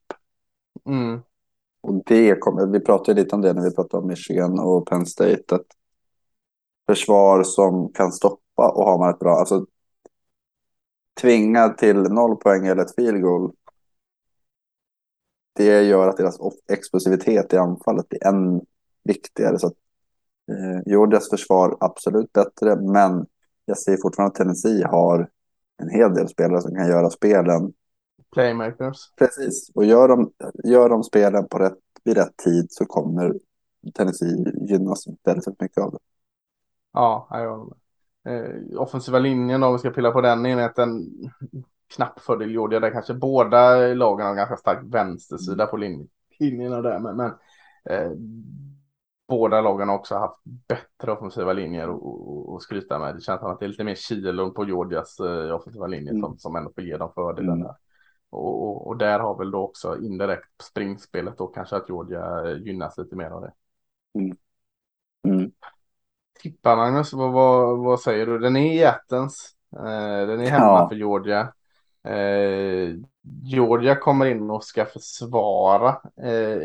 Mm. 0.86 1.20
Och 1.82 2.03
det 2.05 2.36
kommer, 2.36 2.65
vi 2.65 2.80
pratade 2.80 3.22
lite 3.22 3.36
om 3.36 3.41
det 3.41 3.53
när 3.53 3.61
vi 3.61 3.76
pratade 3.76 4.01
om 4.01 4.07
Michigan 4.07 4.59
och 4.59 4.88
Penn 4.88 5.05
State. 5.05 5.55
Att 5.55 5.65
försvar 6.89 7.43
som 7.43 7.93
kan 7.93 8.11
stoppa 8.11 8.70
och 8.70 8.86
har 8.86 8.97
man 8.97 9.09
ett 9.09 9.20
bra, 9.20 9.39
alltså 9.39 9.65
tvinga 11.22 11.70
till 11.70 12.01
noll 12.01 12.36
poäng 12.36 12.68
eller 12.68 12.82
ett 12.82 12.95
field 12.95 13.22
goal. 13.22 13.51
Det 15.58 15.82
gör 15.82 16.08
att 16.08 16.18
deras 16.18 16.38
explosivitet 16.72 17.53
i 17.53 17.58
anfallet 17.58 18.10
blir 18.10 18.28
än 18.28 18.62
viktigare. 19.03 19.60
Så 19.60 19.68
att, 19.68 19.74
eh, 20.51 21.20
försvar 21.30 21.78
absolut 21.80 22.34
bättre, 22.34 22.76
men 22.76 23.26
jag 23.66 23.78
ser 23.78 23.97
fortfarande 24.01 24.32
att 24.32 24.36
Tennessee 24.36 24.84
har 24.84 25.30
en 25.78 25.89
hel 25.89 26.14
del 26.14 26.28
spelare 26.28 26.62
som 26.62 26.76
kan 26.76 26.88
göra 26.88 27.10
spelen. 27.10 27.74
Playmakers. 28.32 28.97
Precis, 29.16 29.72
och 29.74 29.86
gör 29.86 30.08
de, 30.08 30.32
gör 30.64 30.89
de 30.89 31.03
spelen 31.03 31.47
på 31.47 31.60
rätt, 31.60 31.78
vid 32.03 32.18
rätt 32.18 32.38
tid 32.38 32.68
så 32.70 32.86
kommer 32.86 33.34
Tennessee 33.93 34.53
gynnas 34.70 35.05
väldigt 35.24 35.62
mycket 35.62 35.84
av 35.84 35.91
det. 35.91 35.99
Ja, 36.93 37.28
jag 37.32 37.58
håller 37.58 37.66
med. 37.66 37.78
Eh, 38.28 38.82
offensiva 38.82 39.20
linjen 39.20 39.64
om 39.64 39.74
vi 39.74 39.80
ska 39.80 39.89
pilla 39.89 40.12
på 40.12 40.22
den 40.22 40.45
enheten. 40.45 41.08
Knapp 41.96 42.20
fördel 42.20 42.52
Georgia 42.52 42.80
där 42.80 42.92
kanske 42.92 43.14
båda 43.14 43.78
lagen 43.94 44.26
har 44.28 44.36
ganska 44.36 44.58
stark 44.58 44.80
vänstersida 44.84 45.66
på 45.66 45.78
lin 45.78 46.10
linjerna 46.40 46.82
där. 46.82 47.00
Men, 47.00 47.16
men 47.16 47.32
eh, 47.90 48.12
båda 49.28 49.62
lagen 49.62 49.90
har 49.90 49.96
också 49.96 50.16
haft 50.16 50.42
bättre 50.44 51.12
offensiva 51.12 51.54
linjer 51.54 51.90
att 52.56 52.62
skryta 52.62 53.00
med. 53.00 53.16
Det 53.16 53.22
känns 53.22 53.40
som 53.40 53.52
att 53.52 53.60
det 53.60 53.66
är 53.66 53.70
lite 53.70 53.84
mer 53.84 53.96
kilon 53.96 54.54
på 54.54 54.66
Georgias 54.66 55.20
eh, 55.20 55.56
offensiva 55.56 55.88
linje 55.88 56.10
mm. 56.10 56.22
som, 56.22 56.38
som 56.38 56.56
ändå 56.56 56.72
får 56.76 56.84
ge 56.84 56.98
dem 56.98 57.12
fördelen 57.16 57.62
mm. 57.62 57.72
Och, 58.30 58.64
och, 58.64 58.88
och, 58.88 58.98
där 58.98 59.20
har 59.20 59.38
väl 59.38 59.52
då 59.52 59.60
också 59.60 59.98
indirekt 60.02 60.62
springspelet 60.62 61.38
då 61.38 61.48
kanske 61.48 61.76
att 61.76 61.90
Georgia 61.90 62.52
gynnas 62.52 62.98
lite 62.98 63.16
mer 63.16 63.30
av 63.30 63.42
det. 63.42 63.54
Mm. 64.20 64.38
Mm. 65.28 65.52
Tippa 66.42 66.76
Magnus, 66.76 67.14
vad, 67.14 67.32
vad, 67.32 67.80
vad, 67.80 68.00
säger 68.00 68.26
du? 68.26 68.40
Den 68.40 68.56
är 68.56 68.74
i 68.74 68.86
Athens. 68.86 69.56
Eh, 69.76 70.28
den 70.28 70.40
är 70.40 70.50
hemma 70.50 70.66
ja. 70.66 70.90
för 70.90 70.96
Georgia. 70.96 71.54
Eh, 72.08 72.95
Georgia 73.43 73.95
kommer 73.95 74.26
in 74.26 74.49
och 74.49 74.64
ska 74.64 74.86
försvara 74.86 75.89
eh, 76.24 76.62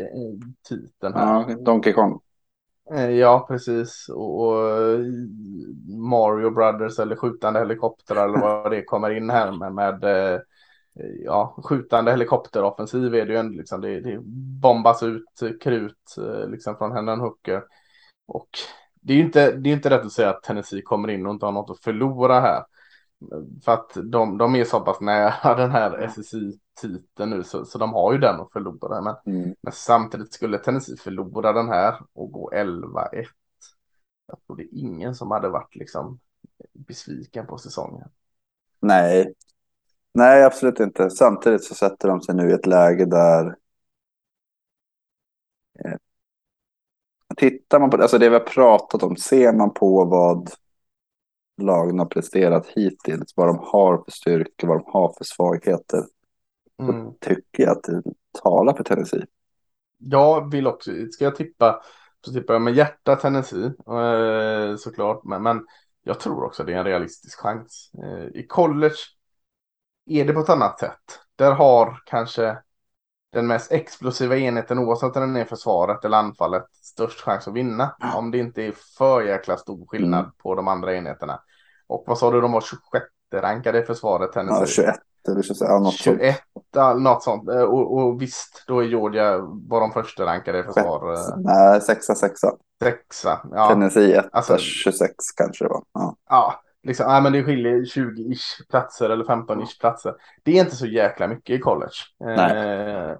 titeln 0.69 1.13
här. 1.13 1.45
Ja, 1.49 1.55
Donkey 1.55 1.93
Kong. 1.93 2.19
Eh, 2.91 3.09
ja, 3.09 3.45
precis. 3.47 4.09
Och, 4.09 4.47
och, 4.47 4.99
Mario 5.87 6.49
Brothers 6.49 6.99
eller 6.99 7.15
skjutande 7.15 7.59
helikoptrar 7.59 8.25
eller 8.29 8.39
vad 8.39 8.71
det 8.71 8.83
kommer 8.83 9.09
in 9.09 9.29
här 9.29 9.51
med. 9.51 9.73
med 9.73 10.03
eh, 10.03 10.39
ja, 11.25 11.55
skjutande 11.63 12.11
helikopteroffensiv 12.11 13.15
är 13.15 13.25
det 13.25 13.33
ju 13.33 13.39
en, 13.39 13.51
liksom, 13.51 13.81
det, 13.81 13.99
det 13.99 14.19
bombas 14.61 15.03
ut 15.03 15.59
krut 15.61 16.15
eh, 16.17 16.49
liksom 16.49 16.75
från 16.77 16.91
Hendon 16.91 17.19
Hooker. 17.19 17.63
Och 18.27 18.49
det 19.01 19.13
är 19.13 19.17
ju 19.17 19.23
inte, 19.23 19.51
det 19.51 19.69
är 19.69 19.73
inte 19.73 19.89
rätt 19.89 20.05
att 20.05 20.11
säga 20.11 20.29
att 20.29 20.43
Tennessee 20.43 20.81
kommer 20.81 21.09
in 21.09 21.25
och 21.25 21.33
inte 21.33 21.45
har 21.45 21.51
något 21.51 21.69
att 21.69 21.83
förlora 21.83 22.39
här. 22.39 22.63
För 23.65 23.71
att 23.71 23.97
de, 24.03 24.37
de 24.37 24.55
är 24.55 24.63
så 24.63 24.79
pass 24.79 25.01
nära 25.01 25.55
den 25.57 25.71
här 25.71 26.07
SSI-titeln 26.07 27.29
nu 27.29 27.43
så, 27.43 27.65
så 27.65 27.77
de 27.77 27.93
har 27.93 28.13
ju 28.13 28.19
den 28.19 28.39
att 28.39 28.51
förlora. 28.51 29.01
Men, 29.01 29.15
mm. 29.25 29.55
men 29.61 29.73
samtidigt 29.73 30.33
skulle 30.33 30.57
Tennessee 30.57 30.97
förlora 30.97 31.53
den 31.53 31.67
här 31.67 32.01
och 32.13 32.31
gå 32.31 32.51
11-1. 32.53 33.25
Jag 34.27 34.37
tror 34.45 34.57
det 34.57 34.63
är 34.63 34.79
ingen 34.79 35.15
som 35.15 35.31
hade 35.31 35.49
varit 35.49 35.75
liksom 35.75 36.19
besviken 36.73 37.47
på 37.47 37.57
säsongen. 37.57 38.09
Nej, 38.79 39.33
nej 40.13 40.43
absolut 40.43 40.79
inte. 40.79 41.09
Samtidigt 41.09 41.63
så 41.63 41.75
sätter 41.75 42.07
de 42.07 42.21
sig 42.21 42.35
nu 42.35 42.49
i 42.49 42.53
ett 42.53 42.65
läge 42.65 43.05
där 43.05 43.55
eh, 45.79 45.97
tittar 47.37 47.79
man 47.79 47.89
på 47.89 48.01
alltså 48.01 48.17
det 48.17 48.29
vi 48.29 48.35
har 48.35 48.45
pratat 48.45 49.03
om, 49.03 49.15
ser 49.15 49.53
man 49.53 49.73
på 49.73 50.05
vad 50.05 50.49
lagen 51.57 51.99
har 51.99 52.05
presterat 52.05 52.67
hittills, 52.67 53.33
vad 53.35 53.47
de 53.47 53.59
har 53.59 53.97
för 53.97 54.11
styrkor, 54.11 54.67
vad 54.67 54.77
de 54.77 54.91
har 54.91 55.13
för 55.17 55.23
svagheter. 55.23 56.03
Mm. 56.81 57.05
Så 57.05 57.15
tycker 57.19 57.63
jag 57.63 57.71
att 57.71 57.83
det 57.83 58.01
talar 58.43 58.73
för 58.73 58.83
Tennessee. 58.83 59.25
Jag 59.97 60.51
vill 60.51 60.67
också, 60.67 60.91
ska 61.11 61.23
jag 61.23 61.35
tippa 61.35 61.81
så 62.25 62.33
tippar 62.33 62.53
jag 62.53 62.61
med 62.61 62.73
hjärta 62.73 63.15
Tennessee 63.15 63.65
eh, 63.65 64.75
såklart. 64.75 65.23
Men, 65.23 65.43
men 65.43 65.65
jag 66.03 66.19
tror 66.19 66.43
också 66.43 66.63
det 66.63 66.73
är 66.73 66.77
en 66.77 66.83
realistisk 66.83 67.39
chans. 67.39 67.91
Eh, 68.03 68.39
I 68.39 68.47
college 68.47 68.95
är 70.05 70.25
det 70.25 70.33
på 70.33 70.39
ett 70.39 70.49
annat 70.49 70.79
sätt. 70.79 71.19
Där 71.35 71.51
har 71.51 72.01
kanske 72.05 72.57
den 73.33 73.47
mest 73.47 73.71
explosiva 73.71 74.37
enheten 74.37 74.79
oavsett 74.79 75.15
om 75.15 75.21
den 75.21 75.35
är 75.35 75.45
försvaret 75.45 76.05
eller 76.05 76.17
anfallet 76.17 76.65
störst 76.71 77.21
chans 77.21 77.47
att 77.47 77.53
vinna. 77.53 77.95
Om 78.15 78.31
det 78.31 78.37
inte 78.37 78.63
är 78.63 78.73
för 78.97 79.21
jäkla 79.21 79.57
stor 79.57 79.85
skillnad 79.87 80.19
mm. 80.19 80.31
på 80.43 80.55
de 80.55 80.67
andra 80.67 80.95
enheterna. 80.95 81.39
Och 81.87 82.03
vad 82.07 82.17
sa 82.17 82.31
du, 82.31 82.41
de 82.41 82.51
var 82.51 82.61
26 82.61 83.05
rankade 83.33 83.79
i 83.79 83.83
försvaret 83.83 84.31
Tennessee? 84.31 84.85
Ja, 84.85 84.93
21 84.93 84.95
eller 85.27 85.41
26, 85.41 85.61
ja, 85.61 85.79
något 85.79 85.93
21, 85.93 86.35
sånt. 86.73 87.01
något 87.01 87.23
sånt. 87.23 87.49
Eh, 87.49 87.61
och, 87.61 87.97
och, 87.97 88.21
visst, 88.21 88.63
då 88.67 88.79
är 88.79 88.83
Georgia, 88.83 89.37
var 89.41 89.79
de 89.79 89.91
första 89.91 90.25
rankade 90.25 90.59
i 90.59 90.63
försvar? 90.63 91.13
Eh, 91.13 91.37
nej, 91.37 91.81
sexa, 91.81 92.15
sexa. 92.15 92.51
Sexa, 92.83 93.41
ja. 93.51 93.67
Tennessee 93.67 94.17
1, 94.17 94.25
alltså, 94.31 94.57
26 94.57 95.13
kanske 95.35 95.65
det 95.65 95.69
var. 95.69 95.83
Ja. 95.93 96.15
ja. 96.29 96.61
Liksom, 96.83 97.07
nej, 97.07 97.21
men 97.21 97.33
det 97.33 97.43
skiljer 97.43 97.75
20-ish 97.75 98.69
platser 98.69 99.09
eller 99.09 99.25
15-ish 99.25 99.79
platser. 99.79 100.15
Det 100.43 100.57
är 100.57 100.59
inte 100.63 100.75
så 100.75 100.85
jäkla 100.85 101.27
mycket 101.27 101.55
i 101.55 101.59
college. 101.59 101.93
Eh, 102.37 103.17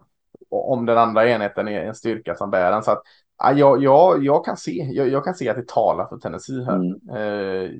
om 0.49 0.85
den 0.85 0.97
andra 0.97 1.29
enheten 1.29 1.67
är 1.67 1.85
en 1.85 1.95
styrka 1.95 2.35
som 2.35 2.51
bär 2.51 2.71
den. 2.71 2.83
Så 2.83 2.91
att, 2.91 3.01
ja, 3.37 3.53
jag, 3.53 3.83
jag, 3.83 4.23
jag, 4.23 4.45
kan 4.45 4.57
se, 4.57 4.89
jag, 4.91 5.07
jag, 5.09 5.23
kan 5.23 5.35
se 5.35 5.49
att 5.49 5.55
det 5.55 5.67
talar 5.67 6.07
för 6.07 6.17
Tennessee 6.17 6.65
här. 6.65 6.75
Mm. 6.75 6.93
Eh, 7.09 7.71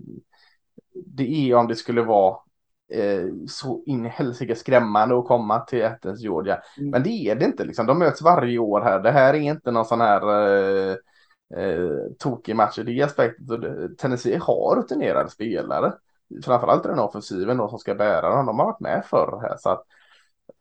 det 1.06 1.52
är 1.52 1.56
om 1.56 1.68
det 1.68 1.76
skulle 1.76 2.02
vara 2.02 2.38
eh, 2.94 3.26
så 3.48 3.84
in 3.86 4.06
i 4.06 4.10
helsike 4.10 4.56
skrämmande 4.56 5.20
att 5.20 5.28
komma 5.28 5.60
till 5.60 5.86
Athens, 5.86 6.22
Georgia. 6.22 6.62
Mm. 6.78 6.90
Men 6.90 7.04
det 7.04 7.10
är 7.10 7.36
det 7.36 7.46
inte. 7.46 7.64
Liksom. 7.64 7.86
De 7.86 8.00
möts 8.00 8.22
varje 8.22 8.60
år 8.60 8.82
här. 8.82 9.00
Det 9.00 9.12
här 9.12 9.34
är 9.34 9.40
inte 9.40 9.72
någon 9.72 9.86
sån 9.86 10.02
här 10.02 10.22
eh, 11.58 11.64
eh, 11.64 12.12
tokig 12.20 12.56
match 12.56 12.80
i 12.80 12.84
det 12.84 13.02
aspektet. 13.02 13.98
Tennessee 13.98 14.38
har 14.38 14.76
rutinerade 14.76 15.30
spelare. 15.30 15.94
Framförallt 16.44 16.84
den 16.84 17.00
offensiven 17.00 17.58
då, 17.58 17.70
som 17.70 17.80
ska 17.80 17.96
bära 17.96 18.36
dem. 18.36 18.46
De 18.46 18.60
har 18.60 18.66
varit 18.66 18.80
med 18.80 19.06
förr 19.06 19.40
här. 19.42 19.58
Så 19.58 19.70
att, 19.70 19.86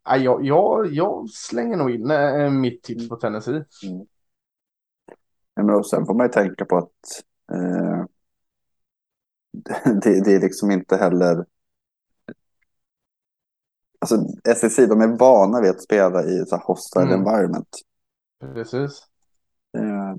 ja, 0.04 0.16
jag, 0.16 0.44
jag, 0.44 0.92
jag 0.92 1.30
slänger 1.30 1.76
nog 1.76 1.90
in 1.90 2.10
äh, 2.10 2.50
mitt 2.50 2.82
tips 2.82 3.08
på 3.08 3.16
Tennessee. 3.16 3.64
Mm. 3.84 4.06
Men 5.54 5.84
sen 5.84 6.06
får 6.06 6.14
man 6.14 6.26
ju 6.26 6.32
tänka 6.32 6.64
på 6.64 6.76
att 6.76 7.22
eh, 7.52 8.04
det, 10.02 10.24
det, 10.24 10.34
är 10.34 10.40
liksom 10.40 10.70
inte 10.70 10.96
heller... 10.96 11.46
Alltså 13.98 14.16
SEC, 14.56 14.76
de 14.76 15.00
är 15.00 15.18
vana 15.18 15.60
vid 15.60 15.70
att 15.70 15.82
spela 15.82 16.24
i 16.24 16.44
så 16.46 16.56
hostile 16.56 17.04
mm. 17.04 17.18
environment. 17.18 17.68
Precis. 18.40 19.06
Eh, 19.78 20.14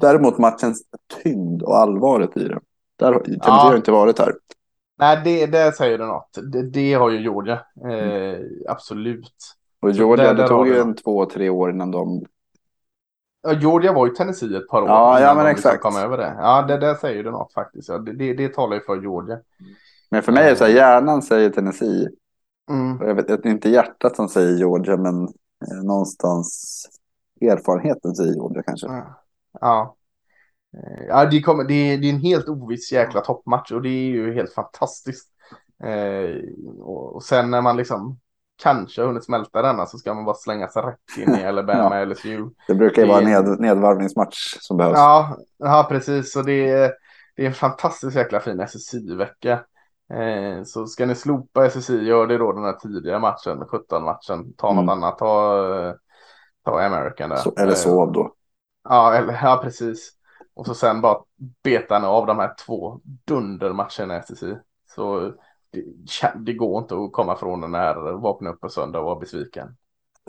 däremot 0.00 0.38
matchens 0.38 0.82
tyngd 1.22 1.62
och 1.62 1.76
allvaret 1.76 2.36
i 2.36 2.48
det. 2.48 2.60
Där 2.98 3.12
har 3.12 3.22
ja. 3.26 3.76
inte 3.76 3.90
varit 3.90 4.18
här. 4.18 4.32
Nej, 4.98 5.20
det, 5.24 5.46
det 5.46 5.72
säger 5.72 5.98
du 5.98 6.06
något. 6.06 6.38
Det, 6.52 6.62
det 6.62 6.94
har 6.94 7.10
ju 7.10 7.22
Georgia. 7.22 7.60
Eh, 7.84 7.90
mm. 7.90 8.48
Absolut. 8.68 9.34
Och 9.80 9.90
Georgia, 9.90 10.34
det 10.34 10.48
tog 10.48 10.68
ju 10.68 10.78
en 10.78 10.94
två, 10.94 11.26
tre 11.26 11.50
år 11.50 11.70
innan 11.70 11.90
de... 11.90 12.24
Ja, 13.42 13.52
Georgia 13.52 13.92
var 13.92 14.06
ju 14.06 14.14
Tennessee 14.14 14.56
ett 14.56 14.68
par 14.68 14.82
år. 14.82 14.88
Ja, 14.88 15.20
ja 15.20 15.34
men 15.34 15.46
liksom 15.46 15.70
exakt. 15.70 15.82
Kom 15.82 15.96
över 15.96 16.18
det. 16.18 16.34
Ja, 16.38 16.62
det, 16.62 16.78
det 16.78 16.96
säger 16.96 17.24
du 17.24 17.30
något 17.30 17.52
faktiskt. 17.52 17.88
Ja, 17.88 17.98
det, 17.98 18.12
det, 18.12 18.34
det 18.34 18.54
talar 18.54 18.74
ju 18.74 18.80
för 18.80 19.02
Georgia. 19.02 19.38
Men 20.10 20.22
för 20.22 20.32
mig 20.32 20.46
är 20.46 20.50
det 20.50 20.56
så 20.56 20.64
här, 20.64 20.70
eh. 20.70 20.76
hjärnan 20.76 21.22
säger 21.22 21.50
Tennessee. 21.50 22.08
Mm. 22.70 23.08
Jag 23.08 23.14
vet 23.14 23.28
det 23.28 23.44
är 23.44 23.46
inte 23.46 23.70
hjärtat 23.70 24.16
som 24.16 24.28
säger 24.28 24.56
Georgia, 24.56 24.96
men 24.96 25.22
eh, 25.24 25.82
någonstans 25.84 26.50
erfarenheten 27.40 28.14
säger 28.14 28.34
Georgia 28.34 28.62
kanske. 28.62 28.86
Ja. 28.86 29.21
Eh, 29.62 31.06
ja, 31.08 31.24
det, 31.24 31.40
kommer, 31.40 31.64
det, 31.64 31.74
är, 31.74 31.98
det 31.98 32.06
är 32.06 32.12
en 32.12 32.20
helt 32.20 32.48
oviss 32.48 32.92
jäkla 32.92 33.20
toppmatch 33.20 33.72
och 33.72 33.82
det 33.82 33.88
är 33.88 34.08
ju 34.08 34.34
helt 34.34 34.54
fantastiskt. 34.54 35.28
Eh, 35.84 36.36
och, 36.80 37.14
och, 37.14 37.22
sen 37.22 37.50
när 37.50 37.62
man 37.62 37.76
liksom 37.76 38.18
kanske 38.62 39.00
har 39.00 39.06
hunnit 39.08 39.24
smälta 39.24 39.62
denna 39.62 39.86
så 39.86 39.98
ska 39.98 40.14
man 40.14 40.24
bara 40.24 40.34
slänga 40.34 40.68
sig 40.68 40.82
rätt 40.82 41.18
in 41.18 41.34
i 41.34 41.46
Alabama 41.46 41.98
ja. 41.98 42.04
LSU. 42.04 42.50
Det 42.66 42.74
brukar 42.74 43.02
ju 43.02 43.08
vara 43.08 43.18
en 43.18 43.24
ned, 43.24 43.60
nedvarvningsmatch 43.60 44.56
som 44.60 44.76
behövs. 44.76 44.96
Ja, 44.96 45.36
ja 45.58 45.86
precis. 45.88 46.36
Och 46.36 46.44
det 46.44 46.70
är, 46.70 46.92
det 47.36 47.42
är 47.42 47.46
en 47.46 47.54
fantastiskt 47.54 48.16
jäkla 48.16 48.40
fin 48.40 48.60
SSI-vecka. 48.60 49.64
Eh, 50.12 50.64
så 50.64 50.86
ska 50.86 51.06
ni 51.06 51.14
slopa 51.14 51.66
SSI, 51.70 52.04
gör 52.04 52.26
det 52.26 52.38
då 52.38 52.52
den 52.52 52.64
här 52.64 52.72
tidiga 52.72 53.18
matchen, 53.18 53.58
17-matchen. 53.60 54.52
Ta 54.56 54.70
mm. 54.70 54.84
något 54.84 54.92
annat, 54.92 55.18
ta, 55.18 55.94
ta 56.64 56.80
American 56.80 57.30
där. 57.30 57.36
Så, 57.36 57.54
eller 57.58 57.74
sov 57.74 58.12
då. 58.12 58.34
Ja, 58.84 59.14
eller, 59.14 59.32
ja, 59.32 59.60
precis. 59.62 60.12
Och 60.54 60.66
så 60.66 60.74
sen 60.74 61.00
bara 61.00 61.18
betar 61.62 61.94
han 61.94 62.04
av 62.04 62.26
de 62.26 62.38
här 62.38 62.54
två 62.66 63.00
dundermatcherna 63.24 64.18
i 64.18 64.22
SSI. 64.22 64.56
Så 64.94 65.32
det, 65.70 65.84
det, 66.34 66.52
går 66.52 66.82
inte 66.82 66.94
att 66.94 67.12
komma 67.12 67.36
från 67.36 67.60
den 67.60 67.74
här, 67.74 68.12
vakna 68.12 68.50
upp 68.50 68.60
på 68.60 68.68
söndag 68.68 68.98
och 68.98 69.04
vara 69.04 69.18
besviken. 69.18 69.76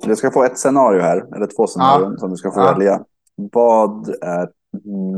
Du 0.01 0.15
ska 0.15 0.31
få 0.31 0.43
ett 0.43 0.57
scenario 0.57 1.01
här, 1.01 1.35
eller 1.35 1.47
två 1.57 1.67
scenarion 1.67 2.11
ja. 2.11 2.17
som 2.17 2.29
du 2.29 2.35
ska 2.35 2.51
få 2.51 2.59
ja. 2.59 2.73
välja. 2.73 3.05
Vad 3.35 4.09
är 4.21 4.49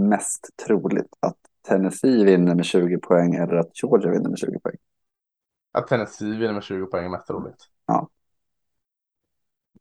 mest 0.09 0.49
troligt? 0.67 1.13
Att 1.19 1.37
Tennessee 1.67 2.25
vinner 2.25 2.55
med 2.55 2.65
20 2.65 2.97
poäng 2.97 3.35
eller 3.35 3.55
att 3.55 3.83
Georgia 3.83 4.11
vinner 4.11 4.29
med 4.29 4.37
20 4.37 4.59
poäng? 4.59 4.75
Att 5.71 5.87
Tennessee 5.87 6.37
vinner 6.37 6.53
med 6.53 6.63
20 6.63 6.85
poäng 6.85 7.05
är 7.05 7.09
mest 7.09 7.27
troligt. 7.27 7.69
Ja. 7.87 8.09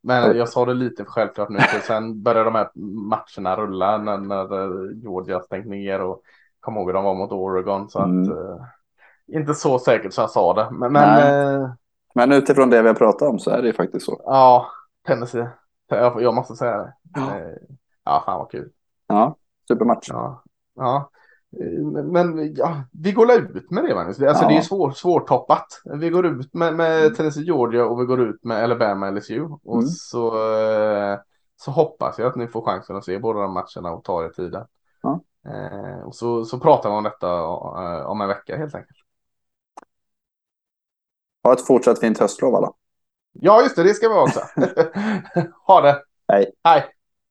Men 0.06 0.36
jag 0.36 0.48
sa 0.48 0.64
det 0.64 0.74
lite 0.74 1.04
självklart 1.04 1.48
nu, 1.48 1.58
för 1.58 1.80
sen 1.80 2.22
började 2.22 2.44
de 2.44 2.54
här 2.54 2.70
matcherna 3.08 3.56
rulla 3.56 3.98
när, 3.98 4.18
när 4.18 4.92
Georgia 5.02 5.40
stängt 5.40 5.66
ner 5.66 6.00
och 6.00 6.22
kom 6.60 6.76
ihåg 6.76 6.86
hur 6.86 6.92
de 6.94 7.04
var 7.04 7.14
mot 7.14 7.32
Oregon. 7.32 7.88
Så 7.88 8.02
mm. 8.02 8.22
att, 8.22 8.28
uh, 8.28 8.64
inte 9.26 9.54
så 9.54 9.78
säkert 9.78 10.12
som 10.12 10.22
jag 10.22 10.30
sa 10.30 10.54
det. 10.54 10.68
Men, 10.70 10.92
men, 10.92 11.34
uh, 11.34 11.70
men 12.14 12.32
utifrån 12.32 12.70
det 12.70 12.82
vi 12.82 12.88
har 12.88 12.94
pratat 12.94 13.28
om 13.28 13.38
så 13.38 13.50
är 13.50 13.62
det 13.62 13.66
ju 13.66 13.72
faktiskt 13.72 14.06
så. 14.06 14.20
Ja, 14.24 14.66
Tennessee. 15.06 15.48
Jag, 15.88 16.22
jag 16.22 16.34
måste 16.34 16.54
säga 16.54 16.76
det. 16.76 16.92
Ja, 17.14 17.20
uh, 17.20 17.56
ja 18.04 18.22
fan 18.26 18.38
vad 18.38 18.50
kul. 18.50 18.70
Ja, 19.06 19.36
supermatch. 19.68 20.08
Ja, 20.10 20.42
ja. 20.76 21.10
Men 22.04 22.54
ja, 22.54 22.82
vi 22.92 23.12
går 23.12 23.32
ut 23.32 23.70
med 23.70 23.84
det 23.84 23.94
Magnus. 23.94 24.20
Alltså, 24.20 24.44
ja. 24.44 24.48
Det 24.48 24.56
är 24.56 24.60
svår, 24.60 24.90
svårtoppat. 24.90 25.66
Vi 25.84 26.10
går 26.10 26.26
ut 26.26 26.54
med, 26.54 26.74
med 26.74 27.00
mm. 27.00 27.14
Tennessee 27.14 27.44
Georgia 27.44 27.84
och 27.84 28.00
vi 28.00 28.04
går 28.04 28.20
ut 28.20 28.44
med 28.44 28.64
Alabama 28.64 29.10
LSU. 29.10 29.48
Och 29.64 29.78
mm. 29.78 29.86
så, 29.86 30.26
eh, 30.58 31.18
så 31.56 31.70
hoppas 31.70 32.18
jag 32.18 32.28
att 32.28 32.36
ni 32.36 32.48
får 32.48 32.62
chansen 32.62 32.96
att 32.96 33.04
se 33.04 33.18
båda 33.18 33.40
de 33.40 33.52
matcherna 33.52 33.92
och 33.92 34.04
ta 34.04 34.24
er 34.24 34.28
tiden. 34.28 34.66
Ja. 35.02 35.20
Eh, 35.46 36.06
och 36.06 36.14
så, 36.14 36.44
så 36.44 36.60
pratar 36.60 36.90
vi 36.90 36.96
om 36.96 37.04
detta 37.04 37.38
eh, 37.38 38.06
om 38.06 38.20
en 38.20 38.28
vecka 38.28 38.56
helt 38.56 38.74
enkelt. 38.74 38.98
Ha 41.44 41.52
ett 41.52 41.66
fortsatt 41.66 42.00
fint 42.00 42.18
höstlov 42.18 42.54
alla. 42.54 42.72
Ja, 43.32 43.62
just 43.62 43.76
det. 43.76 43.82
Det 43.82 43.94
ska 43.94 44.08
vi 44.08 44.14
också. 44.14 44.40
ha 45.66 45.80
det. 45.80 46.02
Hej. 46.28 46.52
Hej. 46.64 46.93